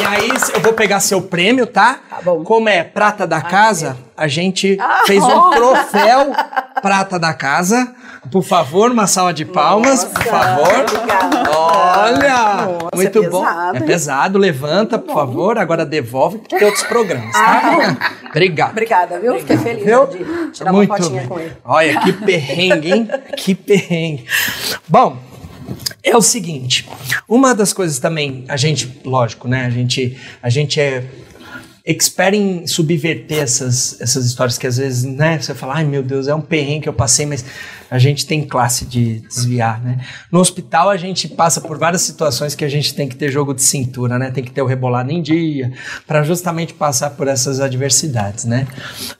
E 0.00 0.04
aí, 0.04 0.30
eu 0.54 0.60
vou 0.60 0.72
pegar 0.72 1.00
seu 1.00 1.22
prêmio, 1.22 1.66
tá? 1.66 2.00
Tá 2.08 2.20
bom. 2.22 2.42
Como 2.42 2.68
é 2.68 2.82
prata 2.82 3.26
da 3.26 3.40
casa, 3.40 3.96
a 4.16 4.26
gente 4.26 4.76
fez 5.06 5.22
um 5.22 5.50
troféu 5.50 6.32
prata 6.82 7.18
da 7.18 7.32
casa. 7.34 7.94
Por 8.30 8.42
favor, 8.42 8.90
uma 8.90 9.06
salva 9.06 9.32
de 9.34 9.44
palmas, 9.44 10.04
por 10.04 10.22
favor. 10.22 10.84
Obrigada. 10.88 11.50
Olha! 11.50 12.66
Nossa, 12.66 12.88
muito 12.94 13.18
é 13.24 13.28
bom. 13.28 13.40
pesado, 13.44 13.76
É 13.76 13.80
pesado, 13.80 14.38
levanta, 14.38 14.98
por 14.98 15.14
favor. 15.14 15.58
Agora 15.58 15.84
devolve 15.84 16.38
porque 16.38 16.56
tem 16.56 16.66
outros 16.66 16.84
programas, 16.84 17.32
tá? 17.32 17.96
Obrigado. 18.30 18.70
Obrigada, 18.70 19.18
viu? 19.18 19.38
Fiquei 19.40 19.56
feliz 19.56 19.84
Viu? 19.84 20.06
de 20.06 20.50
tirar 20.52 20.70
uma 20.70 20.78
Muito 20.78 20.96
fotinha 20.96 21.20
bem. 21.20 21.28
com 21.28 21.40
ele. 21.40 21.52
Olha, 21.64 22.00
que 22.00 22.12
perrengue, 22.12 22.92
hein? 22.92 23.08
que 23.36 23.54
perrengue. 23.54 24.24
Bom, 24.88 25.16
é 26.02 26.16
o 26.16 26.22
seguinte, 26.22 26.88
uma 27.28 27.54
das 27.54 27.72
coisas 27.72 27.98
também, 27.98 28.44
a 28.48 28.56
gente, 28.56 29.00
lógico, 29.04 29.48
né? 29.48 29.66
A 29.66 29.70
gente, 29.70 30.16
a 30.42 30.48
gente 30.48 30.80
é 30.80 31.04
expert 31.90 32.34
em 32.34 32.66
subverter 32.66 33.42
essas, 33.42 34.00
essas 34.00 34.24
histórias 34.26 34.56
que 34.56 34.66
às 34.66 34.76
vezes, 34.76 35.04
né? 35.04 35.38
Você 35.40 35.54
fala, 35.54 35.74
ai 35.76 35.84
meu 35.84 36.02
Deus, 36.02 36.28
é 36.28 36.34
um 36.34 36.40
perrengue 36.40 36.82
que 36.82 36.88
eu 36.88 36.92
passei, 36.92 37.26
mas 37.26 37.44
a 37.90 37.98
gente 37.98 38.26
tem 38.26 38.46
classe 38.46 38.84
de 38.84 39.20
desviar, 39.20 39.82
né? 39.82 39.98
No 40.30 40.38
hospital 40.38 40.88
a 40.88 40.96
gente 40.96 41.28
passa 41.28 41.60
por 41.60 41.78
várias 41.78 42.02
situações 42.02 42.54
que 42.54 42.64
a 42.64 42.68
gente 42.68 42.94
tem 42.94 43.08
que 43.08 43.16
ter 43.16 43.30
jogo 43.30 43.52
de 43.52 43.62
cintura, 43.62 44.18
né? 44.18 44.30
Tem 44.30 44.44
que 44.44 44.52
ter 44.52 44.62
o 44.62 44.66
rebolado 44.66 45.10
em 45.10 45.20
dia, 45.20 45.72
para 46.06 46.22
justamente 46.22 46.72
passar 46.72 47.10
por 47.10 47.26
essas 47.26 47.60
adversidades, 47.60 48.44
né? 48.44 48.66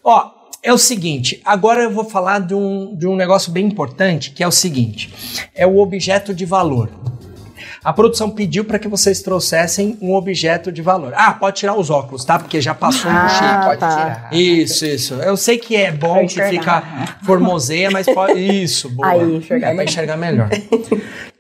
Ó, 0.05 0.31
é 0.63 0.73
o 0.73 0.79
seguinte, 0.79 1.41
agora 1.45 1.83
eu 1.83 1.91
vou 1.91 2.05
falar 2.05 2.41
de 2.41 2.55
um, 2.55 2.95
de 2.95 3.07
um 3.07 3.17
negócio 3.17 3.51
bem 3.51 3.67
importante, 3.67 4.31
que 4.31 4.43
é 4.43 4.47
o 4.47 4.53
seguinte: 4.53 5.13
é 5.55 5.67
o 5.67 5.79
objeto 5.79 6.35
de 6.35 6.45
valor. 6.45 6.91
A 7.83 7.95
produção 7.95 8.31
pediu 8.31 8.63
para 8.63 8.79
que 8.79 8.87
vocês 8.87 9.23
trouxessem 9.23 9.97
um 10.03 10.15
objeto 10.15 10.71
de 10.71 10.83
valor. 10.83 11.15
Ah, 11.17 11.33
pode 11.33 11.57
tirar 11.57 11.75
os 11.75 11.89
óculos, 11.89 12.27
tá? 12.27 12.39
Porque 12.39 12.61
já 12.61 12.75
passou 12.75 13.11
no 13.11 13.29
chique. 13.31 13.65
Pode 13.65 13.81
tá. 13.81 13.89
tirar. 13.89 14.29
Isso, 14.33 14.85
isso. 14.85 15.15
Eu 15.15 15.35
sei 15.35 15.57
que 15.57 15.75
é 15.75 15.91
bom 15.91 16.27
que 16.27 16.43
fica 16.43 16.83
formoseia, 17.25 17.91
mas 17.91 18.07
pode. 18.07 18.39
Isso, 18.39 18.91
boa. 18.91 19.09
Aí, 19.09 19.37
enxergar 19.37 19.69
é 19.69 19.71
pra 19.71 19.77
melhor. 19.77 19.91
enxergar 19.91 20.17
melhor. 20.19 20.49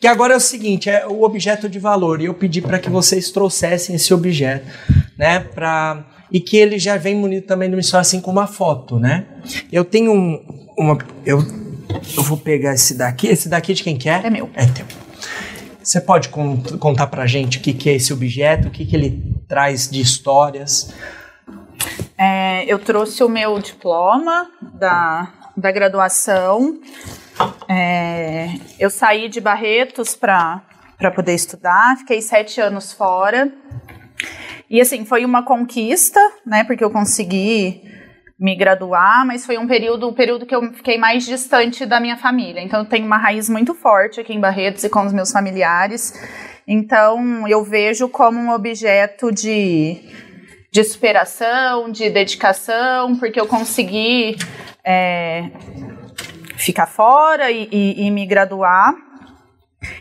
que 0.00 0.06
agora 0.06 0.32
é 0.32 0.36
o 0.36 0.40
seguinte: 0.40 0.88
é 0.88 1.06
o 1.06 1.22
objeto 1.22 1.68
de 1.68 1.78
valor. 1.78 2.22
E 2.22 2.24
eu 2.24 2.32
pedi 2.32 2.62
para 2.62 2.78
que 2.78 2.88
vocês 2.88 3.30
trouxessem 3.30 3.96
esse 3.96 4.14
objeto, 4.14 4.66
né? 5.18 5.40
Pra... 5.40 6.02
E 6.32 6.40
que 6.40 6.56
ele 6.56 6.78
já 6.78 6.96
vem 6.96 7.16
munido 7.16 7.46
também 7.46 7.68
de 7.68 7.74
uma 7.74 7.80
história 7.80 8.02
assim 8.02 8.20
com 8.20 8.30
uma 8.30 8.46
foto, 8.46 8.98
né? 8.98 9.26
Eu 9.70 9.84
tenho 9.84 10.12
um, 10.12 10.42
uma. 10.78 10.96
Eu, 11.26 11.44
eu 12.16 12.22
vou 12.22 12.38
pegar 12.38 12.72
esse 12.72 12.94
daqui. 12.94 13.26
Esse 13.26 13.48
daqui 13.48 13.74
de 13.74 13.82
quem 13.82 13.98
que 13.98 14.08
é? 14.08 14.22
É 14.24 14.30
meu. 14.30 14.48
É 14.54 14.64
teu. 14.64 14.86
Você 15.90 16.00
pode 16.00 16.28
con- 16.28 16.62
contar 16.78 17.08
pra 17.08 17.26
gente 17.26 17.58
o 17.58 17.60
que, 17.60 17.72
que 17.72 17.90
é 17.90 17.94
esse 17.94 18.12
objeto, 18.12 18.68
o 18.68 18.70
que, 18.70 18.86
que 18.86 18.94
ele 18.94 19.20
traz 19.48 19.90
de 19.90 20.00
histórias? 20.00 20.94
É, 22.16 22.64
eu 22.72 22.78
trouxe 22.78 23.24
o 23.24 23.28
meu 23.28 23.58
diploma 23.58 24.48
da, 24.74 25.32
da 25.56 25.72
graduação. 25.72 26.78
É, 27.68 28.50
eu 28.78 28.88
saí 28.88 29.28
de 29.28 29.40
Barretos 29.40 30.14
para 30.14 30.62
poder 31.12 31.34
estudar, 31.34 31.96
fiquei 31.98 32.22
sete 32.22 32.60
anos 32.60 32.92
fora. 32.92 33.52
E 34.70 34.80
assim, 34.80 35.04
foi 35.04 35.24
uma 35.24 35.42
conquista, 35.42 36.20
né? 36.46 36.62
Porque 36.62 36.84
eu 36.84 36.90
consegui 36.92 37.82
me 38.40 38.56
graduar, 38.56 39.26
mas 39.26 39.44
foi 39.44 39.58
um 39.58 39.66
período, 39.66 40.08
um 40.08 40.14
período 40.14 40.46
que 40.46 40.54
eu 40.54 40.72
fiquei 40.72 40.96
mais 40.96 41.26
distante 41.26 41.84
da 41.84 42.00
minha 42.00 42.16
família. 42.16 42.62
Então 42.62 42.80
eu 42.80 42.86
tenho 42.86 43.04
uma 43.04 43.18
raiz 43.18 43.50
muito 43.50 43.74
forte 43.74 44.18
aqui 44.18 44.32
em 44.32 44.40
Barretos 44.40 44.82
e 44.82 44.88
com 44.88 45.04
os 45.04 45.12
meus 45.12 45.30
familiares. 45.30 46.14
Então 46.66 47.46
eu 47.46 47.62
vejo 47.62 48.08
como 48.08 48.40
um 48.40 48.50
objeto 48.50 49.30
de, 49.30 50.00
de 50.72 50.82
superação, 50.84 51.90
de 51.92 52.08
dedicação, 52.08 53.14
porque 53.16 53.38
eu 53.38 53.46
consegui 53.46 54.38
é, 54.82 55.50
ficar 56.56 56.86
fora 56.86 57.50
e, 57.50 57.68
e, 57.70 58.06
e 58.06 58.10
me 58.10 58.24
graduar. 58.24 58.94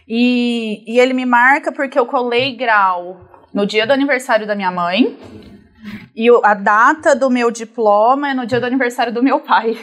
E, 0.07 0.83
e 0.87 0.97
ele 0.97 1.11
me 1.11 1.25
marca 1.25 1.73
porque 1.73 1.99
eu 1.99 2.05
colei 2.05 2.55
grau 2.55 3.19
no 3.53 3.65
dia 3.65 3.85
do 3.85 3.91
aniversário 3.91 4.47
da 4.47 4.55
minha 4.55 4.71
mãe. 4.71 5.17
E 6.15 6.27
a 6.43 6.53
data 6.53 7.15
do 7.15 7.29
meu 7.29 7.49
diploma 7.49 8.31
é 8.31 8.33
no 8.33 8.45
dia 8.45 8.59
do 8.59 8.65
aniversário 8.65 9.13
do 9.13 9.23
meu 9.23 9.39
pai. 9.39 9.77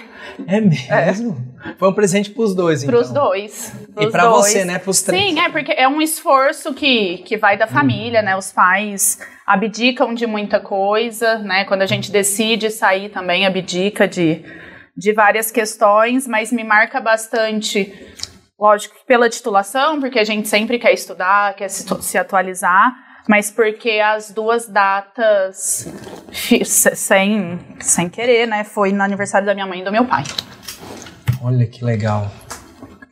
É 0.47 0.61
mesmo? 0.61 1.37
Foi 1.79 1.89
um 1.89 1.93
presente 1.93 2.31
pros 2.31 2.55
dois, 2.55 2.83
então. 2.83 2.95
Pros 2.95 3.11
dois. 3.11 3.73
E 3.91 3.95
pros 3.95 4.13
pra 4.13 4.25
dois. 4.25 4.47
você, 4.47 4.65
né? 4.65 4.79
Pros 4.79 5.03
três. 5.03 5.23
Sim, 5.23 5.41
é 5.41 5.49
porque 5.49 5.73
é 5.73 5.89
um 5.89 6.03
esforço 6.03 6.75
que, 6.75 7.19
que 7.19 7.37
vai 7.37 7.57
da 7.57 7.67
família, 7.67 8.21
né? 8.23 8.37
Os 8.37 8.53
pais 8.53 9.19
abdicam 9.47 10.13
de 10.13 10.27
muita 10.27 10.61
coisa, 10.61 11.39
né? 11.39 11.65
Quando 11.65 11.83
a 11.83 11.87
gente 11.87 12.11
decide 12.11 12.71
sair 12.71 13.09
também, 13.09 13.47
abdica 13.47 14.07
de, 14.07 14.45
de 14.97 15.13
várias 15.13 15.51
questões, 15.51 16.27
mas 16.27 16.53
me 16.53 16.65
marca 16.65 17.01
bastante, 17.01 17.95
lógico, 18.59 18.97
que 18.97 19.07
pela 19.07 19.31
titulação, 19.31 20.01
porque 20.01 20.19
a 20.19 20.25
gente 20.25 20.49
sempre 20.49 20.79
quer 20.79 20.93
estudar, 20.93 21.55
quer 21.55 21.69
se, 21.69 21.87
se 22.03 22.19
atualizar, 22.19 23.06
mas 23.29 23.51
porque 23.51 24.01
as 24.01 24.31
duas 24.31 24.69
datas, 24.69 25.89
sem, 26.95 27.59
sem 27.81 28.09
querer, 28.09 28.47
né? 28.47 28.65
Foi 28.65 28.93
no 28.93 29.03
aniversário 29.03 29.47
da 29.47 29.55
minha 29.55 29.67
mãe 29.67 29.81
e 29.81 29.85
do 29.85 29.91
meu 29.91 30.05
pai. 30.05 30.25
Olha 31.43 31.67
que 31.67 31.85
legal. 31.85 32.31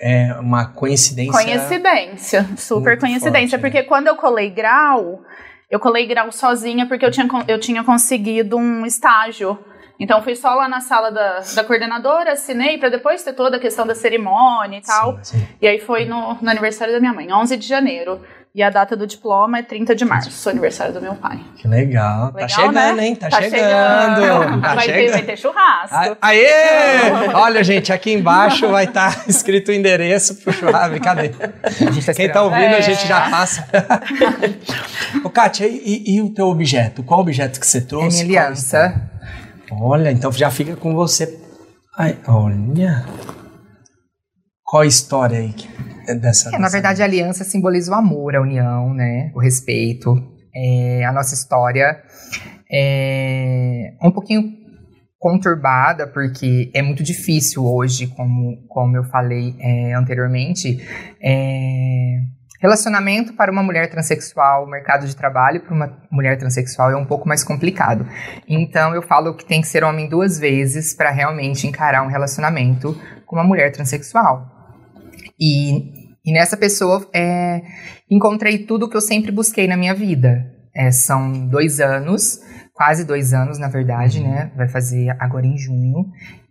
É 0.01 0.35
uma 0.35 0.67
coincidência. 0.67 1.33
Coincidência, 1.33 2.49
super 2.57 2.99
coincidência, 2.99 3.31
forte, 3.31 3.53
né? 3.53 3.59
porque 3.59 3.83
quando 3.85 4.09
eu 4.09 4.17
colei 4.17 4.51
grau, 4.51 5.23
eu 5.71 5.81
colei 5.81 6.07
grau 6.07 6.31
sozinha 6.31 6.87
porque 6.87 7.05
eu 7.05 7.11
tinha, 7.11 7.27
eu 7.49 7.59
tinha 7.59 7.83
conseguido 7.83 8.57
um 8.57 8.85
estágio. 8.85 9.59
Então 9.99 10.23
fui 10.23 10.35
só 10.35 10.55
lá 10.55 10.69
na 10.69 10.81
sala 10.81 11.11
da, 11.11 11.41
da 11.55 11.65
coordenadora, 11.65 12.33
assinei 12.33 12.79
para 12.79 12.89
depois 12.89 13.23
ter 13.23 13.33
toda 13.33 13.57
a 13.57 13.61
questão 13.61 13.87
da 13.87 13.95
cerimônia 13.95 14.79
e 14.79 14.83
tal. 14.83 15.19
Sim, 15.23 15.39
sim. 15.39 15.49
E 15.63 15.67
aí 15.67 15.79
foi 15.79 16.05
no, 16.05 16.35
no 16.35 16.51
aniversário 16.51 16.93
da 16.93 17.01
minha 17.01 17.13
mãe, 17.13 17.33
11 17.33 17.57
de 17.57 17.67
janeiro. 17.67 18.21
E 18.55 18.63
a 18.63 18.71
data 18.71 18.97
do 18.97 19.05
diploma 19.05 19.59
é 19.59 19.63
30 19.65 19.97
de 19.97 20.05
março, 20.05 20.49
aniversário 20.49 20.95
do 20.95 21.01
meu 21.03 21.17
pai. 21.17 21.41
Que 21.57 21.67
legal. 21.67 22.31
tá 22.31 22.35
Legal, 22.39 22.49
chegando, 22.49 22.97
né? 22.97 23.07
hein? 23.09 23.17
Tá, 23.17 23.29
chegando. 23.29 24.61
Tá 24.63 24.75
vai, 24.77 24.87
ter, 24.87 24.93
chegando. 24.93 25.11
vai 25.13 25.23
ter 25.23 25.37
churrasco. 25.37 25.95
A- 25.97 26.17
Aê! 26.23 27.11
Olha, 27.35 27.65
gente, 27.65 27.93
aqui 27.93 28.13
embaixo 28.13 28.69
vai 28.69 28.85
estar 28.85 29.25
escrito 29.27 29.71
o 29.71 29.75
endereço 29.75 30.37
pro 30.37 30.53
churrasco. 30.53 31.01
Cadê? 31.01 31.33
A 31.35 32.05
tá 32.07 32.15
Quem 32.15 32.31
tá 32.31 32.43
ouvindo, 32.43 32.75
a 32.75 32.79
É. 32.79 32.83
gente 32.83 33.09
já 33.09 33.29
passa. 33.29 33.67
Ô, 35.25 35.31
Kátia, 35.31 35.67
e, 35.67 36.05
e 36.15 36.23
o 36.23 36.31
teu 36.33 36.47
objeto? 36.47 37.03
Qual 37.03 37.19
objeto 37.21 37.59
que 37.59 37.67
você 37.67 37.79
É 37.79 37.81
trouxe? 37.81 38.25
minha 38.25 38.41
aliança. 38.43 39.11
Olha, 39.73 40.13
então 40.13 40.31
já 40.31 40.49
fica 40.53 40.77
com 40.77 40.95
você. 40.95 41.41
Ai, 41.99 42.17
olha. 42.29 43.05
Qual 44.75 44.83
a 44.83 44.87
história 44.87 45.39
aí 45.39 45.53
que- 45.53 45.69
dessa? 46.17 46.49
É, 46.49 46.53
na 46.53 46.59
dessa- 46.59 46.73
verdade, 46.73 47.01
a 47.01 47.05
aliança 47.05 47.45
simboliza 47.45 47.93
o 47.93 47.95
amor, 47.95 48.35
a 48.35 48.41
união, 48.41 48.93
né? 48.93 49.31
O 49.33 49.39
respeito. 49.39 50.21
É, 50.53 51.05
a 51.05 51.13
nossa 51.13 51.33
história 51.33 52.03
é 52.69 53.93
um 54.03 54.11
pouquinho 54.11 54.53
conturbada, 55.17 56.09
porque 56.09 56.73
é 56.75 56.83
muito 56.83 57.05
difícil 57.05 57.65
hoje, 57.65 58.09
como, 58.09 58.67
como 58.67 58.97
eu 58.97 59.05
falei 59.05 59.55
é, 59.61 59.95
anteriormente, 59.95 60.85
é, 61.23 62.17
relacionamento 62.61 63.33
para 63.35 63.53
uma 63.53 63.63
mulher 63.63 63.89
transexual, 63.89 64.67
mercado 64.69 65.07
de 65.07 65.15
trabalho 65.15 65.61
para 65.61 65.73
uma 65.73 65.99
mulher 66.11 66.37
transexual 66.37 66.91
é 66.91 66.97
um 66.97 67.07
pouco 67.07 67.29
mais 67.29 67.45
complicado. 67.45 68.09
Então 68.49 68.93
eu 68.93 69.03
falo 69.03 69.37
que 69.37 69.45
tem 69.47 69.61
que 69.61 69.69
ser 69.69 69.85
homem 69.85 70.09
duas 70.09 70.37
vezes 70.37 70.95
para 70.97 71.13
realmente 71.13 71.65
encarar 71.65 72.03
um 72.03 72.09
relacionamento 72.09 73.01
com 73.25 73.37
uma 73.37 73.45
mulher 73.45 73.71
transexual. 73.71 74.51
E, 75.45 76.05
e 76.25 76.33
nessa 76.33 76.57
pessoa 76.57 77.07
é, 77.15 77.61
encontrei 78.11 78.59
tudo 78.59 78.89
que 78.89 78.97
eu 78.97 79.01
sempre 79.01 79.31
busquei 79.31 79.67
na 79.67 79.77
minha 79.77 79.95
vida. 79.95 80.51
É, 80.75 80.91
são 80.91 81.47
dois 81.47 81.81
anos, 81.81 82.41
quase 82.73 83.05
dois 83.05 83.33
anos, 83.35 83.59
na 83.59 83.69
verdade, 83.69 84.21
né? 84.21 84.51
Vai 84.57 84.69
fazer 84.69 85.11
agora 85.21 85.47
em 85.47 85.59
junho. 85.59 86.07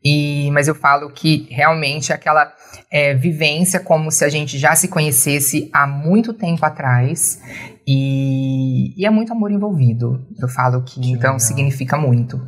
E, 0.06 0.52
mas 0.52 0.68
eu 0.68 0.76
falo 0.76 1.10
que 1.12 1.48
realmente 1.50 2.14
aquela 2.14 2.54
é, 2.92 3.14
vivência 3.16 3.80
como 3.80 4.12
se 4.12 4.24
a 4.24 4.30
gente 4.30 4.58
já 4.58 4.76
se 4.76 4.88
conhecesse 4.88 5.70
há 5.74 5.88
muito 5.88 6.34
tempo 6.34 6.64
atrás. 6.66 7.42
E, 7.88 8.94
e 9.02 9.06
é 9.06 9.10
muito 9.10 9.34
amor 9.34 9.52
envolvido. 9.52 10.26
Eu 10.40 10.48
falo 10.48 10.84
que, 10.84 11.02
Que 11.02 11.12
então 11.12 11.34
legal. 11.34 11.40
significa 11.40 11.98
muito. 11.98 12.40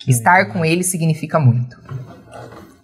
Que 0.00 0.10
Estar 0.10 0.38
legal. 0.38 0.52
com 0.52 0.64
ele 0.64 0.82
significa 0.82 1.38
muito. 1.38 1.76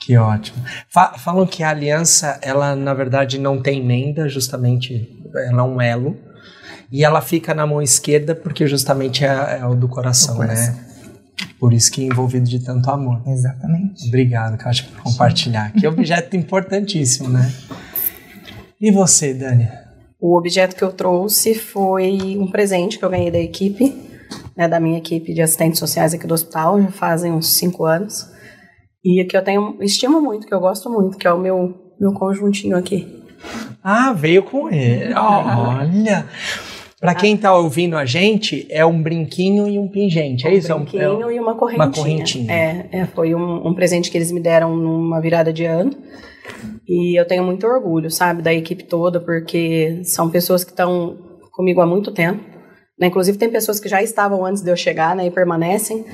Que 0.05 0.17
ótimo. 0.17 0.59
Fa- 0.89 1.15
falam 1.19 1.47
que 1.47 1.63
a 1.63 1.71
aliança, 1.71 2.39
ela 2.43 2.75
na 2.75 2.93
verdade 2.95 3.39
não 3.39 3.61
tem 3.63 3.81
emenda, 3.81 4.29
justamente 4.29 5.09
ela 5.35 5.63
é 5.63 5.65
um 5.65 5.81
elo. 5.81 6.17
E 6.91 7.05
ela 7.05 7.21
fica 7.23 7.55
na 7.55 7.67
mão 7.67 7.81
esquerda 7.81 8.35
porque 8.35 8.67
justamente 8.67 9.25
é, 9.25 9.59
é 9.61 9.67
o 9.67 9.75
do 9.75 9.89
coração, 9.89 10.35
Do 10.35 10.41
coração. 10.41 10.75
né? 10.75 10.85
Por 11.59 11.73
isso 11.73 11.91
que 11.91 12.03
é 12.03 12.05
envolvido 12.07 12.47
de 12.49 12.59
tanto 12.63 12.91
amor. 12.91 13.23
Exatamente. 13.27 14.07
Obrigado, 14.09 14.59
Kátia, 14.59 14.85
por 14.93 15.03
compartilhar. 15.03 15.73
Que 15.73 15.87
objeto 15.87 16.37
importantíssimo, 16.37 17.29
né? 17.31 17.51
E 18.81 18.91
você, 18.91 19.33
Dani? 19.33 19.69
O 20.21 20.37
objeto 20.37 20.77
que 20.77 20.83
eu 20.83 20.93
trouxe 20.93 21.55
foi 21.55 22.37
um 22.39 22.51
presente 22.51 22.99
que 22.99 23.05
eu 23.05 23.11
ganhei 23.11 23.31
da 23.31 23.39
equipe, 23.39 23.97
né, 24.57 24.69
da 24.69 24.79
minha 24.79 24.99
equipe 24.99 25.33
de 25.33 25.41
assistentes 25.41 25.79
sociais 25.79 26.13
aqui 26.15 26.27
do 26.27 26.35
hospital, 26.35 26.81
já 26.81 26.91
fazem 26.91 27.33
uns 27.33 27.55
cinco 27.55 27.85
anos. 27.85 28.29
E 29.05 29.25
que 29.25 29.37
eu 29.37 29.43
tenho, 29.43 29.77
estimo 29.81 30.21
muito, 30.21 30.47
que 30.47 30.55
eu 30.55 30.61
gosto 30.61 30.89
muito, 30.91 31.19
que 31.19 31.27
é 31.27 31.33
o 31.33 31.39
meu, 31.39 31.93
meu 32.01 32.13
conjuntinho 32.13 32.77
aqui. 32.77 33.23
Ah, 33.83 34.13
veio 34.13 34.43
com 34.43 34.69
ele. 34.71 35.13
Olha! 35.15 36.27
Pra 37.01 37.17
quem 37.17 37.37
tá 37.37 37.53
ouvindo 37.57 37.97
a 37.97 38.05
gente, 38.05 38.65
é 38.71 38.87
um 38.87 39.03
brinquinho 39.03 39.67
e 39.67 39.77
um 39.77 39.89
pingente, 39.89 40.47
é 40.47 40.55
isso? 40.55 40.71
É 40.71 40.75
Um 40.75 40.79
um- 40.79 40.81
brinquinho 40.83 41.03
é 41.03 41.27
um- 41.27 41.31
e 41.33 41.41
uma 41.41 41.57
correntinha. 41.57 41.91
correntinha. 41.91 42.53
É, 42.53 42.87
é, 42.93 43.07
foi 43.07 43.35
um, 43.35 43.67
um 43.67 43.75
presente 43.75 44.09
que 44.09 44.17
eles 44.17 44.31
me 44.31 44.39
deram 44.41 44.77
numa 44.77 45.21
virada 45.21 45.53
de 45.53 45.65
ano. 45.65 45.91
E 46.89 47.19
eu 47.19 47.27
tenho 47.27 47.43
muito 47.43 47.67
orgulho, 47.67 48.09
sabe, 48.09 48.41
da 48.41 48.55
equipe 48.55 48.85
toda, 48.85 49.19
porque 49.19 50.01
são 50.05 50.31
pessoas 50.31 50.63
que 50.63 50.71
estão 50.71 51.17
comigo 51.51 51.81
há 51.81 51.87
muito 51.87 52.13
tempo. 52.13 52.41
né? 52.97 53.09
Inclusive, 53.09 53.37
tem 53.37 53.51
pessoas 53.51 53.81
que 53.81 53.89
já 53.89 54.01
estavam 54.01 54.45
antes 54.45 54.63
de 54.63 54.71
eu 54.71 54.77
chegar 54.77 55.17
né, 55.17 55.27
e 55.27 55.31
permanecem. 55.31 56.05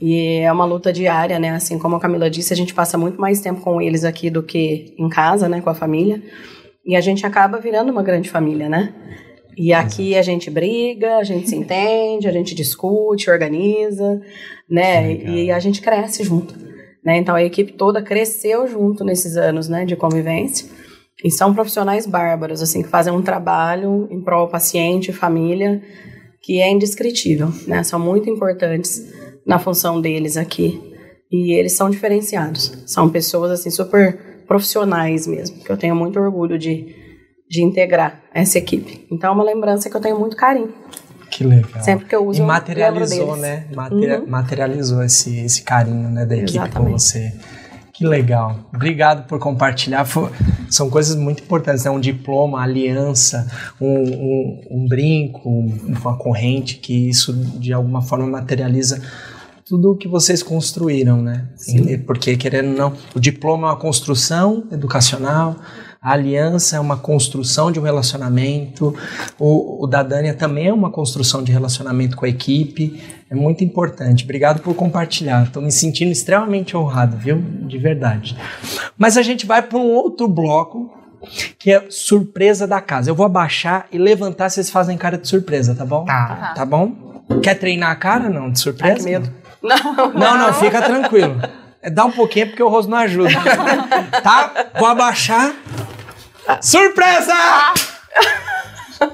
E 0.00 0.38
é 0.38 0.50
uma 0.50 0.64
luta 0.64 0.92
diária, 0.92 1.38
né? 1.38 1.50
Assim 1.50 1.78
como 1.78 1.96
a 1.96 2.00
Camila 2.00 2.30
disse, 2.30 2.52
a 2.52 2.56
gente 2.56 2.72
passa 2.72 2.96
muito 2.96 3.20
mais 3.20 3.40
tempo 3.40 3.60
com 3.60 3.80
eles 3.80 4.04
aqui 4.04 4.30
do 4.30 4.42
que 4.42 4.94
em 4.98 5.08
casa, 5.08 5.48
né, 5.48 5.60
com 5.60 5.68
a 5.68 5.74
família. 5.74 6.22
E 6.86 6.96
a 6.96 7.00
gente 7.00 7.26
acaba 7.26 7.58
virando 7.58 7.92
uma 7.92 8.02
grande 8.02 8.30
família, 8.30 8.68
né? 8.68 8.94
E 9.56 9.74
aqui 9.74 10.16
a 10.16 10.22
gente 10.22 10.50
briga, 10.50 11.18
a 11.18 11.24
gente 11.24 11.50
se 11.50 11.54
entende, 11.56 12.26
a 12.26 12.32
gente 12.32 12.54
discute, 12.54 13.30
organiza, 13.30 14.22
né? 14.68 15.12
E 15.12 15.50
a 15.50 15.58
gente 15.58 15.82
cresce 15.82 16.24
junto. 16.24 16.54
Né? 17.04 17.18
Então 17.18 17.34
a 17.34 17.42
equipe 17.42 17.72
toda 17.72 18.02
cresceu 18.02 18.66
junto 18.66 19.04
nesses 19.04 19.36
anos 19.36 19.68
né, 19.68 19.84
de 19.84 19.96
convivência. 19.96 20.66
E 21.22 21.30
são 21.30 21.52
profissionais 21.54 22.06
bárbaros, 22.06 22.62
assim, 22.62 22.82
que 22.82 22.88
fazem 22.88 23.12
um 23.12 23.20
trabalho 23.20 24.08
em 24.10 24.22
prol 24.22 24.48
paciente, 24.48 25.12
família, 25.12 25.82
que 26.40 26.58
é 26.62 26.70
indescritível, 26.70 27.52
né? 27.66 27.82
São 27.82 28.00
muito 28.00 28.30
importantes 28.30 29.12
na 29.46 29.58
função 29.58 30.00
deles 30.00 30.36
aqui. 30.36 30.80
E 31.32 31.52
eles 31.58 31.76
são 31.76 31.88
diferenciados. 31.90 32.72
São 32.86 33.08
pessoas, 33.08 33.52
assim, 33.52 33.70
super 33.70 34.42
profissionais 34.48 35.26
mesmo, 35.28 35.58
que 35.62 35.70
eu 35.70 35.76
tenho 35.76 35.94
muito 35.94 36.18
orgulho 36.18 36.58
de, 36.58 36.94
de 37.48 37.62
integrar 37.62 38.20
essa 38.34 38.58
equipe. 38.58 39.06
Então 39.12 39.30
é 39.30 39.32
uma 39.32 39.44
lembrança 39.44 39.88
que 39.88 39.96
eu 39.96 40.00
tenho 40.00 40.18
muito 40.18 40.36
carinho. 40.36 40.74
Que 41.30 41.44
legal. 41.44 41.80
Sempre 41.84 42.06
que 42.06 42.14
eu 42.16 42.26
uso, 42.26 42.42
E 42.42 42.44
materializou, 42.44 43.36
né? 43.36 43.66
Materi- 43.72 44.12
Uhum. 44.14 44.26
Materializou 44.26 45.04
esse, 45.04 45.38
esse 45.38 45.62
carinho 45.62 46.08
né, 46.10 46.26
da 46.26 46.34
equipe 46.36 46.58
com 46.58 46.64
Exatamente. 46.64 46.92
você. 47.00 47.32
Que 47.92 48.04
legal. 48.04 48.68
Obrigado 48.74 49.28
por 49.28 49.38
compartilhar. 49.38 50.04
Fo- 50.04 50.28
São 50.68 50.90
coisas 50.90 51.14
muito 51.14 51.42
importantes, 51.44 51.84
né? 51.84 51.90
Um 51.92 52.00
diploma, 52.00 52.60
aliança, 52.60 53.46
um, 53.80 53.86
um, 53.88 54.60
um 54.70 54.88
brinco, 54.88 55.48
um- 55.48 55.94
uma 56.00 56.16
corrente, 56.16 56.78
que 56.78 57.08
isso 57.08 57.32
de 57.32 57.72
alguma 57.72 58.02
forma 58.02 58.26
materializa 58.26 59.00
tudo 59.70 59.92
o 59.92 59.96
que 59.96 60.08
vocês 60.08 60.42
construíram, 60.42 61.22
né? 61.22 61.46
Sim. 61.54 61.92
E- 61.92 61.96
Porque, 61.98 62.36
querendo 62.36 62.70
ou 62.72 62.76
não, 62.76 62.92
o 63.14 63.20
diploma 63.20 63.68
é 63.68 63.70
uma 63.70 63.76
construção 63.78 64.64
educacional, 64.72 65.56
A 66.02 66.12
aliança 66.12 66.76
é 66.76 66.80
uma 66.80 66.96
construção 66.96 67.70
de 67.70 67.78
um 67.78 67.82
relacionamento. 67.82 68.94
O, 69.38 69.84
o 69.84 69.86
da 69.86 70.02
Dânia 70.02 70.32
também 70.32 70.68
é 70.68 70.72
uma 70.72 70.90
construção 70.90 71.42
de 71.44 71.52
relacionamento 71.52 72.16
com 72.16 72.24
a 72.24 72.28
equipe. 72.28 72.98
É 73.30 73.34
muito 73.34 73.62
importante. 73.62 74.24
Obrigado 74.24 74.62
por 74.62 74.74
compartilhar. 74.74 75.44
Estou 75.44 75.62
me 75.62 75.70
sentindo 75.70 76.10
extremamente 76.10 76.74
honrado, 76.74 77.18
viu? 77.18 77.36
De 77.68 77.76
verdade. 77.76 78.34
Mas 78.96 79.18
a 79.18 79.22
gente 79.22 79.44
vai 79.44 79.60
para 79.62 79.76
um 79.78 79.92
outro 79.92 80.26
bloco 80.26 80.90
que 81.58 81.70
é 81.70 81.84
surpresa 81.90 82.66
da 82.66 82.80
casa. 82.80 83.10
Eu 83.10 83.14
vou 83.14 83.26
abaixar 83.26 83.86
e 83.92 83.98
levantar, 83.98 84.48
vocês 84.48 84.70
fazem 84.70 84.96
cara 84.96 85.18
de 85.18 85.28
surpresa, 85.28 85.74
tá 85.74 85.84
bom? 85.84 86.06
Tá. 86.06 86.54
Tá 86.56 86.64
bom? 86.64 87.10
Quer 87.42 87.56
treinar 87.56 87.90
a 87.90 87.94
cara, 87.96 88.30
não? 88.30 88.50
De 88.50 88.58
surpresa? 88.58 88.94
Ai, 88.94 88.98
que 89.00 89.04
medo. 89.04 89.39
Não, 89.62 90.12
não, 90.12 90.38
não 90.38 90.54
fica 90.54 90.80
tranquilo. 90.82 91.40
É, 91.82 91.90
Dá 91.90 92.04
um 92.04 92.10
pouquinho 92.12 92.48
porque 92.48 92.62
o 92.62 92.68
rosto 92.68 92.90
não 92.90 92.98
ajuda. 92.98 93.30
tá? 94.22 94.52
Vou 94.78 94.88
abaixar. 94.88 95.52
Surpresa! 96.60 97.34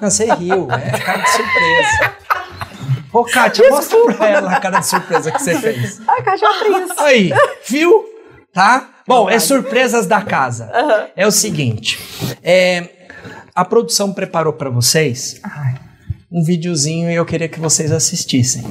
Não, 0.00 0.10
você 0.10 0.26
riu. 0.34 0.68
É 0.70 0.98
cara 0.98 1.18
de 1.22 1.30
surpresa. 1.30 2.14
Ô, 3.12 3.24
Kátia, 3.24 3.70
mostra 3.70 3.98
pra 4.14 4.28
ela 4.28 4.52
a 4.52 4.60
cara 4.60 4.80
de 4.80 4.86
surpresa 4.86 5.30
que 5.32 5.38
você 5.42 5.58
fez. 5.58 6.00
Ai, 6.06 6.22
Cátia, 6.22 6.48
atriz. 6.48 6.98
Aí, 6.98 7.32
viu? 7.66 8.04
Tá? 8.52 8.90
Bom, 9.06 9.30
é 9.30 9.38
surpresas 9.38 10.06
da 10.06 10.20
casa. 10.22 10.70
É 11.16 11.26
o 11.26 11.30
seguinte, 11.30 11.98
é, 12.42 12.88
a 13.54 13.64
produção 13.64 14.12
preparou 14.12 14.52
pra 14.52 14.68
vocês 14.70 15.40
um 16.32 16.42
videozinho 16.42 17.08
e 17.10 17.14
eu 17.14 17.24
queria 17.24 17.48
que 17.48 17.60
vocês 17.60 17.92
assistissem. 17.92 18.64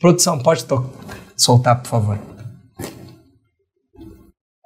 Produção, 0.00 0.38
pode 0.38 0.66
soltar, 1.36 1.80
por 1.82 1.88
favor. 1.88 2.18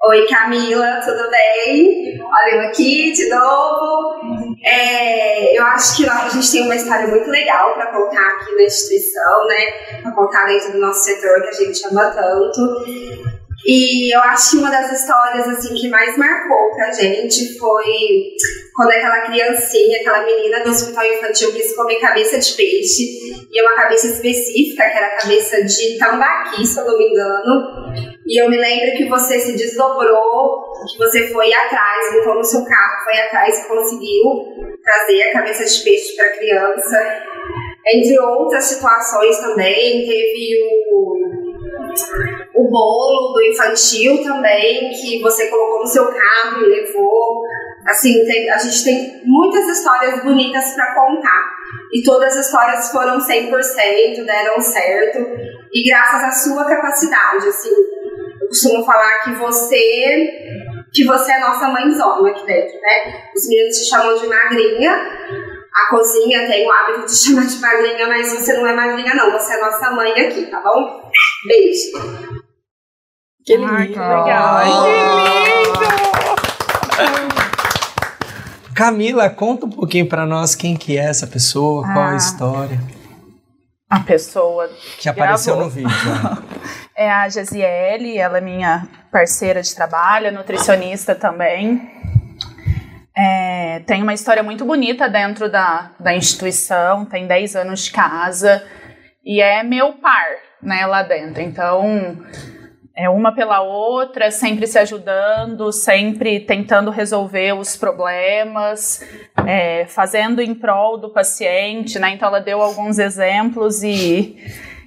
Oi 0.03 0.27
Camila, 0.27 1.01
tudo 1.05 1.31
bem? 1.31 2.21
Olha 2.21 2.55
eu 2.55 2.61
aqui 2.63 3.13
de 3.13 3.29
novo. 3.29 4.57
É, 4.65 5.57
eu 5.57 5.65
acho 5.67 5.99
que 5.99 6.09
a 6.09 6.29
gente 6.29 6.51
tem 6.51 6.63
uma 6.63 6.75
história 6.75 7.07
muito 7.07 7.31
legal 7.31 7.75
para 7.75 7.93
contar 7.93 8.27
aqui 8.37 8.57
na 8.57 8.63
instituição, 8.63 9.47
né? 9.47 10.01
Para 10.03 10.11
contar 10.13 10.47
dentro 10.47 10.73
do 10.73 10.79
nosso 10.79 11.05
setor 11.05 11.43
que 11.43 11.49
a 11.49 11.53
gente 11.53 11.87
ama 11.87 12.11
tanto. 12.11 13.40
E 13.67 14.15
eu 14.15 14.21
acho 14.21 14.53
que 14.53 14.57
uma 14.57 14.71
das 14.71 14.91
histórias 14.91 15.47
assim 15.49 15.75
que 15.75 15.89
mais 15.89 16.17
marcou 16.17 16.71
pra 16.75 16.91
gente 16.93 17.59
foi 17.59 17.85
quando 18.75 18.91
aquela 18.93 19.21
criancinha, 19.21 19.99
aquela 19.99 20.25
menina 20.25 20.65
do 20.65 20.71
hospital 20.71 21.05
infantil 21.05 21.53
quis 21.53 21.77
comer 21.77 22.01
cabeça 22.01 22.39
de 22.39 22.53
peixe 22.55 23.03
e 23.53 23.63
uma 23.63 23.75
cabeça 23.75 24.07
específica, 24.07 24.89
que 24.89 24.97
era 24.97 25.07
a 25.09 25.21
cabeça 25.21 25.63
de 25.63 25.99
tambaqui, 25.99 26.67
se 26.67 26.81
eu 26.81 26.87
não 26.87 26.97
me 26.97 27.11
engano. 27.11 27.93
E 28.27 28.41
eu 28.41 28.49
me 28.49 28.57
lembro 28.57 28.97
que 28.97 29.09
você 29.09 29.39
se 29.39 29.57
desdobrou, 29.57 30.63
que 30.91 30.97
você 30.97 31.29
foi 31.29 31.53
atrás, 31.53 32.15
botou 32.15 32.37
no 32.37 32.45
seu 32.45 32.65
carro, 32.65 33.05
foi 33.05 33.19
atrás 33.19 33.59
e 33.59 33.69
conseguiu 33.69 34.25
trazer 34.83 35.23
a 35.23 35.33
cabeça 35.33 35.65
de 35.65 35.85
peixe 35.85 36.17
para 36.17 36.27
a 36.27 36.37
criança. 36.39 37.25
Entre 37.87 38.19
outras 38.21 38.65
situações 38.65 39.37
também, 39.39 40.07
teve 40.07 40.59
o, 40.93 41.11
o 42.61 42.69
bolo 42.69 43.33
do 43.33 43.43
infantil 43.43 44.23
também, 44.23 44.91
que 44.91 45.21
você 45.23 45.49
colocou 45.49 45.81
no 45.81 45.87
seu 45.87 46.07
carro 46.07 46.63
e 46.63 46.69
levou. 46.69 47.43
Assim, 47.87 48.25
tem- 48.27 48.51
a 48.51 48.59
gente 48.59 48.85
tem 48.85 49.23
muitas 49.25 49.67
histórias 49.79 50.23
bonitas 50.23 50.75
para 50.75 50.95
contar. 50.95 51.51
E 51.93 52.03
todas 52.03 52.37
as 52.37 52.47
histórias 52.47 52.91
foram 52.91 53.19
100%, 53.19 54.25
deram 54.27 54.61
certo. 54.61 55.19
E 55.73 55.89
graças 55.89 56.23
à 56.23 56.31
sua 56.33 56.65
capacidade, 56.67 57.49
assim, 57.49 57.71
eu 57.71 58.49
costumo 58.49 58.85
falar 58.85 59.23
que 59.25 59.33
você 59.35 60.29
que 60.93 61.05
você 61.05 61.31
é 61.31 61.39
nossa 61.39 61.69
mãezona 61.69 62.31
aqui 62.31 62.45
dentro, 62.45 62.75
né? 62.81 63.31
Os 63.35 63.49
meninos 63.49 63.77
te 63.79 63.89
chamam 63.89 64.17
de 64.17 64.27
magrinha, 64.27 64.91
a 64.93 65.91
cozinha 65.91 66.49
tem 66.49 66.67
o 66.67 66.73
hábito 66.73 67.07
de 67.07 67.15
chamar 67.17 67.47
de 67.47 67.61
madrinha, 67.61 68.09
mas 68.09 68.33
você 68.33 68.55
não 68.55 68.67
é 68.67 68.73
madrinha 68.75 69.15
não, 69.15 69.31
você 69.31 69.55
é 69.55 69.61
nossa 69.61 69.93
mãe 69.93 70.11
aqui, 70.21 70.47
tá 70.47 70.61
bom? 70.61 71.09
Beijo. 71.47 72.40
Que 73.45 73.57
lindo. 73.57 73.73
Ai, 73.73 73.87
que 73.89 73.99
legal. 73.99 74.87
Camila, 78.75 79.29
conta 79.29 79.67
um 79.67 79.71
pouquinho 79.71 80.07
pra 80.09 80.25
nós 80.25 80.55
quem 80.55 80.77
que 80.77 80.97
é 80.97 81.05
essa 81.05 81.27
pessoa, 81.27 81.83
qual 81.85 81.99
a 82.07 82.11
Ah. 82.13 82.17
história 82.17 82.79
A 83.91 84.01
pessoa 84.01 84.71
que 84.99 85.09
apareceu 85.09 85.57
Gravou. 85.57 85.69
no 85.69 85.75
vídeo. 85.75 85.91
é. 86.97 87.05
é 87.07 87.11
a 87.11 87.29
Gesiele, 87.29 88.17
ela 88.19 88.39
é 88.39 88.41
minha 88.41 88.87
parceira 89.11 89.61
de 89.61 89.75
trabalho, 89.75 90.33
nutricionista 90.33 91.15
também. 91.15 91.91
É, 93.17 93.81
tem 93.87 94.01
uma 94.03 94.15
história 94.15 94.43
muito 94.45 94.65
bonita 94.65 95.09
dentro 95.09 95.51
da, 95.51 95.91
da 95.99 96.15
instituição, 96.15 97.05
tem 97.05 97.27
10 97.27 97.57
anos 97.57 97.85
de 97.85 97.91
casa 97.91 98.65
e 99.25 99.43
é 99.43 99.63
meu 99.65 99.95
par, 99.95 100.29
né, 100.63 100.87
lá 100.87 101.03
dentro. 101.03 101.43
Então, 101.43 102.17
é 103.01 103.09
uma 103.09 103.33
pela 103.33 103.63
outra, 103.63 104.31
sempre 104.31 104.67
se 104.67 104.79
ajudando, 104.79 105.73
sempre 105.73 106.41
tentando 106.41 106.91
resolver 106.91 107.55
os 107.55 107.75
problemas, 107.75 109.03
é, 109.47 109.87
fazendo 109.87 110.43
em 110.43 110.55
prol 110.55 110.99
do 110.99 111.09
paciente, 111.09 111.99
né? 111.99 112.11
Então, 112.11 112.29
ela 112.29 112.41
deu 112.41 112.61
alguns 112.61 112.99
exemplos 112.99 113.83
e, 113.83 114.37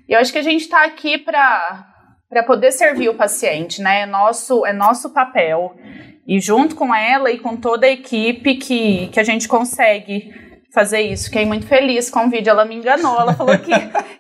e 0.08 0.14
eu 0.14 0.20
acho 0.20 0.32
que 0.32 0.38
a 0.38 0.44
gente 0.44 0.62
está 0.62 0.84
aqui 0.84 1.18
para 1.18 1.90
para 2.30 2.42
poder 2.42 2.72
servir 2.72 3.10
o 3.10 3.14
paciente, 3.14 3.80
né? 3.80 4.02
É 4.02 4.06
nosso, 4.08 4.66
é 4.66 4.74
nosso 4.74 5.12
papel. 5.12 5.76
E 6.26 6.40
junto 6.40 6.76
com 6.76 6.94
ela 6.94 7.30
e 7.30 7.38
com 7.38 7.56
toda 7.56 7.86
a 7.86 7.92
equipe 7.92 8.56
que, 8.56 9.08
que 9.10 9.20
a 9.20 9.24
gente 9.24 9.48
consegue 9.48 10.34
fazer 10.74 11.02
isso. 11.02 11.26
Fiquei 11.26 11.46
muito 11.46 11.68
feliz 11.68 12.10
com 12.10 12.26
o 12.26 12.30
vídeo. 12.32 12.50
Ela 12.50 12.66
me 12.66 12.76
enganou. 12.76 13.20
Ela 13.22 13.36
falou 13.36 13.56
que, 13.60 13.72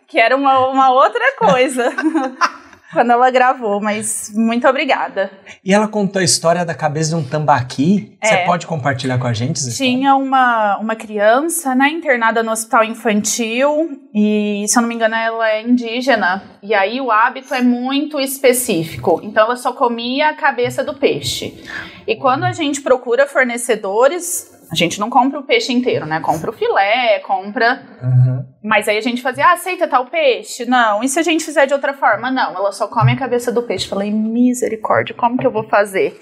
que 0.08 0.20
era 0.20 0.36
uma, 0.36 0.68
uma 0.68 0.91
outra 0.91 1.36
coisa 1.38 1.91
quando 2.94 3.12
ela 3.12 3.30
gravou. 3.32 3.82
Mas 3.82 4.32
muito 4.34 4.68
obrigada. 4.68 5.32
E 5.66 5.74
ela 5.74 5.88
contou 5.88 6.20
a 6.22 6.24
história 6.24 6.64
da 6.64 6.74
cabeça 6.74 7.10
de 7.10 7.16
um 7.16 7.24
tambaqui. 7.24 8.18
Você 8.24 8.34
É. 8.34 8.46
pode 8.46 8.66
compartilhar 8.68 9.18
com 9.18 9.28
a 9.28 9.34
gente? 9.34 9.60
Tinha 9.76 10.16
uma, 10.16 10.78
uma 10.78 10.96
criança, 10.96 11.74
né, 11.76 11.89
internada 11.89 12.41
no 12.44 12.52
hospital 12.52 12.84
infantil 12.84 13.89
e, 14.14 14.66
se 14.68 14.78
eu 14.78 14.82
não 14.82 14.88
me 14.89 14.96
engano, 14.96 15.16
ela 15.16 15.50
é 15.50 15.62
indígena. 15.62 16.44
E 16.62 16.74
aí 16.74 17.02
o 17.02 17.12
hábito 17.12 17.54
é 17.54 17.62
muito 17.62 18.20
específico. 18.20 19.20
Então 19.24 19.46
ela 19.46 19.56
só 19.56 19.74
comia 19.74 20.30
a 20.30 20.34
cabeça 20.36 20.84
do 20.84 20.94
peixe. 20.94 21.62
E 22.08 22.16
quando 22.16 22.44
a 22.44 22.52
gente 22.52 22.82
procura 22.82 23.28
fornecedores, 23.28 24.53
a 24.74 24.76
gente 24.76 24.99
não 24.99 25.09
compra 25.09 25.39
o 25.39 25.43
peixe 25.43 25.71
inteiro, 25.71 26.05
né? 26.05 26.19
Compra 26.19 26.49
o 26.49 26.53
filé, 26.53 27.19
compra 27.19 27.82
Uhum. 28.01 28.43
mas 28.63 28.88
aí 28.88 28.97
a 28.97 29.01
gente 29.01 29.21
fazia, 29.21 29.45
ah, 29.45 29.53
aceita 29.53 29.88
tal 29.88 30.07
peixe? 30.07 30.65
Não. 30.65 31.03
E 31.03 31.07
se 31.07 31.19
a 31.19 31.24
gente 31.24 31.45
fizer 31.45 31.65
de 31.67 31.74
outra 31.74 31.93
forma? 31.93 32.32
Não, 32.32 32.55
ela 32.55 32.71
só 32.71 32.88
come 32.88 33.11
a 33.11 33.15
cabeça 33.15 33.51
do 33.51 33.61
peixe. 33.63 33.88
Falei, 33.88 34.09
misericórdia, 34.11 35.15
como 35.15 35.38
que 35.38 35.45
eu 35.45 35.51
vou 35.51 35.63
fazer? 35.63 36.19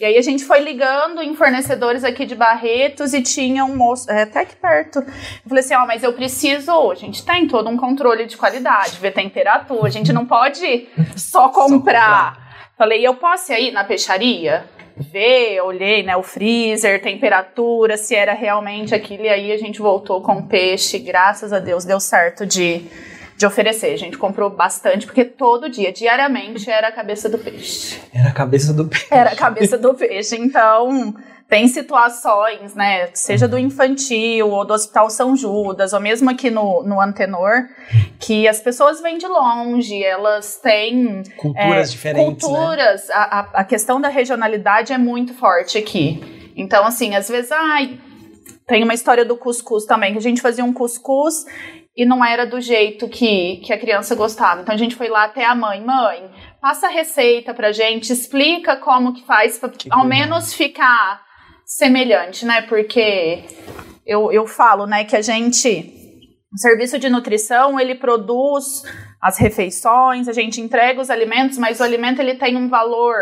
E 0.00 0.04
aí 0.04 0.18
a 0.18 0.22
gente 0.22 0.44
foi 0.44 0.60
ligando 0.60 1.22
em 1.22 1.34
fornecedores 1.34 2.02
aqui 2.04 2.26
de 2.26 2.34
Barretos 2.34 3.14
e 3.14 3.22
tinha 3.22 3.64
um 3.64 3.76
moço, 3.76 4.10
é, 4.10 4.22
até 4.22 4.40
aqui 4.40 4.56
perto. 4.56 4.98
Eu 4.98 5.48
falei 5.48 5.62
assim, 5.64 5.74
ó, 5.74 5.86
mas 5.86 6.02
eu 6.02 6.12
preciso, 6.12 6.90
a 6.90 6.94
gente 6.96 7.24
tem 7.24 7.46
todo 7.46 7.68
um 7.68 7.76
controle 7.76 8.26
de 8.26 8.36
qualidade, 8.36 8.98
ver 8.98 9.12
temperatura, 9.12 9.86
a 9.86 9.90
gente 9.90 10.12
não 10.12 10.26
pode 10.26 10.88
só 11.16 11.48
comprar. 11.50 12.40
Falei, 12.76 13.06
eu 13.06 13.14
posso 13.14 13.52
ir 13.52 13.54
aí 13.54 13.70
na 13.70 13.84
peixaria? 13.84 14.64
Ver, 14.96 15.60
olhei, 15.62 16.02
né, 16.02 16.16
o 16.16 16.22
freezer, 16.22 17.00
temperatura, 17.00 17.96
se 17.96 18.14
era 18.14 18.34
realmente 18.34 18.94
aquilo, 18.94 19.24
e 19.24 19.28
aí 19.28 19.52
a 19.52 19.56
gente 19.56 19.80
voltou 19.80 20.20
com 20.20 20.34
o 20.34 20.46
peixe, 20.46 20.98
graças 20.98 21.52
a 21.52 21.58
Deus 21.58 21.84
deu 21.84 21.98
certo 21.98 22.44
de, 22.44 22.82
de 23.42 23.46
oferecer. 23.46 23.92
A 23.92 23.98
gente 23.98 24.16
comprou 24.16 24.48
bastante, 24.48 25.04
porque 25.04 25.24
todo 25.24 25.68
dia, 25.68 25.92
diariamente, 25.92 26.70
era 26.70 26.88
a 26.88 26.92
cabeça 26.92 27.28
do 27.28 27.38
peixe. 27.38 28.00
Era 28.14 28.28
a 28.28 28.32
cabeça 28.32 28.72
do 28.72 28.86
peixe. 28.86 29.06
Era 29.10 29.30
a 29.30 29.36
cabeça 29.36 29.76
do 29.76 29.94
peixe, 29.94 30.36
então 30.36 31.14
tem 31.48 31.68
situações, 31.68 32.74
né, 32.74 33.10
seja 33.12 33.46
do 33.46 33.58
infantil 33.58 34.48
ou 34.48 34.64
do 34.64 34.72
Hospital 34.72 35.10
São 35.10 35.36
Judas, 35.36 35.92
ou 35.92 36.00
mesmo 36.00 36.30
aqui 36.30 36.50
no, 36.50 36.82
no 36.82 36.98
Antenor, 36.98 37.66
que 38.18 38.48
as 38.48 38.60
pessoas 38.60 39.02
vêm 39.02 39.18
de 39.18 39.26
longe, 39.26 40.02
elas 40.02 40.56
têm 40.56 41.22
Culturas 41.36 41.88
é, 41.88 41.90
diferentes, 41.90 42.48
né? 42.48 42.54
culturas, 42.54 43.10
a, 43.10 43.22
a, 43.22 43.40
a 43.60 43.64
questão 43.64 44.00
da 44.00 44.08
regionalidade 44.08 44.94
é 44.94 44.98
muito 44.98 45.34
forte 45.34 45.76
aqui. 45.76 46.52
Então, 46.56 46.86
assim, 46.86 47.14
às 47.14 47.28
vezes, 47.28 47.52
ai, 47.52 47.98
tem 48.66 48.82
uma 48.82 48.94
história 48.94 49.24
do 49.24 49.36
cuscuz 49.36 49.84
também, 49.84 50.12
que 50.12 50.18
a 50.18 50.22
gente 50.22 50.40
fazia 50.40 50.64
um 50.64 50.72
cuscuz 50.72 51.44
e 51.96 52.06
não 52.06 52.24
era 52.24 52.46
do 52.46 52.60
jeito 52.60 53.08
que, 53.08 53.58
que 53.58 53.72
a 53.72 53.78
criança 53.78 54.14
gostava. 54.14 54.62
Então 54.62 54.74
a 54.74 54.78
gente 54.78 54.96
foi 54.96 55.08
lá 55.08 55.24
até 55.24 55.44
a 55.44 55.54
mãe, 55.54 55.80
mãe, 55.80 56.30
passa 56.60 56.86
a 56.86 56.90
receita 56.90 57.52
pra 57.52 57.72
gente, 57.72 58.12
explica 58.12 58.76
como 58.76 59.12
que 59.12 59.24
faz, 59.24 59.58
pra 59.58 59.68
Que 59.68 59.88
ao 59.92 60.04
menos 60.04 60.54
ficar 60.54 61.22
semelhante, 61.66 62.46
né? 62.46 62.62
Porque 62.62 63.44
eu, 64.06 64.32
eu 64.32 64.46
falo, 64.46 64.86
né, 64.86 65.04
que 65.04 65.16
a 65.16 65.22
gente 65.22 66.00
O 66.52 66.58
serviço 66.58 66.98
de 66.98 67.08
nutrição, 67.08 67.78
ele 67.78 67.94
produz 67.94 68.82
as 69.20 69.38
refeições, 69.38 70.28
a 70.28 70.32
gente 70.32 70.60
entrega 70.60 71.00
os 71.00 71.08
alimentos, 71.08 71.56
mas 71.56 71.80
o 71.80 71.84
alimento 71.84 72.20
ele 72.20 72.34
tem 72.34 72.56
um 72.56 72.68
valor 72.68 73.16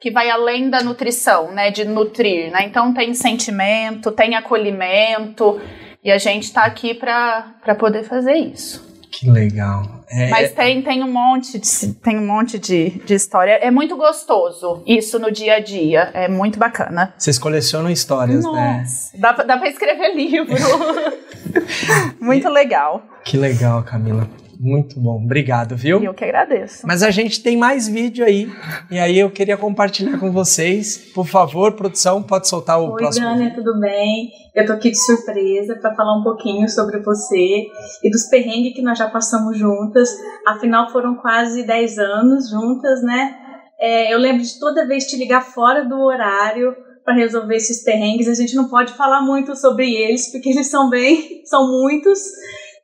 que 0.00 0.10
vai 0.10 0.28
além 0.28 0.68
da 0.68 0.82
nutrição, 0.82 1.52
né, 1.52 1.70
de 1.70 1.84
nutrir, 1.84 2.50
né? 2.50 2.64
Então 2.66 2.92
tem 2.92 3.14
sentimento, 3.14 4.12
tem 4.12 4.34
acolhimento, 4.34 5.60
e 6.04 6.10
a 6.12 6.18
gente 6.18 6.44
está 6.44 6.64
aqui 6.64 6.92
para 6.94 7.54
poder 7.78 8.04
fazer 8.04 8.34
isso. 8.34 8.92
Que 9.10 9.30
legal. 9.30 10.04
É, 10.10 10.28
Mas 10.28 10.52
tem, 10.52 10.82
tem 10.82 11.02
um 11.04 11.10
monte, 11.10 11.56
de, 11.58 11.92
tem 11.94 12.18
um 12.18 12.26
monte 12.26 12.58
de, 12.58 12.90
de 12.90 13.14
história. 13.14 13.52
É 13.62 13.70
muito 13.70 13.96
gostoso 13.96 14.82
isso 14.86 15.18
no 15.20 15.30
dia 15.30 15.54
a 15.54 15.60
dia. 15.60 16.10
É 16.12 16.28
muito 16.28 16.58
bacana. 16.58 17.14
Vocês 17.16 17.38
colecionam 17.38 17.88
histórias, 17.90 18.44
né? 18.44 18.78
Nossa, 18.80 19.16
dá, 19.16 19.32
pra- 19.32 19.44
dá 19.44 19.56
pra 19.56 19.68
escrever 19.68 20.14
livro. 20.16 20.52
muito 22.20 22.48
legal. 22.48 23.02
Que 23.24 23.36
legal, 23.36 23.82
Camila. 23.84 24.28
Muito 24.58 24.98
bom. 25.00 25.22
Obrigado, 25.22 25.76
viu? 25.76 26.00
E 26.00 26.04
eu 26.04 26.14
que 26.14 26.24
agradeço. 26.24 26.86
Mas 26.86 27.02
a 27.02 27.10
gente 27.10 27.42
tem 27.42 27.56
mais 27.56 27.88
vídeo 27.88 28.24
aí. 28.24 28.48
E 28.90 28.98
aí 28.98 29.18
eu 29.18 29.30
queria 29.30 29.56
compartilhar 29.56 30.18
com 30.18 30.30
vocês. 30.32 30.96
Por 31.14 31.26
favor, 31.26 31.72
produção, 31.72 32.22
pode 32.22 32.48
soltar 32.48 32.80
o 32.80 32.92
Oi, 32.92 32.96
próximo 32.96 33.36
vídeo. 33.36 33.54
tudo 33.54 33.78
bem? 33.80 34.30
Eu 34.54 34.66
tô 34.66 34.72
aqui 34.72 34.90
de 34.90 34.98
surpresa 34.98 35.76
para 35.76 35.94
falar 35.94 36.18
um 36.18 36.22
pouquinho 36.22 36.68
sobre 36.68 37.00
você 37.00 37.66
e 38.02 38.10
dos 38.10 38.24
perrengues 38.28 38.74
que 38.74 38.82
nós 38.82 38.98
já 38.98 39.08
passamos 39.08 39.58
juntas. 39.58 40.08
Afinal, 40.46 40.90
foram 40.90 41.16
quase 41.16 41.64
10 41.64 41.98
anos 41.98 42.50
juntas, 42.50 43.02
né? 43.02 43.36
É, 43.78 44.14
eu 44.14 44.18
lembro 44.18 44.42
de 44.42 44.58
toda 44.58 44.86
vez 44.86 45.04
te 45.06 45.16
ligar 45.16 45.42
fora 45.42 45.84
do 45.84 46.00
horário 46.00 46.74
para 47.04 47.14
resolver 47.14 47.56
esses 47.56 47.84
perrengues. 47.84 48.28
A 48.28 48.34
gente 48.34 48.54
não 48.54 48.68
pode 48.68 48.92
falar 48.94 49.20
muito 49.20 49.54
sobre 49.54 49.92
eles, 49.92 50.32
porque 50.32 50.48
eles 50.48 50.68
são 50.68 50.88
bem, 50.88 51.42
são 51.44 51.70
muitos. 51.70 52.18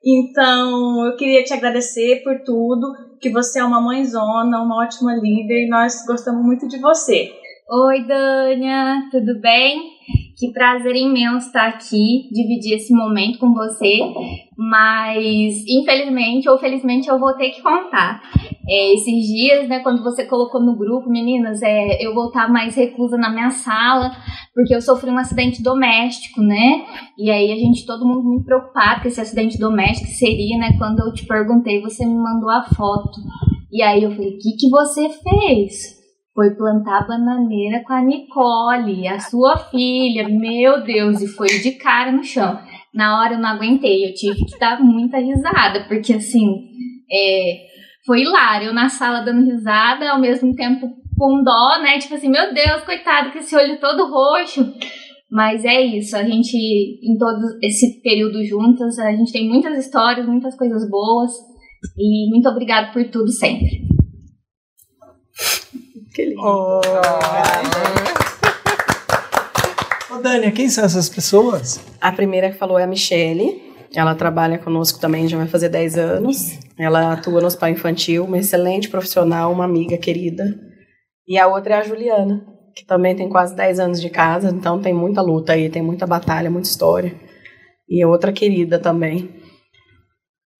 Então, 0.04 1.06
eu 1.06 1.16
queria 1.16 1.44
te 1.44 1.52
agradecer 1.52 2.22
por 2.24 2.40
tudo, 2.40 2.90
que 3.20 3.28
você 3.30 3.60
é 3.60 3.64
uma 3.64 3.82
mãezona, 3.82 4.62
uma 4.62 4.82
ótima 4.82 5.14
líder 5.14 5.66
e 5.66 5.68
nós 5.68 6.04
gostamos 6.06 6.42
muito 6.42 6.66
de 6.66 6.78
você. 6.78 7.30
Oi, 7.72 8.02
Dânia, 8.02 9.08
tudo 9.12 9.40
bem? 9.40 9.92
Que 10.36 10.52
prazer 10.52 10.96
imenso 10.96 11.46
estar 11.46 11.68
aqui, 11.68 12.28
dividir 12.32 12.74
esse 12.74 12.92
momento 12.92 13.38
com 13.38 13.54
você, 13.54 13.96
mas 14.58 15.62
infelizmente 15.68 16.48
ou 16.48 16.58
felizmente 16.58 17.08
eu 17.08 17.16
vou 17.16 17.32
ter 17.34 17.50
que 17.50 17.62
contar. 17.62 18.20
É, 18.68 18.94
esses 18.94 19.24
dias, 19.24 19.68
né, 19.68 19.78
quando 19.84 20.02
você 20.02 20.24
colocou 20.24 20.60
no 20.60 20.76
grupo, 20.76 21.08
meninas, 21.08 21.62
é, 21.62 22.04
eu 22.04 22.12
vou 22.12 22.26
estar 22.26 22.50
mais 22.50 22.74
reclusa 22.74 23.16
na 23.16 23.30
minha 23.30 23.52
sala, 23.52 24.10
porque 24.52 24.74
eu 24.74 24.82
sofri 24.82 25.08
um 25.08 25.18
acidente 25.18 25.62
doméstico, 25.62 26.42
né? 26.42 26.84
E 27.16 27.30
aí 27.30 27.52
a 27.52 27.56
gente, 27.56 27.86
todo 27.86 28.04
mundo 28.04 28.24
muito 28.24 28.46
preocupado 28.46 29.02
com 29.02 29.06
esse 29.06 29.20
acidente 29.20 29.56
doméstico 29.60 30.10
seria, 30.10 30.58
né? 30.58 30.76
Quando 30.76 31.06
eu 31.06 31.14
te 31.14 31.24
perguntei, 31.24 31.80
você 31.80 32.04
me 32.04 32.16
mandou 32.16 32.50
a 32.50 32.64
foto. 32.64 33.20
E 33.70 33.80
aí 33.80 34.02
eu 34.02 34.10
falei, 34.10 34.30
o 34.30 34.38
que, 34.38 34.56
que 34.58 34.68
você 34.68 35.08
fez? 35.08 35.99
Foi 36.34 36.54
plantar 36.54 37.06
bananeira 37.06 37.82
com 37.84 37.92
a 37.92 38.02
Nicole, 38.02 39.08
a 39.08 39.18
sua 39.18 39.56
filha. 39.56 40.28
Meu 40.28 40.82
Deus, 40.84 41.20
e 41.20 41.26
foi 41.26 41.48
de 41.48 41.72
cara 41.72 42.12
no 42.12 42.22
chão. 42.22 42.58
Na 42.94 43.20
hora 43.20 43.34
eu 43.34 43.38
não 43.38 43.48
aguentei, 43.48 44.08
eu 44.08 44.14
tive 44.14 44.44
que 44.44 44.58
dar 44.58 44.80
muita 44.80 45.18
risada, 45.18 45.84
porque 45.88 46.14
assim, 46.14 46.68
é, 47.10 47.66
foi 48.06 48.22
hilário. 48.22 48.68
Eu 48.68 48.74
na 48.74 48.88
sala 48.88 49.20
dando 49.20 49.44
risada, 49.44 50.10
ao 50.10 50.20
mesmo 50.20 50.54
tempo 50.54 50.88
com 51.18 51.42
dó, 51.42 51.82
né? 51.82 51.98
Tipo 51.98 52.14
assim, 52.14 52.30
meu 52.30 52.54
Deus, 52.54 52.82
coitado, 52.84 53.30
com 53.30 53.38
esse 53.38 53.54
olho 53.54 53.78
todo 53.78 54.10
roxo. 54.10 54.72
Mas 55.30 55.64
é 55.64 55.80
isso, 55.80 56.16
a 56.16 56.24
gente, 56.24 56.56
em 56.56 57.16
todo 57.16 57.38
esse 57.62 58.00
período 58.02 58.42
juntas, 58.44 58.98
a 58.98 59.12
gente 59.12 59.32
tem 59.32 59.48
muitas 59.48 59.78
histórias, 59.78 60.26
muitas 60.26 60.56
coisas 60.56 60.88
boas. 60.90 61.30
E 61.96 62.28
muito 62.30 62.48
obrigado 62.48 62.92
por 62.92 63.04
tudo 63.10 63.30
sempre. 63.30 63.82
Que 66.12 66.24
lindo. 66.26 66.40
Oh. 66.40 66.80
Ô, 70.12 70.18
Dânia, 70.18 70.50
quem 70.50 70.68
são 70.68 70.84
essas 70.84 71.08
pessoas? 71.08 71.80
A 72.00 72.10
primeira 72.10 72.50
que 72.50 72.58
falou 72.58 72.78
é 72.78 72.84
a 72.84 72.86
Michele. 72.86 73.70
Ela 73.94 74.14
trabalha 74.14 74.58
conosco 74.58 75.00
também, 75.00 75.26
já 75.26 75.36
vai 75.36 75.48
fazer 75.48 75.68
10 75.68 75.98
anos. 75.98 76.58
Ela 76.78 77.12
atua 77.12 77.40
no 77.40 77.46
hospital 77.46 77.70
infantil, 77.70 78.24
uma 78.24 78.38
excelente 78.38 78.88
profissional, 78.88 79.52
uma 79.52 79.64
amiga 79.64 79.98
querida. 79.98 80.44
E 81.26 81.38
a 81.38 81.48
outra 81.48 81.74
é 81.74 81.78
a 81.78 81.82
Juliana, 81.82 82.44
que 82.74 82.84
também 82.84 83.16
tem 83.16 83.28
quase 83.28 83.54
10 83.54 83.80
anos 83.80 84.00
de 84.00 84.08
casa, 84.08 84.50
então 84.50 84.80
tem 84.80 84.94
muita 84.94 85.20
luta 85.20 85.52
aí, 85.52 85.68
tem 85.68 85.82
muita 85.82 86.06
batalha, 86.06 86.50
muita 86.50 86.68
história. 86.68 87.14
E 87.88 88.04
outra 88.04 88.32
querida 88.32 88.78
também. 88.78 89.39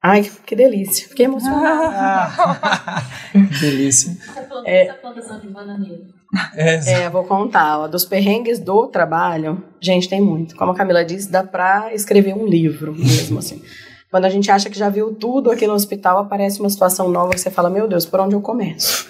Ai, 0.03 0.31
que 0.47 0.57
delícia. 0.57 1.09
Fiquei 1.09 1.27
emocionada. 1.27 2.33
que 3.33 3.61
delícia. 3.61 4.17
Essa 4.65 4.95
plantação 4.95 5.39
de 5.41 5.49
bananeira. 5.49 6.01
É, 6.55 7.03
É, 7.03 7.11
vou 7.11 7.25
contar. 7.25 7.81
Ó, 7.81 7.89
dos 7.89 8.05
perrengues 8.05 8.59
do 8.59 8.87
trabalho, 8.87 9.63
gente, 9.81 10.09
tem 10.09 10.21
muito. 10.21 10.57
Como 10.57 10.73
a 10.73 10.75
Camila 10.75 11.05
disse, 11.05 11.31
dá 11.31 11.43
pra 11.43 11.93
escrever 11.93 12.35
um 12.35 12.47
livro 12.47 12.95
mesmo, 12.95 13.39
assim. 13.39 13.63
Quando 14.11 14.25
a 14.25 14.31
gente 14.31 14.51
acha 14.51 14.71
que 14.71 14.79
já 14.79 14.89
viu 14.89 15.15
tudo 15.15 15.51
aqui 15.51 15.67
no 15.67 15.75
hospital, 15.75 16.19
aparece 16.19 16.61
uma 16.61 16.71
situação 16.71 17.09
nova 17.09 17.33
que 17.33 17.41
você 17.41 17.51
fala, 17.51 17.69
meu 17.69 17.87
Deus, 17.87 18.07
por 18.07 18.21
onde 18.21 18.35
eu 18.35 18.41
começo? 18.41 19.09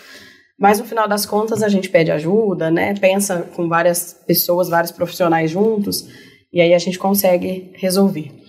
Mas 0.59 0.79
no 0.79 0.85
final 0.85 1.09
das 1.09 1.25
contas, 1.25 1.63
a 1.63 1.69
gente 1.69 1.89
pede 1.89 2.11
ajuda, 2.11 2.71
né? 2.71 2.95
Pensa 2.95 3.49
com 3.55 3.67
várias 3.69 4.13
pessoas, 4.27 4.69
vários 4.69 4.91
profissionais 4.93 5.51
juntos, 5.51 6.07
e 6.53 6.61
aí 6.61 6.75
a 6.75 6.79
gente 6.79 6.99
consegue 6.99 7.73
resolver. 7.77 8.40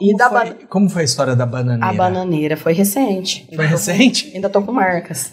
E 0.00 0.06
como, 0.06 0.16
da 0.18 0.28
foi, 0.30 0.50
ba- 0.50 0.56
como 0.68 0.90
foi 0.90 1.02
a 1.02 1.04
história 1.04 1.36
da 1.36 1.46
bananeira? 1.46 1.86
a 1.86 1.92
bananeira 1.92 2.56
foi 2.56 2.72
recente. 2.72 3.46
Foi 3.54 3.66
recente? 3.66 4.32
Ainda 4.34 4.48
tô 4.48 4.62
com 4.62 4.72
marcas. 4.72 5.32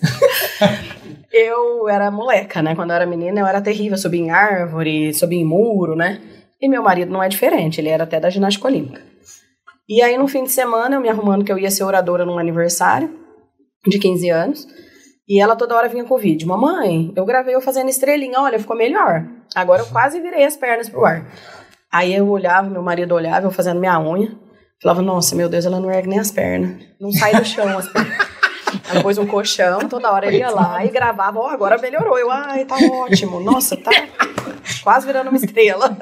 eu 1.32 1.88
era 1.88 2.10
moleca, 2.12 2.62
né? 2.62 2.76
Quando 2.76 2.90
eu 2.92 2.96
era 2.98 3.06
menina, 3.06 3.40
eu 3.40 3.48
era 3.48 3.62
terrível. 3.62 3.98
Subia 3.98 4.22
em 4.22 4.32
árvore, 4.32 5.14
subia 5.14 5.40
em 5.40 5.46
muro, 5.46 5.96
né? 5.96 6.20
E 6.62 6.68
meu 6.68 6.84
marido 6.84 7.12
não 7.12 7.24
é 7.24 7.30
diferente, 7.30 7.80
ele 7.80 7.88
era 7.90 8.04
até 8.04 8.20
da 8.20 8.30
ginástica 8.30 8.68
olímpica. 8.68 9.02
E 9.88 10.02
aí, 10.02 10.18
no 10.18 10.28
fim 10.28 10.44
de 10.44 10.52
semana, 10.52 10.96
eu 10.96 11.02
me 11.02 11.10
arrumando 11.10 11.44
que 11.44 11.52
eu 11.52 11.58
ia 11.58 11.72
ser 11.72 11.84
oradora 11.84 12.26
num 12.26 12.38
aniversário 12.38 13.10
de 13.88 13.98
15 13.98 14.30
anos. 14.30 14.68
E 15.28 15.40
ela 15.40 15.56
toda 15.56 15.76
hora 15.76 15.88
vinha 15.88 16.04
com 16.04 16.16
o 16.16 16.18
vídeo. 16.18 16.48
Mamãe, 16.48 17.14
eu 17.16 17.26
gravei 17.26 17.56
eu 17.56 17.62
fazendo 17.62 17.90
estrelinha. 17.90 18.40
Olha, 18.40 18.60
ficou 18.60 18.76
melhor. 18.76 19.26
Agora 19.56 19.82
eu 19.84 19.86
quase 19.88 20.20
virei 20.20 20.44
as 20.44 20.58
pernas 20.58 20.90
pro 20.90 21.06
ar. 21.06 21.26
Aí 21.92 22.14
eu 22.14 22.28
olhava, 22.28 22.70
meu 22.70 22.82
marido 22.84 23.16
olhava, 23.16 23.48
eu 23.48 23.52
fazendo 23.52 23.80
minha 23.80 24.00
unha. 24.00 24.32
Falava, 24.82 25.02
nossa, 25.02 25.36
meu 25.36 25.50
Deus, 25.50 25.66
ela 25.66 25.78
não 25.80 25.92
ergue 25.92 26.08
nem 26.08 26.20
as 26.20 26.32
pernas. 26.32 26.82
Não 27.00 27.12
sai 27.12 27.36
do 27.36 27.44
chão 27.44 27.78
as 27.78 27.88
pernas. 27.92 28.18
Ela 28.90 29.02
pôs 29.02 29.18
um 29.18 29.28
colchão, 29.28 29.80
toda 29.90 30.10
hora 30.10 30.28
ele 30.28 30.38
ia 30.38 30.50
lá 30.50 30.86
e 30.86 30.90
gravava, 30.90 31.38
ó, 31.40 31.50
agora 31.50 31.78
melhorou. 31.78 32.18
Eu, 32.18 32.32
ai, 32.32 32.64
tá 32.64 32.76
ótimo. 32.76 33.42
Nossa, 33.42 33.76
tá 33.76 33.92
quase 34.82 35.06
virando 35.06 35.30
uma 35.30 35.38
estrela. 35.38 35.98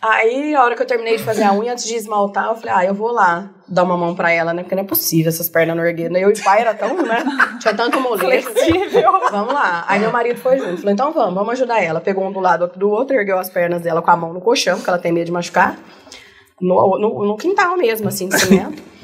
Aí, 0.00 0.54
a 0.54 0.62
hora 0.62 0.74
que 0.76 0.82
eu 0.82 0.86
terminei 0.86 1.16
de 1.16 1.22
fazer 1.24 1.42
a 1.42 1.52
unha, 1.52 1.72
antes 1.72 1.84
de 1.84 1.94
esmaltar, 1.94 2.46
eu 2.46 2.56
falei, 2.56 2.74
ah, 2.74 2.84
eu 2.84 2.94
vou 2.94 3.10
lá 3.10 3.50
dar 3.68 3.82
uma 3.82 3.96
mão 3.96 4.14
pra 4.14 4.30
ela, 4.30 4.54
né? 4.54 4.62
Porque 4.62 4.74
não 4.74 4.84
é 4.84 4.86
possível 4.86 5.28
essas 5.28 5.48
pernas 5.48 5.76
não 5.76 5.84
erguendo. 5.84 6.16
Eu 6.16 6.30
e 6.30 6.32
o 6.32 6.44
pai 6.44 6.60
era 6.60 6.72
tão, 6.72 7.02
né? 7.02 7.22
Tinha 7.60 7.74
tanto 7.74 8.00
molejo. 8.00 8.48
Vamos 9.30 9.52
lá. 9.52 9.84
Aí 9.88 9.98
meu 9.98 10.12
marido 10.12 10.38
foi 10.38 10.58
junto. 10.58 10.78
Falei, 10.78 10.94
então 10.94 11.12
vamos, 11.12 11.34
vamos 11.34 11.52
ajudar 11.52 11.82
ela. 11.82 12.00
Pegou 12.00 12.24
um 12.24 12.32
do 12.32 12.40
lado, 12.40 12.62
outro 12.62 12.78
do 12.78 12.88
outro, 12.88 13.16
ergueu 13.16 13.38
as 13.38 13.50
pernas 13.50 13.82
dela 13.82 14.00
com 14.00 14.10
a 14.10 14.16
mão 14.16 14.32
no 14.32 14.40
colchão, 14.40 14.76
porque 14.76 14.88
ela 14.88 14.98
tem 14.98 15.12
medo 15.12 15.26
de 15.26 15.32
machucar. 15.32 15.76
No, 16.60 16.98
no, 16.98 17.24
no 17.24 17.36
quintal 17.36 17.76
mesmo, 17.76 18.08
assim, 18.08 18.28
de 18.28 18.38
cimento. 18.38 18.82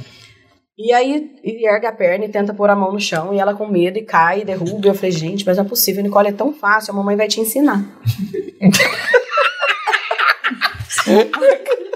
E 0.84 0.90
aí, 0.92 1.30
ele 1.44 1.66
ergue 1.66 1.86
a 1.86 1.92
perna 1.92 2.24
e 2.24 2.28
tenta 2.30 2.54
pôr 2.54 2.68
a 2.70 2.74
mão 2.74 2.92
no 2.92 2.98
chão, 2.98 3.32
e 3.32 3.38
ela 3.38 3.54
com 3.54 3.68
medo 3.68 3.98
e 3.98 4.02
cai, 4.02 4.40
e 4.40 4.44
derruba. 4.44 4.86
E 4.86 4.88
eu 4.88 4.94
falei, 4.94 5.10
gente, 5.10 5.44
mas 5.44 5.58
não 5.58 5.64
é 5.64 5.68
possível, 5.68 6.02
Nicole, 6.02 6.28
é 6.28 6.32
tão 6.32 6.52
fácil, 6.52 6.92
a 6.92 6.96
mamãe 6.96 7.14
vai 7.14 7.28
te 7.28 7.40
ensinar. 7.40 7.84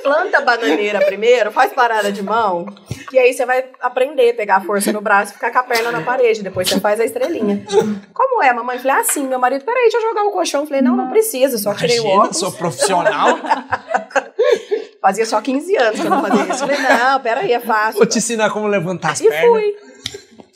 Planta 0.03 0.39
a 0.39 0.41
bananeira 0.43 1.01
primeiro, 1.05 1.51
faz 1.51 1.73
parada 1.73 2.13
de 2.13 2.23
mão, 2.23 2.67
e 3.13 3.19
aí 3.19 3.33
você 3.33 3.45
vai 3.47 3.65
aprender 3.81 4.31
a 4.31 4.35
pegar 4.35 4.57
a 4.57 4.61
força 4.61 4.93
no 4.93 5.01
braço 5.01 5.33
e 5.33 5.35
ficar 5.35 5.51
com 5.51 5.59
a 5.59 5.63
perna 5.65 5.91
na 5.91 6.03
parede. 6.03 6.43
Depois 6.43 6.69
você 6.69 6.79
faz 6.79 7.01
a 7.01 7.05
estrelinha. 7.05 7.65
Como 8.13 8.43
é, 8.43 8.53
mamãe? 8.53 8.79
Falei, 8.79 8.99
ah, 9.01 9.05
sim, 9.05 9.27
meu 9.27 9.39
marido, 9.39 9.65
peraí, 9.65 9.85
deixa 9.85 9.97
eu 9.97 10.03
jogar 10.03 10.25
o 10.25 10.33
colchão. 10.33 10.67
Falei, 10.67 10.83
não, 10.83 10.95
não 10.95 11.11
precisa, 11.11 11.59
só 11.59 11.75
tirei 11.75 11.99
o 11.99 12.03
Imagina, 12.03 12.21
óculos. 12.21 12.39
sou 12.39 12.53
profissional. 12.53 13.39
Fazia 15.01 15.27
só 15.27 15.41
15 15.41 15.77
anos 15.77 16.01
que 16.01 16.07
eu 16.07 16.11
não 16.11 16.23
fazia 16.23 16.43
isso. 16.49 16.59
Falei, 16.59 16.79
não, 16.79 17.21
peraí, 17.21 17.53
é 17.53 17.61
fácil. 17.61 17.99
Vou 17.99 18.07
te 18.07 18.19
ensinar 18.19 18.51
como 18.51 18.67
levantar 18.67 19.13
as 19.13 19.21
E 19.21 19.29
pernas. 19.29 19.51
fui. 19.51 19.75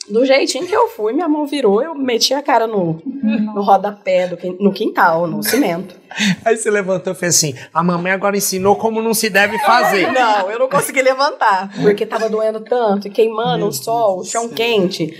Do 0.09 0.25
jeitinho 0.25 0.67
que 0.67 0.75
eu 0.75 0.89
fui, 0.89 1.13
minha 1.13 1.29
mão 1.29 1.45
virou, 1.45 1.81
eu 1.81 1.95
meti 1.95 2.33
a 2.33 2.41
cara 2.41 2.67
no, 2.67 3.01
no 3.05 3.61
rodapé, 3.61 4.27
do, 4.27 4.37
no 4.61 4.73
quintal, 4.73 5.25
no 5.25 5.41
cimento. 5.41 5.95
Aí 6.43 6.57
você 6.57 6.69
levantou 6.69 7.13
e 7.13 7.15
fez 7.15 7.35
assim: 7.37 7.55
a 7.73 7.81
mamãe 7.81 8.11
agora 8.11 8.35
ensinou 8.35 8.75
como 8.75 9.01
não 9.01 9.13
se 9.13 9.29
deve 9.29 9.57
fazer. 9.59 10.11
Não, 10.11 10.51
eu 10.51 10.59
não 10.59 10.67
consegui 10.67 11.01
levantar, 11.01 11.71
porque 11.81 12.05
tava 12.05 12.27
doendo 12.29 12.59
tanto, 12.59 13.07
e 13.07 13.11
queimando 13.11 13.65
o 13.65 13.71
sol, 13.71 14.19
o 14.19 14.25
chão 14.25 14.49
quente. 14.49 15.17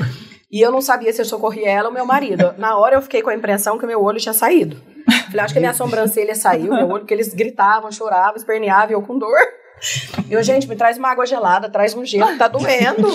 E 0.51 0.59
eu 0.59 0.69
não 0.71 0.81
sabia 0.81 1.13
se 1.13 1.21
eu 1.21 1.25
socorria 1.25 1.69
ela 1.69 1.87
ou 1.87 1.93
meu 1.93 2.05
marido. 2.05 2.53
Na 2.57 2.75
hora 2.77 2.97
eu 2.97 3.01
fiquei 3.01 3.21
com 3.21 3.29
a 3.29 3.35
impressão 3.35 3.77
que 3.77 3.85
meu 3.85 4.03
olho 4.03 4.19
tinha 4.19 4.33
saído. 4.33 4.75
Falei, 5.29 5.45
acho 5.45 5.53
que 5.53 5.59
a 5.59 5.61
minha 5.61 5.73
sobrancelha 5.73 6.35
saiu, 6.35 6.73
meu 6.73 6.87
olho, 6.87 6.99
porque 6.99 7.13
eles 7.13 7.33
gritavam, 7.33 7.91
choravam, 7.91 8.35
esperneavam, 8.35 8.91
eu 8.91 9.01
com 9.01 9.17
dor. 9.17 9.37
E 10.29 10.33
eu, 10.33 10.43
gente, 10.43 10.69
me 10.69 10.75
traz 10.75 10.97
uma 10.97 11.09
água 11.09 11.25
gelada, 11.25 11.67
traz 11.67 11.95
um 11.95 12.05
gelo, 12.05 12.37
tá 12.37 12.47
doendo. 12.47 13.07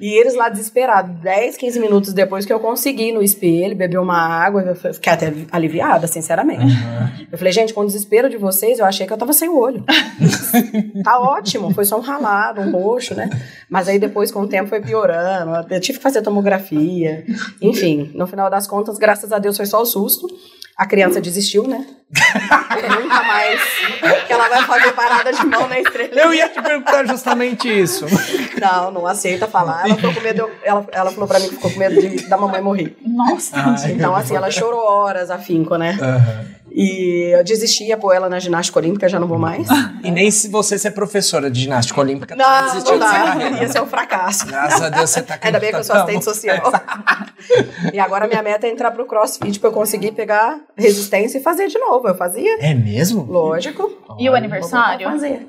E 0.00 0.18
eles 0.18 0.34
lá 0.34 0.48
desesperados, 0.48 1.14
10, 1.20 1.56
15 1.58 1.78
minutos 1.78 2.12
depois 2.12 2.46
que 2.46 2.52
eu 2.52 2.58
consegui 2.58 3.12
no 3.12 3.22
espelho, 3.22 3.76
beber 3.76 3.98
uma 3.98 4.16
água, 4.16 4.62
eu 4.62 4.94
fiquei 4.94 5.12
até 5.12 5.32
aliviada, 5.52 6.06
sinceramente. 6.06 6.64
Uhum. 6.64 7.26
Eu 7.30 7.38
falei, 7.38 7.52
gente, 7.52 7.74
com 7.74 7.82
o 7.82 7.86
desespero 7.86 8.28
de 8.30 8.36
vocês, 8.36 8.78
eu 8.78 8.86
achei 8.86 9.06
que 9.06 9.12
eu 9.12 9.18
tava 9.18 9.32
sem 9.32 9.48
olho. 9.48 9.84
tá 11.04 11.20
ótimo, 11.20 11.72
foi 11.74 11.84
só 11.84 11.98
um 11.98 12.00
ralado, 12.00 12.62
um 12.62 12.72
roxo, 12.72 13.14
né? 13.14 13.28
Mas 13.68 13.86
aí 13.86 13.98
depois, 13.98 14.32
com 14.32 14.40
o 14.40 14.48
tempo, 14.48 14.68
foi 14.68 14.80
piorando. 14.80 15.72
Eu 15.72 15.80
tive 15.80 15.98
que 15.98 16.02
fazer 16.02 16.22
tomografia. 16.22 17.24
Enfim, 17.60 18.10
no 18.14 18.26
final 18.26 18.48
das 18.50 18.66
contas, 18.66 18.98
graças 18.98 19.30
a 19.30 19.38
Deus, 19.38 19.56
foi 19.56 19.66
só 19.66 19.80
o 19.80 19.86
susto. 19.86 20.26
A 20.76 20.86
criança 20.86 21.20
desistiu, 21.20 21.66
né? 21.68 21.86
Nunca 23.00 23.22
mais 23.22 23.60
que 24.26 24.32
ela 24.32 24.48
vai 24.48 24.62
fazer 24.62 24.92
parada 24.92 25.32
de 25.32 25.46
mão 25.46 25.66
na 25.66 25.80
estrela. 25.80 26.12
Eu 26.14 26.34
ia 26.34 26.48
te 26.48 26.60
perguntar 26.60 27.06
justamente 27.06 27.68
isso. 27.68 28.06
Não, 28.60 28.90
não 28.90 29.06
aceita 29.06 29.46
falar. 29.46 29.86
Ela 29.86 29.96
ficou 29.96 30.14
com 30.14 30.20
medo, 30.20 30.50
ela, 30.62 30.86
ela 30.92 31.10
falou 31.10 31.26
pra 31.26 31.38
mim 31.38 31.48
que 31.48 31.54
ficou 31.54 31.70
com 31.70 31.78
medo 31.78 32.00
de, 32.00 32.28
da 32.28 32.36
mamãe 32.36 32.60
morrer. 32.60 32.96
Nossa. 33.06 33.56
Ai, 33.56 33.92
então, 33.92 34.14
assim, 34.14 34.36
ela 34.36 34.50
chorou 34.50 34.80
horas 34.80 35.30
afinco, 35.30 35.76
né? 35.76 35.98
Uhum. 36.00 36.62
E 36.74 37.34
eu 37.34 37.44
desisti, 37.44 37.84
ia 37.84 37.96
pôr 37.96 38.14
ela 38.14 38.28
na 38.28 38.38
ginástica 38.38 38.78
olímpica, 38.78 39.08
já 39.08 39.20
não 39.20 39.28
vou 39.28 39.38
mais. 39.38 39.68
E 40.02 40.10
nem 40.10 40.30
se 40.30 40.48
você 40.48 40.78
ser 40.78 40.92
professora 40.92 41.50
de 41.50 41.60
ginástica 41.60 42.00
olímpica, 42.00 42.34
não, 42.34 42.74
não 42.84 42.98
dá. 42.98 43.36
Ia 43.60 43.68
ser 43.68 43.82
um 43.82 43.86
fracasso. 43.86 44.46
Graças 44.46 44.80
a 44.80 44.88
Deus 44.88 45.10
você 45.10 45.22
tá 45.22 45.38
Ainda 45.42 45.60
bem 45.60 45.70
que 45.70 45.76
eu 45.76 45.84
sou 45.84 45.96
assistente 45.96 46.24
social. 46.24 46.72
E 47.92 47.98
agora 47.98 48.26
minha 48.26 48.42
meta 48.42 48.66
é 48.66 48.70
entrar 48.70 48.90
pro 48.90 49.06
crossfit 49.06 49.58
pra 49.58 49.68
eu 49.70 49.72
conseguir 49.72 50.12
pegar 50.12 50.60
resistência 50.76 51.38
e 51.38 51.42
fazer 51.42 51.68
de 51.68 51.78
novo. 51.78 52.08
Eu 52.08 52.14
fazia. 52.14 52.58
É 52.60 52.74
mesmo? 52.74 53.24
Lógico. 53.24 53.90
E 54.18 54.28
o 54.28 54.34
aniversário? 54.34 55.08
Fazer. 55.08 55.48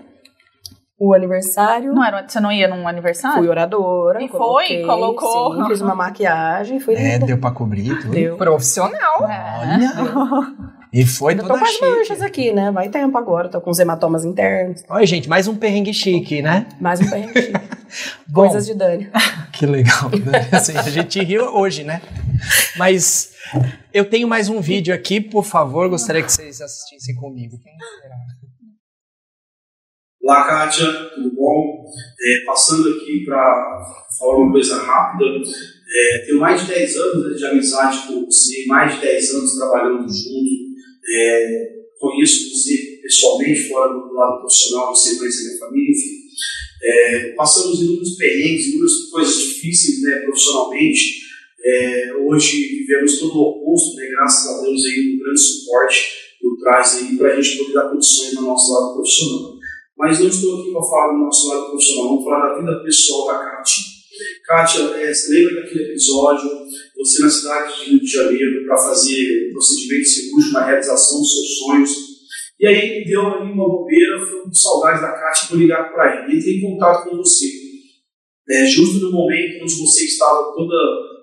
O 1.00 1.14
aniversário. 1.14 1.94
Não 1.94 2.06
era, 2.06 2.28
você 2.28 2.40
não 2.40 2.52
ia 2.52 2.68
num 2.68 2.88
aniversário? 2.88 3.40
Fui 3.40 3.50
oradora. 3.50 4.24
E 4.24 4.30
foi? 4.30 4.84
Colocou? 4.86 5.56
Sim, 5.56 5.66
fiz 5.68 5.82
uma 5.82 5.96
maquiagem. 5.96 6.80
Fui 6.80 6.96
é, 6.96 7.20
deu 7.20 7.38
pra 7.38 7.52
cobrir 7.52 8.00
tudo. 8.00 8.12
Deu. 8.12 8.38
Profissional. 8.38 9.28
É. 9.30 9.60
Olha. 9.60 10.73
E 10.94 11.08
foi 11.08 11.36
toda 11.36 11.48
tô 11.48 11.58
com 11.58 11.66
as 11.66 11.80
manchas 11.80 12.22
aqui, 12.22 12.52
né? 12.52 12.72
Vai 12.72 12.88
tempo 12.88 13.18
agora, 13.18 13.50
tô 13.50 13.60
com 13.60 13.72
os 13.72 13.80
hematomas 13.80 14.24
internos. 14.24 14.84
Olha, 14.88 15.04
gente, 15.08 15.28
mais 15.28 15.48
um 15.48 15.56
perrengue 15.56 15.92
chique, 15.92 16.40
né? 16.40 16.68
Mais 16.80 17.02
um 17.02 17.10
perrengue 17.10 17.42
chique. 17.42 17.54
Bom, 18.30 18.42
Coisas 18.44 18.68
de 18.68 18.76
Dani. 18.76 19.10
Que 19.52 19.66
legal. 19.66 20.10
Né? 20.10 20.50
Assim, 20.52 20.78
a 20.78 20.84
gente 20.84 21.20
riu 21.24 21.46
hoje, 21.46 21.84
né? 21.84 22.02
Mas 22.76 23.34
eu 23.94 24.08
tenho 24.08 24.28
mais 24.28 24.50
um 24.50 24.60
vídeo 24.60 24.94
aqui, 24.94 25.22
por 25.22 25.44
favor, 25.44 25.90
gostaria 25.90 26.22
que 26.22 26.32
vocês 26.32 26.60
assistissem 26.62 27.16
comigo. 27.16 27.58
Olá, 30.22 30.44
Kátia, 30.48 30.86
tudo 31.16 31.36
bom? 31.36 31.86
É, 32.22 32.46
passando 32.46 32.88
aqui 32.90 33.24
para 33.26 33.86
falar 34.20 34.38
uma 34.38 34.52
coisa 34.52 34.82
rápida. 34.82 35.26
É, 35.96 36.26
tenho 36.26 36.40
mais 36.40 36.62
de 36.62 36.68
10 36.68 36.96
anos 36.98 37.38
de 37.38 37.46
amizade 37.46 38.08
com 38.08 38.26
você, 38.26 38.66
mais 38.68 38.96
de 38.96 39.02
10 39.02 39.36
anos 39.36 39.56
trabalhando 39.56 40.02
junto 40.02 40.63
é, 41.10 41.84
conheço 42.00 42.50
você 42.54 43.00
pessoalmente, 43.02 43.70
fora 43.70 43.94
do 43.94 44.14
lado 44.14 44.40
profissional, 44.40 44.96
você 44.96 45.18
conhece 45.18 45.42
a 45.42 45.48
minha 45.48 45.60
família, 45.60 45.92
enfim. 45.92 46.24
É, 46.84 47.34
passamos 47.36 47.82
inúmeros 47.82 48.16
perrengues, 48.18 48.68
inúmeras 48.68 49.10
coisas 49.10 49.38
difíceis 49.38 50.02
né, 50.02 50.20
profissionalmente. 50.20 51.24
É, 51.66 52.14
hoje 52.28 52.80
vivemos 52.80 53.20
todo 53.20 53.38
o 53.38 53.42
oposto, 53.42 53.96
né, 53.96 54.08
graças 54.10 54.48
a 54.48 54.62
Deus, 54.62 54.86
aí, 54.86 55.16
um 55.16 55.20
grande 55.20 55.40
suporte 55.40 56.12
por 56.42 56.58
trás 56.58 57.00
para 57.18 57.34
a 57.34 57.42
gente 57.42 57.58
poder 57.58 57.74
dar 57.74 57.90
condições 57.90 58.34
no 58.34 58.42
nosso 58.42 58.74
lado 58.74 58.96
profissional. 58.96 59.54
Mas 59.98 60.20
não 60.20 60.28
estou 60.28 60.62
aqui 60.62 60.72
para 60.72 60.82
falar 60.82 61.14
do 61.14 61.20
nosso 61.20 61.48
lado 61.48 61.70
profissional, 61.70 62.10
vamos 62.10 62.24
falar 62.26 62.50
da 62.50 62.60
vida 62.60 62.84
pessoal 62.84 63.28
da 63.28 63.40
Kátia. 63.40 63.84
Kátia, 64.46 64.82
é, 64.82 65.14
lembra 65.30 65.62
daquele 65.62 65.92
episódio 65.92 66.50
você 67.04 67.22
na 67.22 67.30
cidade 67.30 67.76
de 67.76 67.90
Rio 67.92 68.00
de 68.00 68.08
Janeiro 68.08 68.66
para 68.66 68.78
fazer 68.78 69.52
procedimento 69.52 70.08
cirúrgico 70.08 70.54
na 70.54 70.66
realização 70.66 71.20
dos 71.20 71.32
seus 71.32 71.58
sonhos. 71.58 71.92
E 72.60 72.68
aí 72.68 73.00
me 73.00 73.06
deu 73.06 73.22
ali 73.22 73.52
uma 73.52 73.68
bobeira, 73.68 74.26
foi 74.26 74.42
com 74.42 74.54
saudade 74.54 75.02
da 75.02 75.12
Cátia 75.12 75.48
por 75.50 75.58
ligar 75.58 75.92
para 75.92 76.24
ele. 76.24 76.38
Entrei 76.38 76.58
em 76.58 76.62
contato 76.62 77.10
com 77.10 77.18
você. 77.18 77.46
É, 78.50 78.66
justo 78.66 79.00
no 79.00 79.12
momento 79.12 79.64
onde 79.64 79.76
você 79.76 80.06
estava 80.06 80.54
toda 80.54 80.76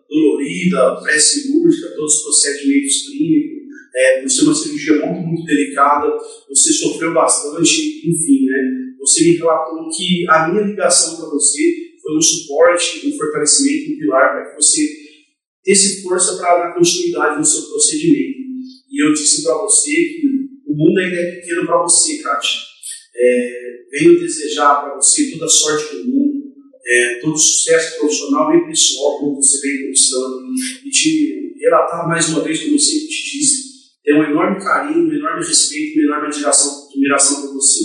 dolorida, 0.09 1.01
pré-cirúrgica, 1.03 1.95
todos 1.95 2.17
os 2.17 2.23
procedimentos 2.23 3.07
clínicos, 3.07 3.61
é, 3.95 4.21
por 4.21 4.31
ser 4.31 4.43
uma 4.45 4.55
cirurgia 4.55 5.07
muito, 5.07 5.27
muito 5.29 5.45
delicada, 5.45 6.09
você 6.49 6.73
sofreu 6.73 7.15
bastante, 7.15 8.09
enfim, 8.09 8.47
né? 8.47 8.59
Você 9.01 9.25
me 9.25 9.37
relatou 9.37 9.89
que 9.91 10.25
a 10.29 10.49
minha 10.49 10.63
ligação 10.63 11.17
para 11.17 11.31
você 11.31 11.63
foi 12.03 12.17
um 12.17 12.21
suporte, 12.21 13.07
um 13.07 13.17
fortalecimento, 13.17 13.93
um 13.93 13.99
pilar 13.99 14.31
para 14.33 14.51
que 14.51 14.57
você 14.57 15.00
ter 15.75 16.03
força 16.03 16.37
para 16.37 16.59
dar 16.59 16.75
continuidade 16.75 17.39
no 17.39 17.45
seu 17.45 17.63
procedimento. 17.63 18.41
E 18.91 19.05
eu 19.05 19.13
disse 19.13 19.43
para 19.43 19.59
você 19.59 19.91
que 19.91 20.27
o 20.67 20.75
mundo 20.75 20.99
ainda 20.99 21.17
é 21.17 21.37
pequeno 21.37 21.67
para 21.67 21.83
você, 21.83 22.19
Kátia. 22.19 22.61
É, 23.15 23.71
venho 23.91 24.21
desejar 24.21 24.83
para 24.83 24.97
você 24.97 25.31
toda 25.33 25.45
a 25.45 25.49
sorte 25.49 25.97
do 25.97 26.09
mundo, 26.09 26.55
é, 26.87 27.21
todo 27.21 27.35
o 27.35 27.39
sucesso 27.39 27.99
profissional 27.99 28.55
e 28.55 28.67
pessoal 28.67 29.19
como 29.19 29.37
você 29.37 29.61
vem 29.61 29.87
conquistando 29.87 30.55
e 30.85 30.91
te 30.91 31.55
relatar 31.61 32.09
mais 32.09 32.29
uma 32.31 32.43
vez, 32.43 32.61
como 32.61 32.75
eu 32.75 32.79
sempre 32.79 33.09
te 33.09 33.39
disse, 33.39 33.71
ter 34.03 34.15
um 34.15 34.25
enorme 34.25 34.63
carinho, 34.63 35.09
um 35.09 35.13
enorme 35.13 35.47
respeito, 35.47 35.99
uma 35.99 36.07
enorme 36.07 36.29
admiração, 36.29 36.89
admiração 36.89 37.43
por 37.43 37.55
você. 37.55 37.85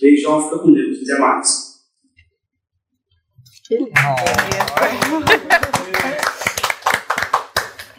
Beijão, 0.00 0.44
fica 0.44 0.58
com 0.58 0.72
Deus. 0.72 1.02
Até 1.02 1.18
mais. 1.18 1.74
Que 3.66 3.76
lindo. 3.76 3.90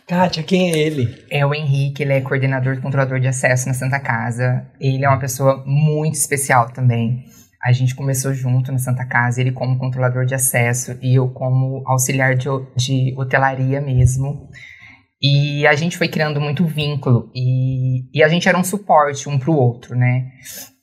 Kátia, 0.07 0.43
quem 0.43 0.71
é 0.71 0.77
ele? 0.77 1.25
É 1.31 1.43
o 1.43 1.53
Henrique, 1.53 2.03
ele 2.03 2.13
é 2.13 2.21
coordenador 2.21 2.79
controlador 2.79 3.19
de 3.19 3.27
acesso 3.27 3.67
na 3.67 3.73
Santa 3.73 3.99
Casa. 3.99 4.67
Ele 4.79 5.03
é 5.03 5.09
uma 5.09 5.17
pessoa 5.17 5.63
muito 5.65 6.13
especial 6.13 6.69
também. 6.71 7.23
A 7.63 7.71
gente 7.71 7.95
começou 7.95 8.31
junto 8.31 8.71
na 8.71 8.77
Santa 8.77 9.03
Casa, 9.03 9.41
ele 9.41 9.51
como 9.51 9.79
controlador 9.79 10.23
de 10.23 10.35
acesso 10.35 10.95
e 11.01 11.15
eu 11.15 11.29
como 11.29 11.81
auxiliar 11.87 12.35
de, 12.35 12.47
de 12.75 13.15
hotelaria 13.17 13.81
mesmo. 13.81 14.47
E 15.19 15.65
a 15.65 15.73
gente 15.73 15.97
foi 15.97 16.07
criando 16.07 16.39
muito 16.39 16.63
vínculo 16.65 17.31
e, 17.33 18.07
e 18.13 18.23
a 18.23 18.27
gente 18.27 18.47
era 18.47 18.59
um 18.59 18.63
suporte 18.63 19.27
um 19.27 19.39
para 19.39 19.49
o 19.49 19.55
outro, 19.55 19.95
né? 19.95 20.29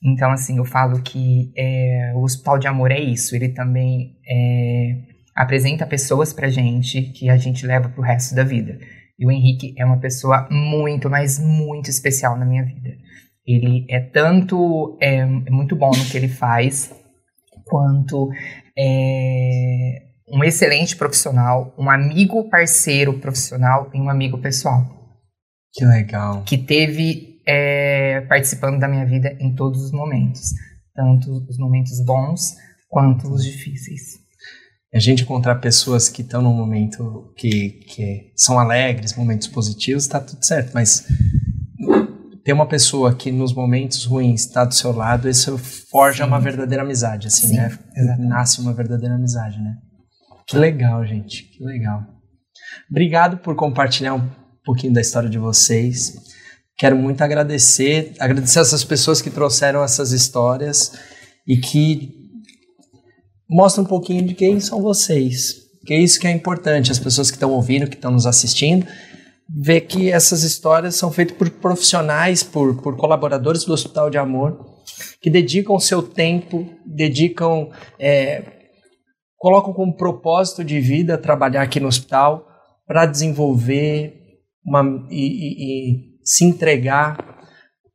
Então, 0.03 0.31
assim, 0.31 0.57
eu 0.57 0.65
falo 0.65 1.01
que 1.01 1.49
é, 1.55 2.11
o 2.13 2.23
Hospital 2.23 2.59
de 2.59 2.67
Amor 2.67 2.91
é 2.91 2.99
isso. 2.99 3.37
Ele 3.37 3.47
também 3.47 4.17
é, 4.27 4.97
apresenta 5.33 5.85
pessoas 5.87 6.33
pra 6.33 6.49
gente 6.49 7.03
que 7.03 7.29
a 7.29 7.37
gente 7.37 7.65
leva 7.65 7.87
pro 7.87 8.01
resto 8.01 8.35
da 8.35 8.43
vida. 8.43 8.77
E 9.23 9.25
o 9.25 9.31
Henrique 9.31 9.73
é 9.77 9.85
uma 9.85 10.01
pessoa 10.01 10.49
muito, 10.51 11.09
mas 11.09 11.39
muito 11.39 11.89
especial 11.89 12.37
na 12.37 12.45
minha 12.45 12.65
vida. 12.65 12.89
Ele 13.47 13.85
é 13.89 14.01
tanto 14.01 14.97
é, 15.01 15.19
é 15.19 15.49
muito 15.49 15.77
bom 15.77 15.91
no 15.91 16.05
que 16.11 16.17
ele 16.17 16.27
faz, 16.27 16.93
quanto 17.65 18.29
é 18.77 20.09
um 20.27 20.43
excelente 20.43 20.97
profissional, 20.97 21.73
um 21.79 21.89
amigo 21.89 22.49
parceiro 22.49 23.17
profissional 23.19 23.89
e 23.93 23.97
um 23.97 24.09
amigo 24.09 24.37
pessoal. 24.39 24.85
Que 25.71 25.85
legal. 25.85 26.43
Que 26.43 26.57
teve 26.57 27.39
é, 27.47 28.21
participando 28.27 28.77
da 28.77 28.89
minha 28.89 29.05
vida 29.05 29.37
em 29.39 29.55
todos 29.55 29.85
os 29.85 29.93
momentos, 29.93 30.49
tanto 30.93 31.31
os 31.49 31.57
momentos 31.57 32.03
bons 32.05 32.57
quanto 32.89 33.31
os 33.31 33.45
difíceis 33.45 34.22
a 34.93 34.99
gente 34.99 35.23
encontrar 35.23 35.55
pessoas 35.55 36.07
que 36.07 36.21
estão 36.21 36.41
num 36.41 36.53
momento 36.53 37.33
que, 37.35 37.69
que 37.87 38.31
são 38.35 38.59
alegres, 38.59 39.15
momentos 39.15 39.47
positivos, 39.47 40.03
está 40.03 40.19
tudo 40.19 40.45
certo, 40.45 40.71
mas 40.73 41.07
ter 42.43 42.53
uma 42.53 42.67
pessoa 42.67 43.15
que 43.15 43.31
nos 43.31 43.53
momentos 43.53 44.05
ruins 44.05 44.41
está 44.41 44.63
do 44.65 44.73
seu 44.73 44.91
lado, 44.91 45.27
isso 45.27 45.57
forja 45.57 46.23
Sim. 46.23 46.29
uma 46.29 46.39
verdadeira 46.39 46.83
amizade, 46.83 47.27
assim, 47.27 47.47
Sim, 47.47 47.55
né? 47.55 47.77
Nasce 48.19 48.61
uma 48.61 48.73
verdadeira 48.73 49.15
amizade, 49.15 49.59
né? 49.59 49.77
Que 50.45 50.57
legal, 50.57 51.03
gente, 51.05 51.43
que 51.43 51.63
legal. 51.63 52.05
Obrigado 52.89 53.37
por 53.37 53.55
compartilhar 53.55 54.13
um 54.13 54.29
pouquinho 54.63 54.93
da 54.93 55.01
história 55.01 55.29
de 55.29 55.39
vocês. 55.39 56.15
Quero 56.77 56.95
muito 56.95 57.21
agradecer, 57.23 58.13
agradecer 58.19 58.59
essas 58.59 58.83
pessoas 58.83 59.21
que 59.21 59.29
trouxeram 59.29 59.83
essas 59.83 60.11
histórias 60.11 60.91
e 61.47 61.57
que 61.57 62.22
mostra 63.53 63.83
um 63.83 63.85
pouquinho 63.85 64.25
de 64.25 64.33
quem 64.33 64.59
são 64.59 64.81
vocês. 64.81 65.61
Que 65.85 65.93
é 65.93 65.97
isso 65.97 66.19
que 66.19 66.25
é 66.25 66.31
importante, 66.31 66.91
as 66.91 66.97
pessoas 66.97 67.29
que 67.29 67.35
estão 67.37 67.51
ouvindo, 67.51 67.87
que 67.87 67.95
estão 67.95 68.11
nos 68.11 68.25
assistindo, 68.25 68.87
ver 69.47 69.81
que 69.81 70.11
essas 70.11 70.41
histórias 70.41 70.95
são 70.95 71.11
feitas 71.11 71.37
por 71.37 71.49
profissionais, 71.49 72.41
por, 72.41 72.81
por 72.81 72.97
colaboradores 72.97 73.63
do 73.63 73.73
Hospital 73.73 74.09
de 74.09 74.17
Amor, 74.17 74.57
que 75.21 75.29
dedicam 75.29 75.77
seu 75.77 76.01
tempo, 76.01 76.67
dedicam, 76.85 77.69
é, 77.99 78.43
colocam 79.37 79.71
como 79.71 79.95
propósito 79.95 80.63
de 80.63 80.79
vida 80.79 81.17
trabalhar 81.17 81.61
aqui 81.61 81.79
no 81.79 81.87
hospital 81.87 82.47
para 82.87 83.05
desenvolver 83.05 84.15
uma, 84.65 85.05
e, 85.11 85.19
e, 85.19 85.91
e 85.91 86.17
se 86.23 86.43
entregar 86.43 87.17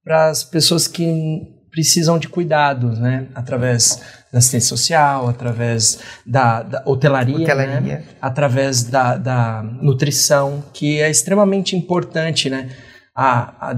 para 0.04 0.28
as 0.28 0.44
pessoas 0.44 0.86
que 0.86 1.57
precisam 1.78 2.18
de 2.18 2.28
cuidados, 2.28 2.98
né? 2.98 3.28
Através 3.36 4.02
da 4.32 4.40
assistência 4.40 4.68
social, 4.68 5.28
através 5.28 6.00
da, 6.26 6.60
da 6.60 6.82
hotelaria, 6.84 7.36
Hotelaria. 7.36 7.80
Né? 7.80 8.04
através 8.20 8.82
da, 8.82 9.16
da 9.16 9.62
nutrição, 9.62 10.64
que 10.72 11.00
é 11.00 11.08
extremamente 11.08 11.76
importante, 11.76 12.50
né? 12.50 12.68
A, 13.14 13.70
a, 13.70 13.76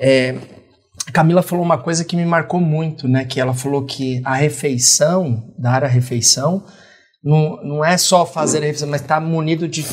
é, 0.00 0.36
Camila 1.12 1.42
falou 1.42 1.62
uma 1.62 1.76
coisa 1.76 2.02
que 2.02 2.16
me 2.16 2.24
marcou 2.24 2.60
muito, 2.60 3.06
né? 3.06 3.26
Que 3.26 3.38
ela 3.38 3.52
falou 3.52 3.84
que 3.84 4.22
a 4.24 4.34
refeição, 4.34 5.52
dar 5.58 5.84
a 5.84 5.86
refeição, 5.86 6.64
não, 7.22 7.62
não 7.62 7.84
é 7.84 7.98
só 7.98 8.24
fazer 8.24 8.58
a 8.58 8.62
refeição, 8.62 8.88
mas 8.88 9.02
estar 9.02 9.20
munido 9.20 9.68
de 9.68 9.84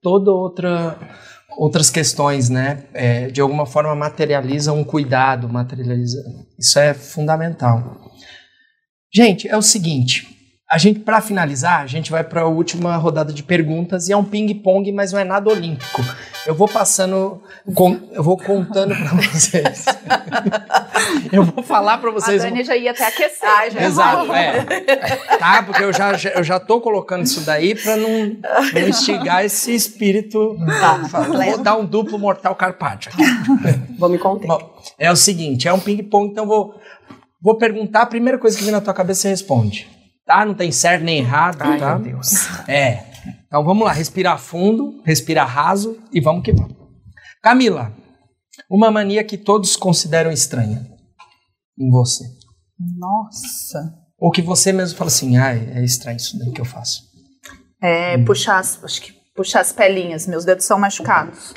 toda 0.00 0.30
outra 0.30 0.96
outras 1.58 1.90
questões, 1.90 2.48
né? 2.48 2.84
É, 2.94 3.26
de 3.26 3.40
alguma 3.40 3.66
forma 3.66 3.92
materializa 3.94 4.72
um 4.72 4.84
cuidado, 4.84 5.48
materializa. 5.48 6.22
Isso 6.56 6.78
é 6.78 6.94
fundamental. 6.94 8.00
Gente, 9.12 9.48
é 9.48 9.56
o 9.56 9.62
seguinte. 9.62 10.28
A 10.70 10.78
gente, 10.78 11.00
para 11.00 11.20
finalizar, 11.20 11.80
a 11.80 11.86
gente 11.86 12.10
vai 12.10 12.22
para 12.22 12.42
a 12.42 12.46
última 12.46 12.94
rodada 12.96 13.32
de 13.32 13.42
perguntas 13.42 14.08
e 14.08 14.12
é 14.12 14.16
um 14.16 14.24
ping-pong, 14.24 14.92
mas 14.92 15.12
não 15.12 15.18
é 15.18 15.24
nada 15.24 15.50
olímpico. 15.50 16.02
Eu 16.46 16.54
vou 16.54 16.66
passando, 16.68 17.42
com- 17.74 18.00
eu 18.12 18.22
vou 18.22 18.36
contando 18.38 18.94
para 18.94 19.14
vocês. 19.20 19.84
eu 21.30 21.42
vou 21.44 21.62
falar 21.62 21.98
para 21.98 22.08
A 22.08 22.12
vocês. 22.12 22.42
Dani 22.42 22.64
já 22.64 22.74
ia 22.76 22.90
até 22.92 23.06
aquecer. 23.06 23.48
Ai, 23.48 23.70
já- 23.70 23.82
Exato, 23.82 24.32
é. 24.32 24.64
Tá? 25.38 25.62
Porque 25.62 25.84
eu 25.84 25.92
já, 25.92 26.14
já- 26.14 26.30
eu 26.30 26.42
já 26.42 26.58
tô 26.58 26.80
colocando 26.80 27.24
isso 27.24 27.42
daí 27.42 27.74
pra 27.74 27.96
não, 27.96 28.08
não 28.72 28.88
instigar 28.88 29.44
esse 29.44 29.74
espírito. 29.74 30.56
Vou 31.46 31.58
dar 31.58 31.76
um 31.76 31.84
duplo 31.84 32.18
mortal 32.18 32.54
carpaccio 32.54 33.12
aqui. 33.12 33.22
Vou 33.98 34.08
me 34.08 34.18
conter. 34.18 34.46
Bom, 34.46 34.74
é 34.98 35.10
o 35.12 35.16
seguinte, 35.16 35.68
é 35.68 35.72
um 35.72 35.80
ping-pong, 35.80 36.30
então 36.30 36.46
vou, 36.46 36.74
vou 37.42 37.58
perguntar, 37.58 38.02
a 38.02 38.06
primeira 38.06 38.38
coisa 38.38 38.56
que 38.56 38.62
vem 38.62 38.72
na 38.72 38.80
tua 38.80 38.94
cabeça 38.94 39.22
você 39.22 39.28
responde. 39.28 39.88
Tá? 40.24 40.44
Não 40.44 40.54
tem 40.54 40.70
certo 40.70 41.02
nem 41.04 41.18
errado, 41.18 41.56
Ai, 41.60 41.78
tá? 41.78 41.96
meu 41.98 42.12
Deus. 42.14 42.46
É. 42.68 43.02
Então 43.46 43.64
vamos 43.64 43.84
lá, 43.84 43.92
respirar 43.92 44.38
fundo, 44.38 45.00
respirar 45.04 45.48
raso 45.48 45.98
e 46.12 46.20
vamos 46.20 46.42
que 46.42 46.52
vamos. 46.52 46.76
Camila, 47.42 47.92
uma 48.70 48.90
mania 48.90 49.22
que 49.24 49.38
todos 49.38 49.76
consideram 49.76 50.30
estranha 50.30 50.86
em 51.78 51.90
você. 51.90 52.24
Nossa. 52.98 53.94
Ou 54.18 54.30
que 54.30 54.42
você 54.42 54.72
mesmo 54.72 54.96
fala 54.98 55.08
assim, 55.08 55.36
ah, 55.36 55.54
é 55.54 55.84
estranho 55.84 56.16
isso 56.16 56.38
daí 56.38 56.50
que 56.52 56.60
eu 56.60 56.64
faço. 56.64 57.02
É, 57.80 58.18
puxar 58.18 58.58
as, 58.58 58.82
acho 58.82 59.00
que 59.00 59.12
puxar 59.36 59.60
as 59.60 59.70
pelinhas, 59.72 60.26
meus 60.26 60.44
dedos 60.44 60.64
são 60.64 60.78
machucados. 60.78 61.54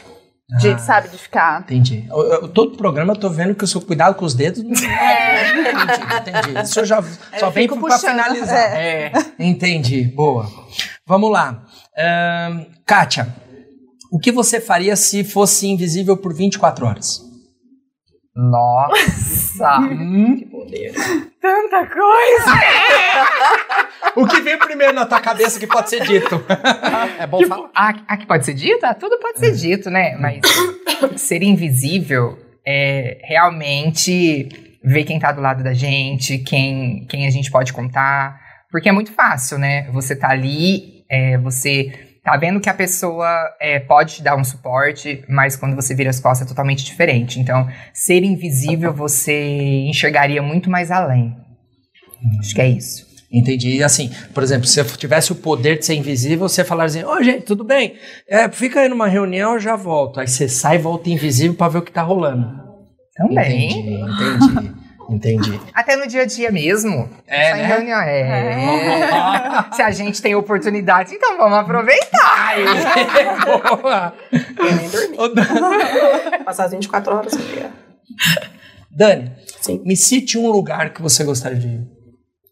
Ah. 0.54 0.58
De, 0.58 0.82
sabe, 0.82 1.08
de 1.08 1.18
ficar. 1.18 1.62
Entendi. 1.62 2.06
Eu- 2.10 2.24
eu- 2.34 2.48
todo 2.50 2.76
programa 2.78 3.14
eu 3.14 3.18
tô 3.18 3.30
vendo 3.30 3.56
que 3.56 3.64
o 3.64 3.68
seu 3.68 3.80
cuidado 3.82 4.16
com 4.16 4.26
os 4.26 4.34
dedos. 4.36 4.62
Não... 4.62 4.70
entendi, 4.70 4.84
entendi. 6.44 6.62
Isso 6.62 6.84
já 6.86 7.02
só 7.40 7.50
vem 7.50 7.68
pra 7.68 7.78
puxando, 7.78 8.00
finalizar. 8.12 8.76
É. 8.76 9.12
Entendi. 9.40 10.04
Boa. 10.04 10.46
Vamos 11.12 11.30
lá. 11.30 11.66
Ahn, 11.98 12.68
Kátia, 12.88 13.28
o 14.10 14.18
que 14.18 14.32
você 14.32 14.62
faria 14.62 14.96
se 14.96 15.26
fosse 15.26 15.68
invisível 15.68 16.16
por 16.16 16.34
24 16.34 16.86
horas? 16.86 17.22
Nossa! 18.34 19.80
Hum? 19.92 20.40
Tanta 21.42 21.86
coisa! 21.86 22.52
O 24.16 24.26
que 24.26 24.42
vem 24.42 24.58
primeiro 24.58 24.94
na 24.94 25.06
tua 25.06 25.20
cabeça 25.20 25.60
que 25.60 25.68
pode 25.68 25.90
ser 25.90 26.06
dito? 26.06 26.42
É 27.20 27.28
bom 27.28 27.46
falar. 27.46 27.70
Ah, 27.76 27.94
ah, 28.08 28.18
que 28.18 28.26
pode 28.26 28.46
ser 28.46 28.54
dito? 28.54 28.84
Ah, 28.84 28.94
tudo 28.94 29.18
pode 29.20 29.40
ser 29.40 29.52
dito, 29.52 29.90
né? 29.90 30.16
Mas 30.18 30.42
ser 31.20 31.44
invisível 31.44 32.38
é 32.66 33.20
realmente 33.24 34.80
ver 34.84 35.04
quem 35.04 35.20
tá 35.20 35.32
do 35.32 35.42
lado 35.42 35.64
da 35.64 35.74
gente, 35.74 36.40
quem, 36.40 37.06
quem 37.10 37.28
a 37.28 37.30
gente 37.30 37.52
pode 37.52 37.72
contar. 37.74 38.40
Porque 38.72 38.88
é 38.88 38.92
muito 38.92 39.12
fácil, 39.12 39.58
né? 39.58 39.90
Você 39.92 40.16
tá 40.16 40.30
ali, 40.30 41.01
é, 41.12 41.38
você 41.38 41.92
tá 42.24 42.38
vendo 42.38 42.62
que 42.62 42.70
a 42.70 42.74
pessoa 42.74 43.28
é, 43.60 43.80
pode 43.80 44.16
te 44.16 44.24
dar 44.24 44.38
um 44.38 44.44
suporte, 44.44 45.24
mas 45.28 45.58
quando 45.58 45.76
você 45.76 45.94
vira 45.94 46.10
as 46.10 46.22
costas 46.22 46.48
é 46.48 46.50
totalmente 46.50 46.86
diferente. 46.86 47.38
Então, 47.38 47.68
ser 47.94 48.24
invisível, 48.24 48.94
você 48.94 49.86
enxergaria 49.90 50.42
muito 50.42 50.70
mais 50.70 50.90
além. 50.90 51.36
Acho 52.40 52.56
que 52.56 52.62
é 52.62 52.70
isso. 52.70 53.06
Entendi. 53.30 53.78
E 53.78 53.84
assim, 53.84 54.12
por 54.34 54.44
exemplo, 54.44 54.68
se 54.68 54.80
eu 54.80 54.86
tivesse 54.86 55.32
o 55.32 55.36
poder 55.36 55.80
de 55.80 55.86
ser 55.86 55.96
invisível, 55.96 56.48
você 56.48 56.64
falaria 56.64 57.02
assim: 57.02 57.04
Ô, 57.04 57.24
gente, 57.24 57.44
tudo 57.44 57.64
bem? 57.64 57.96
É, 58.28 58.50
fica 58.50 58.82
aí 58.82 58.90
numa 58.90 59.08
reunião, 59.08 59.54
eu 59.54 59.60
já 59.60 59.76
volto. 59.76 60.20
Aí 60.20 60.28
você 60.28 60.48
sai 60.48 60.76
e 60.76 60.80
volta 60.80 61.10
invisível 61.10 61.56
pra 61.56 61.70
ver 61.70 61.80
o 61.80 61.82
que 61.82 61.92
tá 61.92 62.02
rolando. 62.02 62.62
Também. 63.16 63.72
Entendi, 63.72 63.94
entendi. 63.94 64.81
Entendi. 65.12 65.60
Até 65.74 65.96
no 65.96 66.08
dia 66.08 66.22
a 66.22 66.26
dia 66.26 66.52
mesmo. 66.52 67.10
É, 67.28 67.50
Só 67.52 67.56
em 67.58 67.62
né? 67.62 67.68
reunião. 67.68 68.00
É. 68.02 69.66
Se 69.76 69.82
a 69.82 69.92
gente 69.92 70.22
tem 70.22 70.34
oportunidade, 70.36 71.14
então 71.14 71.38
vamos 71.38 71.58
aproveitar. 71.58 72.56
Boa. 73.82 74.14
Eu 74.32 74.76
nem 74.76 74.90
dormi. 74.90 75.18
Passar 76.46 76.66
as 76.66 76.72
24 76.72 77.16
horas 77.16 77.34
dia. 77.34 77.72
Dani, 78.90 79.32
Sim. 79.62 79.82
me 79.86 79.96
cite 79.96 80.38
um 80.38 80.50
lugar 80.52 80.94
que 80.94 81.02
você 81.02 81.24
gostaria 81.24 81.58
de 81.60 81.68
ir. 81.68 81.82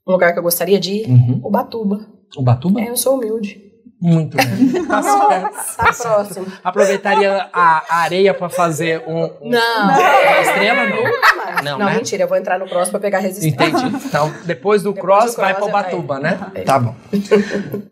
Um 0.08 0.12
lugar 0.14 0.34
que 0.34 0.40
eu 0.40 0.44
gostaria 0.44 0.80
de 0.80 0.94
ir, 0.94 1.08
Uhum. 1.08 1.42
Ubatuba. 1.44 2.08
Ubatuba? 2.38 2.82
É, 2.82 2.90
eu 2.90 2.98
sou 2.98 3.16
humilde. 3.18 3.62
Muito 4.02 4.38
bem. 4.38 4.80
Tá 4.90 5.04
certo. 5.04 5.76
Tá 5.78 5.94
próximo. 5.94 6.48
Aproveitaria 6.64 7.50
a 7.54 8.02
areia 8.02 8.34
pra 8.34 8.50
fazer 8.50 9.04
um, 9.08 9.26
um- 9.26 9.50
Não. 9.50 9.84
uma 9.84 10.42
estrela, 10.42 10.86
não? 10.88 11.64
Não, 11.64 11.80
Não, 11.80 11.86
né? 11.86 11.96
mentira, 11.96 12.24
eu 12.24 12.28
vou 12.28 12.38
entrar 12.38 12.58
no 12.58 12.68
próximo 12.68 12.92
pra 12.94 13.00
pegar 13.02 13.20
resistência. 13.20 13.68
Entendi. 13.68 14.06
Então, 14.08 14.34
depois 14.46 14.82
do 14.82 14.94
Depois 14.94 15.20
cross, 15.22 15.36
do 15.36 15.42
vai 15.42 15.54
pra 15.54 15.62
cross, 15.62 15.68
é, 15.68 15.80
Ubatuba, 15.80 16.20
né? 16.20 16.40
é. 16.56 16.62
Tá 16.64 16.80
bom. 16.80 16.96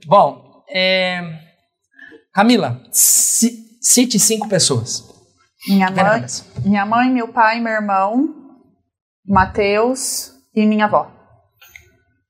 bom, 0.07 0.63
é... 0.73 1.21
Camila, 2.33 2.81
ci- 2.91 3.77
cite 3.81 4.17
cinco 4.19 4.47
pessoas. 4.47 5.03
Minha 5.67 5.91
mãe, 5.91 6.25
minha 6.63 6.85
mãe, 6.85 7.09
meu 7.11 7.27
pai, 7.27 7.59
meu 7.59 7.73
irmão, 7.73 8.29
Matheus 9.27 10.31
e 10.55 10.65
minha 10.65 10.85
avó. 10.85 11.11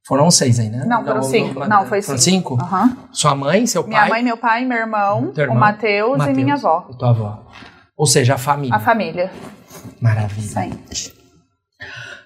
Foram 0.07 0.31
seis 0.31 0.57
aí, 0.57 0.69
né? 0.69 0.85
Não, 0.85 1.03
foram 1.03 1.21
cinco. 1.21 1.67
Não, 1.67 1.85
foi 1.85 2.01
Foram 2.01 2.17
cinco. 2.17 2.55
cinco? 2.55 2.63
Aham. 2.63 2.97
Sua 3.11 3.35
mãe, 3.35 3.67
seu 3.67 3.85
Minha 3.85 3.99
pai, 3.99 4.09
mãe, 4.09 4.23
meu 4.23 4.37
pai, 4.37 4.65
meu 4.65 4.77
irmão, 4.77 5.33
Teu 5.33 5.43
o 5.43 5.47
irmão, 5.47 5.59
Matheus 5.59 6.25
e 6.25 6.33
minha 6.33 6.53
avó. 6.53 6.87
E 6.89 6.97
tua 6.97 7.09
avó. 7.09 7.45
Ou 7.97 8.05
seja, 8.05 8.35
a 8.35 8.37
família. 8.37 8.73
A 8.73 8.79
família. 8.79 9.29
Maravilha. 9.99 10.71
Sim. 10.93 11.11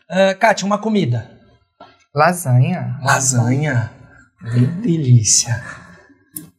Ah, 0.07 0.35
Kátia, 0.35 0.65
uma 0.67 0.77
comida. 0.77 1.31
Lasanha. 2.13 2.99
Lasanha. 3.01 3.91
Que 4.53 4.59
delícia. 4.59 5.59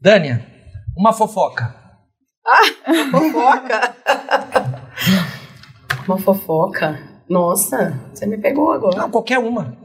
Dânia, 0.01 0.45
uma 0.97 1.13
fofoca. 1.13 1.73
Fofoca. 3.13 3.95
Uma 6.09 6.19
fofoca. 6.19 6.99
Nossa, 7.29 8.01
você 8.13 8.27
me 8.27 8.39
pegou 8.39 8.73
agora. 8.73 8.97
Não, 8.99 9.11
qualquer 9.11 9.39
uma. 9.39 9.77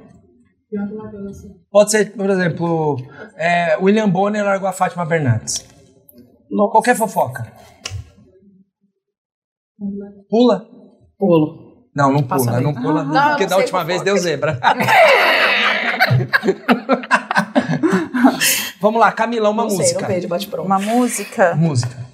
Pode 1.71 1.91
ser, 1.91 2.11
por 2.13 2.29
exemplo, 2.29 2.97
é, 3.35 3.77
William 3.77 4.09
Bonner 4.09 4.43
largou 4.43 4.67
a 4.67 4.73
Fátima 4.73 5.05
Bernardes. 5.05 5.65
Nossa. 6.49 6.71
Qualquer 6.71 6.95
fofoca. 6.95 7.51
Pula? 10.29 10.65
Pulo. 11.17 11.87
Não, 11.95 12.11
não 12.11 12.23
Passa 12.23 12.45
pula, 12.45 12.57
aí. 12.57 12.63
não 12.63 12.73
pula. 12.73 13.03
Não, 13.03 13.13
eu 13.23 13.29
porque 13.29 13.43
não 13.43 13.49
da 13.49 13.57
última 13.57 13.83
vez 13.83 13.99
fofoca. 13.99 14.13
deu 14.13 14.21
zebra. 14.21 14.59
Vamos 18.79 18.99
lá, 18.99 19.11
Camila, 19.11 19.49
uma 19.49 19.63
não 19.63 19.69
sei, 19.69 19.79
música. 19.79 20.01
não 20.01 20.07
vejo, 20.07 20.27
bate 20.27 20.47
pronto. 20.47 20.65
Uma 20.65 20.79
música. 20.79 21.55
Música. 21.55 22.05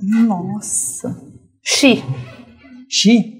Nossa. 0.00 1.16
Xi. 1.64 2.02
Xi? 2.88 3.37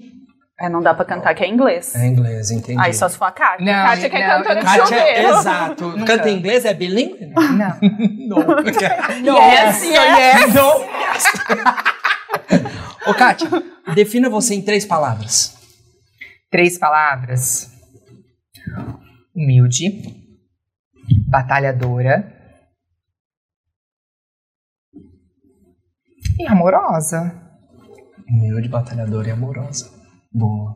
É, 0.61 0.67
não 0.67 0.81
dá 0.81 0.93
pra 0.93 1.05
cantar 1.05 1.33
que 1.33 1.43
é 1.43 1.47
inglês. 1.47 1.95
É 1.95 2.05
inglês, 2.05 2.51
entendi. 2.51 2.77
Aí 2.81 2.93
só 2.93 3.07
se 3.07 3.17
for 3.17 3.25
a 3.25 3.31
Kátia. 3.31 3.65
Não, 3.65 3.71
Kátia 3.89 4.09
que 4.09 4.15
é 4.17 4.27
não, 4.27 4.37
cantora 4.43 4.59
eu 4.59 4.59
de 4.59 4.65
não- 4.65 4.71
Kátia, 4.77 4.97
chuveiro. 4.99 5.29
exato. 5.39 6.05
Canta 6.05 6.29
em 6.29 6.37
inglês, 6.37 6.65
é 6.65 6.73
bilíngue? 6.73 7.27
Não. 7.27 7.77
Não. 8.27 8.39
Yes, 9.39 9.83
yes. 9.83 10.53
Não. 10.53 10.85
Ô, 13.09 13.13
Kátia, 13.13 13.47
defina 13.95 14.29
você 14.29 14.53
em 14.55 14.61
três 14.61 14.85
palavras. 14.85 15.55
Três 16.51 16.77
palavras. 16.77 17.71
Humilde. 19.33 19.89
Batalhadora. 21.29 22.35
E 26.37 26.45
amorosa. 26.47 27.33
Humilde, 28.27 28.67
batalhadora 28.67 29.27
e 29.29 29.31
amorosa. 29.31 29.98
Boa. 30.31 30.75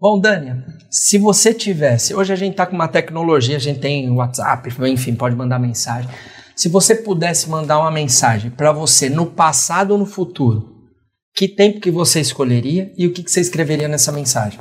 Bom, 0.00 0.18
Dânia, 0.18 0.64
se 0.90 1.18
você 1.18 1.52
tivesse. 1.52 2.14
Hoje 2.14 2.32
a 2.32 2.36
gente 2.36 2.56
tá 2.56 2.64
com 2.64 2.74
uma 2.74 2.88
tecnologia, 2.88 3.56
a 3.56 3.60
gente 3.60 3.80
tem 3.80 4.10
WhatsApp, 4.10 4.70
enfim, 4.88 5.14
pode 5.14 5.36
mandar 5.36 5.58
mensagem. 5.58 6.10
Se 6.56 6.68
você 6.68 6.94
pudesse 6.94 7.50
mandar 7.50 7.78
uma 7.78 7.90
mensagem 7.90 8.50
para 8.50 8.72
você 8.72 9.10
no 9.10 9.26
passado 9.26 9.90
ou 9.90 9.98
no 9.98 10.06
futuro, 10.06 10.88
que 11.34 11.48
tempo 11.48 11.80
que 11.80 11.90
você 11.90 12.20
escolheria 12.20 12.92
e 12.96 13.06
o 13.06 13.12
que, 13.12 13.22
que 13.22 13.30
você 13.30 13.40
escreveria 13.40 13.88
nessa 13.88 14.10
mensagem? 14.10 14.58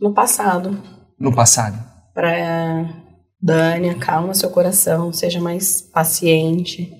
No 0.00 0.12
passado. 0.12 0.78
No 1.18 1.34
passado. 1.34 1.78
Para 2.12 2.88
Dânia, 3.40 3.94
calma 3.94 4.34
seu 4.34 4.50
coração, 4.50 5.12
seja 5.12 5.40
mais 5.40 5.80
paciente. 5.80 6.92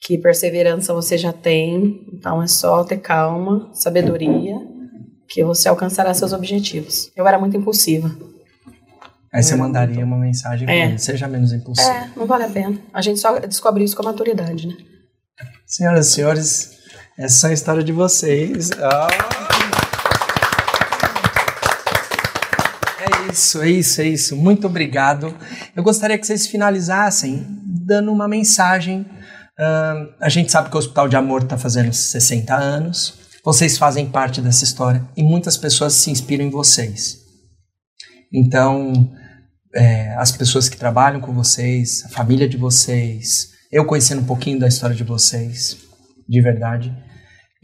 Que 0.00 0.16
perseverança 0.16 0.94
você 0.94 1.18
já 1.18 1.32
tem, 1.32 2.06
então 2.12 2.42
é 2.42 2.46
só 2.46 2.84
ter 2.84 2.98
calma, 2.98 3.68
sabedoria, 3.72 4.56
que 5.28 5.44
você 5.44 5.68
alcançará 5.68 6.12
seus 6.14 6.32
objetivos. 6.32 7.10
Eu 7.14 7.26
era 7.26 7.38
muito 7.38 7.56
impulsiva. 7.56 8.10
Aí 9.32 9.42
você 9.42 9.54
mandaria 9.56 10.04
uma 10.04 10.16
mensagem 10.16 10.68
É. 10.70 10.96
seja 10.96 11.28
menos 11.28 11.52
impulsivo. 11.52 11.86
É, 11.88 12.10
não 12.16 12.26
vale 12.26 12.44
a 12.44 12.48
pena. 12.48 12.78
A 12.94 13.02
gente 13.02 13.20
só 13.20 13.38
descobre 13.40 13.84
isso 13.84 13.94
com 13.94 14.02
a 14.02 14.06
maturidade, 14.06 14.66
né? 14.66 14.74
Senhoras 15.66 16.06
e 16.06 16.10
senhores, 16.12 16.70
essa 17.18 17.48
é 17.48 17.50
a 17.50 17.52
história 17.52 17.84
de 17.84 17.92
vocês. 17.92 18.70
Ah. 18.72 19.08
É 23.00 23.30
isso, 23.32 23.60
é 23.62 23.70
isso, 23.70 24.00
é 24.00 24.04
isso. 24.04 24.34
Muito 24.36 24.66
obrigado. 24.66 25.34
Eu 25.76 25.82
gostaria 25.82 26.16
que 26.18 26.26
vocês 26.26 26.46
finalizassem 26.46 27.46
dando 27.64 28.10
uma 28.10 28.26
mensagem. 28.26 29.04
Ahn, 29.58 30.06
a 30.20 30.28
gente 30.28 30.50
sabe 30.50 30.70
que 30.70 30.76
o 30.76 30.78
Hospital 30.78 31.06
de 31.08 31.16
Amor 31.16 31.42
está 31.42 31.58
fazendo 31.58 31.92
60 31.92 32.54
anos. 32.54 33.14
Vocês 33.48 33.78
fazem 33.78 34.06
parte 34.06 34.42
dessa 34.42 34.62
história 34.62 35.08
e 35.16 35.22
muitas 35.22 35.56
pessoas 35.56 35.94
se 35.94 36.10
inspiram 36.10 36.44
em 36.44 36.50
vocês. 36.50 37.24
Então, 38.30 39.10
é, 39.74 40.14
as 40.16 40.30
pessoas 40.30 40.68
que 40.68 40.76
trabalham 40.76 41.18
com 41.18 41.32
vocês, 41.32 42.04
a 42.04 42.10
família 42.10 42.46
de 42.46 42.58
vocês, 42.58 43.48
eu 43.72 43.86
conhecendo 43.86 44.20
um 44.20 44.26
pouquinho 44.26 44.58
da 44.58 44.68
história 44.68 44.94
de 44.94 45.02
vocês, 45.02 45.78
de 46.28 46.42
verdade. 46.42 46.94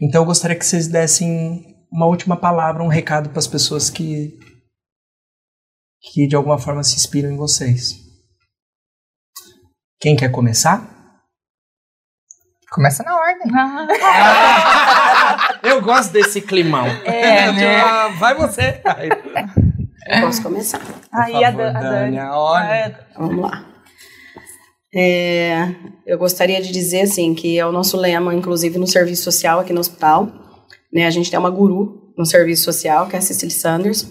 Então 0.01 0.23
eu 0.23 0.25
gostaria 0.25 0.57
que 0.57 0.65
vocês 0.65 0.87
dessem 0.87 1.63
uma 1.91 2.07
última 2.07 2.35
palavra, 2.35 2.81
um 2.81 2.87
recado 2.87 3.29
para 3.29 3.37
as 3.37 3.45
pessoas 3.45 3.87
que 3.87 4.39
que 6.01 6.25
de 6.25 6.35
alguma 6.35 6.57
forma 6.57 6.83
se 6.83 6.95
inspiram 6.95 7.29
em 7.29 7.37
vocês. 7.37 7.93
Quem 9.99 10.15
quer 10.15 10.31
começar? 10.31 10.94
Começa 12.75 13.03
na 13.03 13.17
ordem. 13.17 13.47
eu 15.63 15.81
gosto 15.81 16.11
desse 16.11 16.41
climão. 16.41 16.85
É, 17.05 17.49
né? 17.53 17.77
Ah, 17.77 18.09
Vai 18.19 18.35
você. 18.35 18.81
Ai, 18.83 19.07
Eu 20.07 20.21
posso 20.21 20.43
começar. 20.43 20.81
Aí 21.09 21.41
a, 21.41 21.51
Dan- 21.51 21.69
a 21.69 21.81
Dani. 21.81 21.89
Dânia, 22.17 22.31
olha. 22.33 22.63
É, 22.65 22.95
Vamos 23.17 23.41
lá. 23.41 23.65
É, 24.93 25.69
eu 26.05 26.17
gostaria 26.17 26.61
de 26.61 26.69
dizer 26.69 27.03
assim 27.03 27.33
que 27.33 27.57
é 27.57 27.65
o 27.65 27.71
nosso 27.71 27.95
lema, 27.95 28.35
inclusive 28.35 28.77
no 28.77 28.85
serviço 28.87 29.23
social 29.23 29.61
aqui 29.61 29.71
no 29.71 29.79
hospital. 29.79 30.29
Né, 30.93 31.05
a 31.05 31.09
gente 31.11 31.31
tem 31.31 31.39
uma 31.39 31.49
guru 31.49 32.13
no 32.17 32.25
serviço 32.25 32.63
social, 32.65 33.07
que 33.07 33.15
é 33.15 33.19
a 33.19 33.21
Cecily 33.21 33.51
Sanders, 33.51 34.05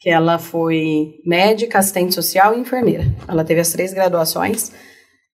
que 0.00 0.10
ela 0.10 0.38
foi 0.38 1.14
médica, 1.24 1.78
assistente 1.78 2.14
social 2.14 2.54
e 2.54 2.60
enfermeira. 2.60 3.06
Ela 3.26 3.42
teve 3.42 3.60
as 3.60 3.70
três 3.72 3.94
graduações 3.94 4.70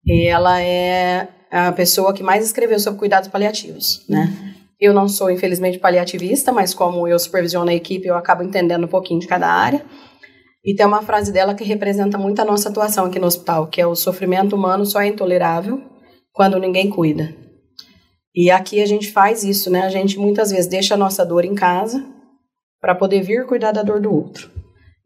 e 0.04 0.26
ela 0.28 0.60
é 0.62 1.26
a 1.50 1.72
pessoa 1.72 2.14
que 2.14 2.22
mais 2.22 2.44
escreveu 2.44 2.78
sobre 2.78 2.98
cuidados 2.98 3.28
paliativos, 3.28 4.04
né? 4.08 4.54
Eu 4.80 4.94
não 4.94 5.08
sou, 5.08 5.30
infelizmente, 5.30 5.78
paliativista, 5.78 6.52
mas 6.52 6.72
como 6.72 7.06
eu 7.06 7.18
supervisiono 7.18 7.70
a 7.70 7.74
equipe, 7.74 8.06
eu 8.06 8.16
acabo 8.16 8.42
entendendo 8.42 8.84
um 8.84 8.88
pouquinho 8.88 9.20
de 9.20 9.26
cada 9.26 9.46
área. 9.46 9.84
E 10.64 10.74
tem 10.74 10.86
uma 10.86 11.02
frase 11.02 11.32
dela 11.32 11.54
que 11.54 11.64
representa 11.64 12.16
muito 12.16 12.40
a 12.40 12.44
nossa 12.44 12.70
atuação 12.70 13.06
aqui 13.06 13.18
no 13.18 13.26
hospital, 13.26 13.66
que 13.66 13.80
é 13.80 13.86
o 13.86 13.94
sofrimento 13.94 14.56
humano 14.56 14.86
só 14.86 15.00
é 15.02 15.08
intolerável 15.08 15.82
quando 16.32 16.58
ninguém 16.58 16.88
cuida. 16.88 17.34
E 18.34 18.50
aqui 18.50 18.80
a 18.80 18.86
gente 18.86 19.10
faz 19.10 19.42
isso, 19.42 19.70
né? 19.70 19.82
A 19.82 19.90
gente 19.90 20.18
muitas 20.18 20.50
vezes 20.50 20.66
deixa 20.66 20.94
a 20.94 20.98
nossa 20.98 21.26
dor 21.26 21.44
em 21.44 21.54
casa 21.54 22.02
para 22.80 22.94
poder 22.94 23.22
vir 23.22 23.46
cuidar 23.46 23.72
da 23.72 23.82
dor 23.82 24.00
do 24.00 24.14
outro. 24.14 24.50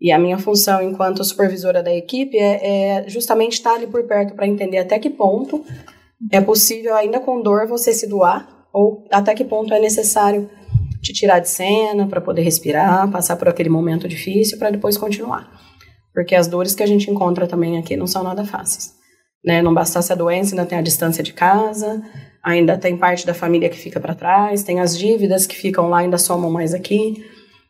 E 0.01 0.13
a 0.13 0.19
minha 0.19 0.39
função 0.39 0.83
enquanto 0.83 1.25
supervisora 1.25 1.83
da 1.83 1.93
equipe 1.93 2.37
é, 2.37 2.99
é 3.01 3.09
justamente 3.09 3.55
estar 3.55 3.75
ali 3.75 3.87
por 3.87 4.05
perto 4.05 4.35
para 4.35 4.47
entender 4.47 4.79
até 4.79 4.99
que 4.99 5.09
ponto 5.09 5.65
é 6.31 6.41
possível, 6.41 6.95
ainda 6.95 7.21
com 7.21 7.43
dor, 7.43 7.67
você 7.67 7.93
se 7.93 8.07
doar, 8.07 8.67
ou 8.73 9.05
até 9.11 9.35
que 9.35 9.45
ponto 9.45 9.73
é 9.73 9.81
necessário 9.81 10.51
te 11.01 11.13
tirar 11.13 11.39
de 11.39 11.49
cena 11.49 12.09
para 12.09 12.21
poder 12.21 12.43
respirar, 12.43 13.11
passar 13.11 13.37
por 13.37 13.49
aquele 13.49 13.69
momento 13.69 14.09
difícil 14.09 14.59
para 14.59 14.71
depois 14.71 14.97
continuar. 14.97 15.49
Porque 16.13 16.35
as 16.35 16.47
dores 16.47 16.75
que 16.75 16.83
a 16.83 16.87
gente 16.87 17.11
encontra 17.11 17.47
também 17.47 17.77
aqui 17.77 17.97
não 17.97 18.07
são 18.07 18.23
nada 18.23 18.45
fáceis. 18.45 18.93
Né? 19.45 19.61
Não 19.61 19.75
bastasse 19.75 20.13
a 20.13 20.17
doença, 20.17 20.55
ainda 20.55 20.65
tem 20.65 20.79
a 20.79 20.83
distância 20.83 21.23
de 21.23 21.33
casa, 21.33 22.03
ainda 22.43 22.79
tem 22.79 22.97
parte 22.97 23.27
da 23.27 23.35
família 23.35 23.69
que 23.69 23.77
fica 23.77 24.01
para 24.01 24.15
trás, 24.15 24.63
tem 24.63 24.81
as 24.81 24.97
dívidas 24.97 25.47
que 25.47 25.55
ficam 25.55 25.89
lá 25.89 25.99
ainda 25.99 26.17
somam 26.17 26.51
mais 26.51 26.73
aqui. 26.73 27.23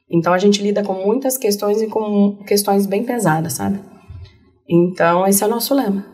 Então 0.09 0.33
a 0.33 0.39
gente 0.39 0.63
lida 0.63 0.85
com 0.85 0.93
muitas 0.93 1.37
questões 1.37 1.83
e 1.83 1.89
com 1.89 2.37
questões 2.47 2.87
bem 2.87 3.03
pesadas, 3.05 3.55
sabe? 3.55 3.81
Então 4.69 5.27
esse 5.27 5.43
é 5.43 5.47
o 5.47 5.51
nosso 5.51 5.75
lema. 5.75 6.07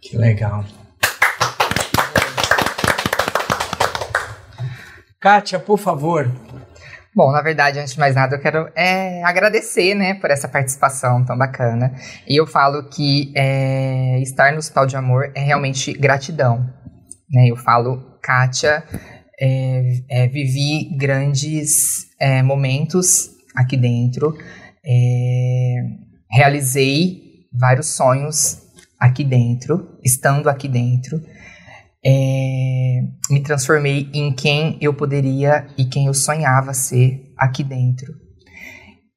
Que 0.00 0.16
legal. 0.16 0.64
Kátia, 5.22 5.60
por 5.60 5.78
favor. 5.78 6.28
Bom, 7.14 7.30
na 7.30 7.40
verdade, 7.40 7.78
antes 7.78 7.94
de 7.94 8.00
mais 8.00 8.16
nada, 8.16 8.34
eu 8.34 8.40
quero 8.40 8.68
é, 8.74 9.22
agradecer, 9.22 9.94
né, 9.94 10.14
por 10.14 10.32
essa 10.32 10.48
participação 10.48 11.24
tão 11.24 11.38
bacana. 11.38 11.94
E 12.26 12.34
eu 12.40 12.44
falo 12.44 12.88
que 12.88 13.32
é, 13.36 14.18
estar 14.20 14.50
no 14.50 14.58
Hospital 14.58 14.84
de 14.84 14.96
Amor 14.96 15.30
é 15.36 15.40
realmente 15.40 15.92
gratidão. 15.92 16.68
Né? 17.30 17.46
Eu 17.46 17.56
falo, 17.56 18.18
Kátia, 18.20 18.82
é, 19.40 20.00
é, 20.10 20.26
vivi 20.26 20.92
grandes 20.96 22.08
é, 22.18 22.42
momentos 22.42 23.30
aqui 23.54 23.76
dentro, 23.76 24.36
é, 24.84 25.74
realizei 26.32 27.46
vários 27.52 27.94
sonhos 27.94 28.60
aqui 28.98 29.22
dentro, 29.22 30.00
estando 30.02 30.48
aqui 30.48 30.66
dentro. 30.66 31.20
Me 33.42 33.46
transformei 33.46 34.08
em 34.14 34.32
quem 34.32 34.78
eu 34.80 34.94
poderia 34.94 35.66
e 35.76 35.84
quem 35.84 36.06
eu 36.06 36.14
sonhava 36.14 36.72
ser 36.72 37.34
aqui 37.36 37.64
dentro. 37.64 38.14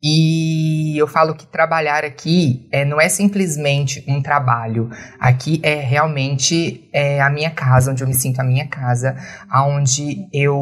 E 0.01 0.97
eu 0.97 1.07
falo 1.07 1.35
que 1.35 1.45
trabalhar 1.45 2.03
aqui 2.03 2.67
é, 2.71 2.83
não 2.83 2.99
é 2.99 3.07
simplesmente 3.07 4.03
um 4.07 4.23
trabalho. 4.23 4.89
Aqui 5.19 5.59
é 5.61 5.75
realmente 5.75 6.89
é, 6.91 7.21
a 7.21 7.29
minha 7.29 7.51
casa, 7.51 7.91
onde 7.91 8.03
eu 8.03 8.07
me 8.07 8.15
sinto 8.15 8.39
a 8.39 8.43
minha 8.43 8.67
casa, 8.67 9.15
aonde 9.47 10.27
eu 10.33 10.57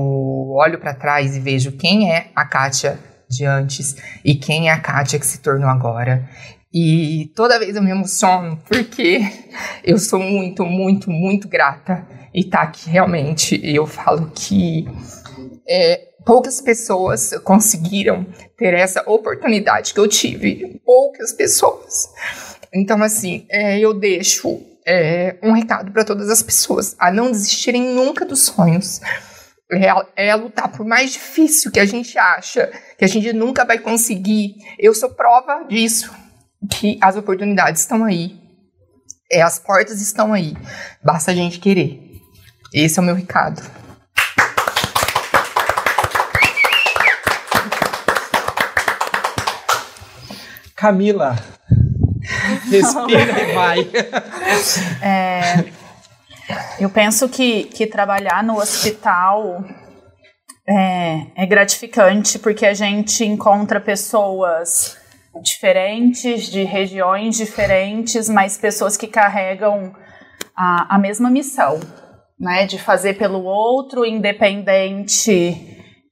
olho 0.52 0.78
para 0.78 0.94
trás 0.94 1.34
e 1.34 1.40
vejo 1.40 1.72
quem 1.72 2.12
é 2.12 2.32
a 2.36 2.44
Kátia 2.44 3.00
de 3.30 3.46
antes 3.46 3.96
e 4.26 4.36
quem 4.36 4.68
é 4.68 4.74
a 4.74 4.80
Kátia 4.80 5.18
que 5.18 5.26
se 5.26 5.40
tornou 5.40 5.70
agora. 5.70 6.28
E 6.74 7.32
toda 7.36 7.60
vez 7.60 7.76
eu 7.76 7.84
me 7.84 7.92
emociono 7.92 8.60
porque 8.68 9.20
eu 9.86 10.00
sou 10.00 10.20
muito, 10.20 10.66
muito, 10.66 11.12
muito 11.12 11.48
grata 11.48 12.08
e 12.34 12.44
tá 12.44 12.64
aqui 12.64 12.90
realmente. 12.90 13.62
Eu 13.64 13.86
falo 13.86 14.32
que 14.34 14.88
é, 15.68 16.14
poucas 16.26 16.60
pessoas 16.60 17.32
conseguiram 17.44 18.26
ter 18.58 18.74
essa 18.74 19.04
oportunidade 19.08 19.94
que 19.94 20.00
eu 20.00 20.08
tive. 20.08 20.82
Poucas 20.84 21.32
pessoas. 21.32 22.10
Então, 22.74 23.04
assim, 23.04 23.46
é, 23.52 23.80
eu 23.80 23.94
deixo 23.94 24.60
é, 24.84 25.38
um 25.44 25.52
recado 25.52 25.92
para 25.92 26.04
todas 26.04 26.28
as 26.28 26.42
pessoas 26.42 26.96
a 26.98 27.12
não 27.12 27.30
desistirem 27.30 27.94
nunca 27.94 28.26
dos 28.26 28.40
sonhos. 28.40 29.00
É, 29.72 30.30
é 30.30 30.36
lutar 30.36 30.72
por 30.72 30.86
mais 30.86 31.14
difícil 31.14 31.72
que 31.72 31.80
a 31.80 31.86
gente 31.86 32.18
acha, 32.18 32.72
que 32.98 33.06
a 33.06 33.08
gente 33.08 33.32
nunca 33.32 33.64
vai 33.64 33.78
conseguir. 33.78 34.56
Eu 34.80 34.96
sou 34.96 35.10
prova 35.12 35.66
disso 35.70 36.23
que 36.70 36.98
as 37.02 37.16
oportunidades 37.16 37.82
estão 37.82 38.04
aí. 38.04 38.40
É, 39.32 39.42
as 39.42 39.60
portas 39.60 40.02
estão 40.02 40.34
aí. 40.34 40.56
Basta 41.04 41.32
a 41.32 41.36
gente 41.36 41.60
querer. 41.60 42.22
Esse 42.74 43.00
é 43.00 43.02
o 43.02 43.06
meu 43.06 43.16
recado. 43.16 43.62
Camila. 50.76 51.36
Respira 52.70 53.42
e 53.42 53.54
vai. 53.54 53.90
É, 55.02 55.66
eu 56.80 56.90
penso 56.90 57.30
que, 57.30 57.66
que 57.66 57.88
trabalhar 57.88 58.44
no 58.44 58.58
hospital 58.58 59.64
é, 60.68 61.28
é 61.36 61.46
gratificante 61.46 62.40
porque 62.40 62.66
a 62.66 62.74
gente 62.74 63.24
encontra 63.24 63.80
pessoas 63.80 64.98
diferentes, 65.42 66.48
de 66.48 66.64
regiões 66.64 67.36
diferentes, 67.38 68.30
mas 68.30 68.58
pessoas 68.58 68.96
que 68.96 69.08
carregam 69.08 69.94
a, 70.56 70.96
a 70.96 71.00
mesma 71.00 71.30
missão, 71.30 71.80
né? 72.40 72.66
De 72.66 72.78
fazer 72.78 73.18
pelo 73.18 73.44
outro, 73.44 74.06
independente 74.06 75.52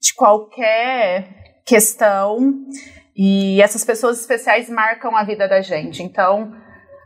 de 0.01 0.13
qualquer 0.15 1.61
questão. 1.65 2.53
E 3.15 3.61
essas 3.61 3.83
pessoas 3.83 4.19
especiais 4.19 4.69
marcam 4.69 5.15
a 5.15 5.23
vida 5.23 5.47
da 5.47 5.61
gente. 5.61 6.01
Então, 6.01 6.53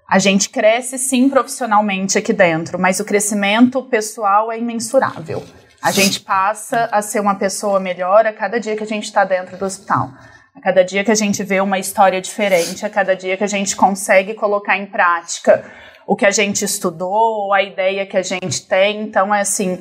a 0.08 0.20
gente 0.20 0.50
cresce 0.50 0.98
sim 0.98 1.30
profissionalmente 1.30 2.18
aqui 2.18 2.32
dentro, 2.32 2.80
mas 2.80 3.00
o 3.00 3.06
crescimento 3.06 3.82
pessoal 3.84 4.52
é 4.52 4.58
imensurável. 4.58 5.44
A 5.82 5.92
gente 5.92 6.20
passa 6.20 6.90
a 6.92 7.02
ser 7.02 7.20
uma 7.20 7.36
pessoa 7.36 7.80
melhor 7.80 8.26
a 8.26 8.34
cada 8.34 8.60
dia 8.60 8.76
que 8.76 8.84
a 8.84 8.88
gente 8.88 9.04
está 9.04 9.24
dentro 9.24 9.58
do 9.58 9.66
hospital. 9.66 10.12
A 10.56 10.62
cada 10.62 10.84
dia 10.84 11.04
que 11.04 11.12
a 11.12 11.16
gente 11.16 11.44
vê 11.44 11.60
uma 11.60 11.78
história 11.78 12.22
diferente, 12.22 12.86
a 12.86 12.90
cada 12.90 13.16
dia 13.16 13.36
que 13.36 13.44
a 13.44 13.48
gente 13.48 13.76
consegue 13.76 14.34
colocar 14.34 14.78
em 14.78 14.86
prática 14.86 15.64
o 16.08 16.16
que 16.16 16.26
a 16.26 16.32
gente 16.32 16.64
estudou, 16.64 17.54
a 17.54 17.62
ideia 17.62 18.06
que 18.06 18.16
a 18.16 18.22
gente 18.22 18.66
tem. 18.68 19.02
Então, 19.02 19.34
é 19.34 19.42
assim, 19.42 19.80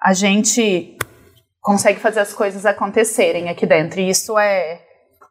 a 0.00 0.12
gente 0.12 0.98
consegue 1.60 2.00
fazer 2.00 2.20
as 2.20 2.34
coisas 2.34 2.66
acontecerem 2.66 3.48
aqui 3.48 3.64
dentro. 3.64 4.00
E 4.00 4.10
isso 4.10 4.38
é, 4.38 4.80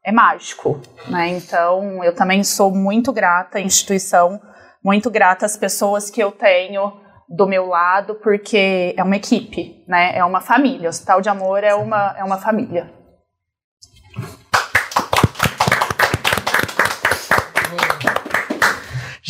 é 0.04 0.12
mágico, 0.12 0.82
né? 1.08 1.28
Então, 1.28 2.04
eu 2.04 2.16
também 2.16 2.44
sou 2.44 2.72
muito 2.72 3.12
grata 3.12 3.58
à 3.58 3.62
instituição, 3.62 4.42
muito 4.84 5.12
grata 5.12 5.46
às 5.46 5.58
pessoas 5.58 6.10
que 6.10 6.24
eu 6.24 6.32
tenho 6.32 7.00
do 7.30 7.46
meu 7.46 7.68
lado, 7.68 8.16
porque 8.16 8.96
é 8.98 9.04
uma 9.04 9.16
equipe, 9.16 9.84
né? 9.88 10.18
É 10.18 10.24
uma 10.24 10.42
família. 10.42 10.88
O 10.88 10.90
Hospital 10.90 11.22
de 11.22 11.30
Amor 11.30 11.64
é 11.64 11.76
uma, 11.76 12.16
é 12.18 12.24
uma 12.24 12.38
família. 12.38 13.01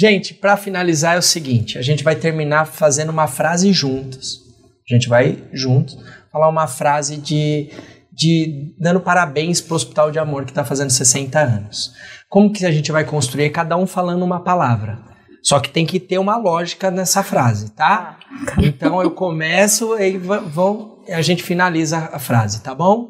Gente, 0.02 0.34
para 0.34 0.58
finalizar 0.58 1.16
é 1.16 1.20
o 1.20 1.22
seguinte: 1.22 1.78
a 1.78 1.82
gente 1.84 2.04
vai 2.04 2.16
terminar 2.16 2.66
fazendo 2.66 3.12
uma 3.12 3.28
frase 3.28 3.72
juntos. 3.72 4.42
A 4.90 4.96
gente 4.96 5.08
vai 5.08 5.38
juntos 5.54 5.96
falar 6.32 6.50
uma 6.50 6.66
frase 6.66 7.18
de, 7.18 7.70
de 8.12 8.74
dando 8.80 9.00
parabéns 9.00 9.62
para 9.62 9.74
o 9.74 9.76
Hospital 9.76 10.10
de 10.10 10.18
Amor 10.18 10.44
que 10.44 10.50
está 10.50 10.66
fazendo 10.66 10.90
60 10.90 11.40
anos. 11.40 11.94
Como 12.28 12.52
que 12.52 12.66
a 12.66 12.72
gente 12.72 12.92
vai 12.92 13.06
construir? 13.06 13.52
Cada 13.52 13.78
um 13.78 13.86
falando 13.86 14.24
uma 14.24 14.44
palavra. 14.44 14.98
Só 15.44 15.60
que 15.60 15.70
tem 15.70 15.86
que 15.86 16.00
ter 16.00 16.18
uma 16.18 16.36
lógica 16.36 16.90
nessa 16.90 17.22
frase, 17.22 17.70
tá? 17.76 18.18
Então 18.58 19.04
eu 19.04 19.12
começo 19.12 19.96
e 20.00 20.18
vão, 20.18 20.98
a 21.10 21.22
gente 21.22 21.44
finaliza 21.44 22.10
a 22.12 22.18
frase, 22.18 22.64
tá 22.64 22.74
bom? 22.74 23.08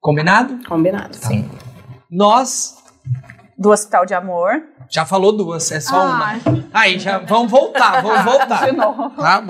Combinado? 0.00 0.58
Combinado. 0.66 1.16
Tá. 1.16 1.28
Sim. 1.28 1.48
Nós 2.10 2.78
do 3.58 3.70
Hospital 3.70 4.06
de 4.06 4.14
Amor. 4.14 4.62
Já 4.88 5.04
falou 5.04 5.36
duas, 5.36 5.70
é 5.72 5.80
só 5.80 5.96
ah. 5.96 6.04
uma. 6.04 6.68
Aí, 6.72 6.98
já 6.98 7.18
vamos 7.18 7.50
voltar, 7.50 8.00
vamos 8.00 8.22
voltar. 8.38 8.64
De 8.64 8.72
novo. 8.72 9.10
Tá? 9.10 9.40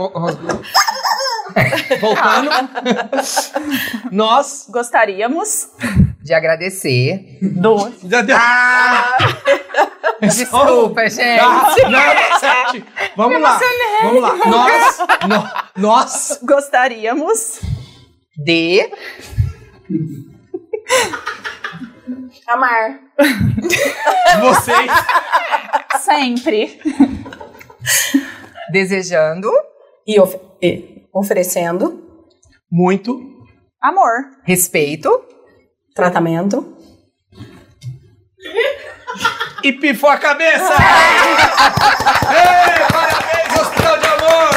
Voltando. 2.01 2.51
Nós 4.11 4.67
gostaríamos 4.71 5.69
de 6.23 6.33
agradecer. 6.33 7.39
Duas. 7.43 7.95
Ah! 8.35 9.17
Desculpa, 10.21 11.09
gente. 11.09 11.41
Ah, 11.41 11.75
não, 11.89 12.39
sete. 12.41 12.85
Vamos 13.17 13.41
lá. 13.41 13.61
Vamos 14.03 14.23
lá. 14.23 14.37
Nós, 14.47 14.99
no, 15.29 15.83
nós 15.83 16.41
gostaríamos 16.43 17.61
de 18.37 18.91
amar. 22.49 23.01
Vocês. 24.41 24.91
Sempre. 26.01 26.81
Desejando 28.73 29.51
e, 30.07 30.19
of 30.19 30.39
e 30.63 31.07
oferecendo 31.13 32.27
muito. 32.71 33.37
Amor, 33.81 34.11
respeito, 34.45 35.09
tratamento. 35.95 36.77
E 39.63 39.73
pifou 39.73 40.11
a 40.11 40.19
cabeça! 40.19 40.73
Ei, 42.29 42.89
parabéns, 42.93 43.61
Hospital 43.61 43.99
de 43.99 44.07
Amor! 44.07 44.49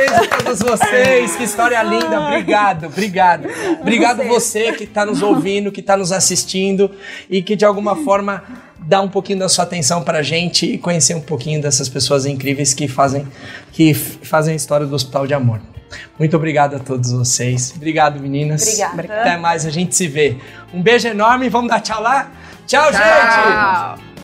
Parabéns 0.00 0.12
a 0.12 0.36
todos 0.38 0.58
vocês, 0.60 1.36
que 1.36 1.44
história 1.44 1.82
linda. 1.82 2.20
Obrigado, 2.20 2.86
obrigado. 2.86 3.48
Obrigado 3.80 4.22
você 4.24 4.72
que 4.72 4.84
está 4.84 5.04
nos 5.04 5.22
ouvindo, 5.22 5.70
que 5.70 5.80
está 5.80 5.96
nos 5.96 6.12
assistindo 6.12 6.90
e 7.28 7.42
que 7.42 7.54
de 7.54 7.64
alguma 7.64 7.96
forma 7.96 8.42
dá 8.78 9.00
um 9.02 9.08
pouquinho 9.08 9.40
da 9.40 9.48
sua 9.48 9.64
atenção 9.64 10.02
para 10.02 10.18
a 10.18 10.22
gente 10.22 10.66
e 10.66 10.78
conhecer 10.78 11.14
um 11.14 11.20
pouquinho 11.20 11.60
dessas 11.60 11.88
pessoas 11.88 12.24
incríveis 12.24 12.72
que 12.72 12.88
fazem, 12.88 13.26
que 13.72 13.92
fazem 13.92 14.54
a 14.54 14.56
história 14.56 14.86
do 14.86 14.94
Hospital 14.94 15.26
de 15.26 15.34
Amor. 15.34 15.60
Muito 16.18 16.36
obrigado 16.36 16.76
a 16.76 16.78
todos 16.78 17.12
vocês. 17.12 17.74
Obrigado, 17.76 18.20
meninas. 18.20 18.62
Obrigada. 18.62 19.20
Até 19.20 19.36
mais, 19.36 19.66
a 19.66 19.70
gente 19.70 19.94
se 19.94 20.06
vê. 20.06 20.36
Um 20.72 20.80
beijo 20.80 21.08
enorme, 21.08 21.48
vamos 21.48 21.68
dar 21.68 21.80
tchau 21.80 22.00
lá? 22.00 22.30
Tchau, 22.66 22.90
tchau. 22.92 23.96
gente! 23.96 24.09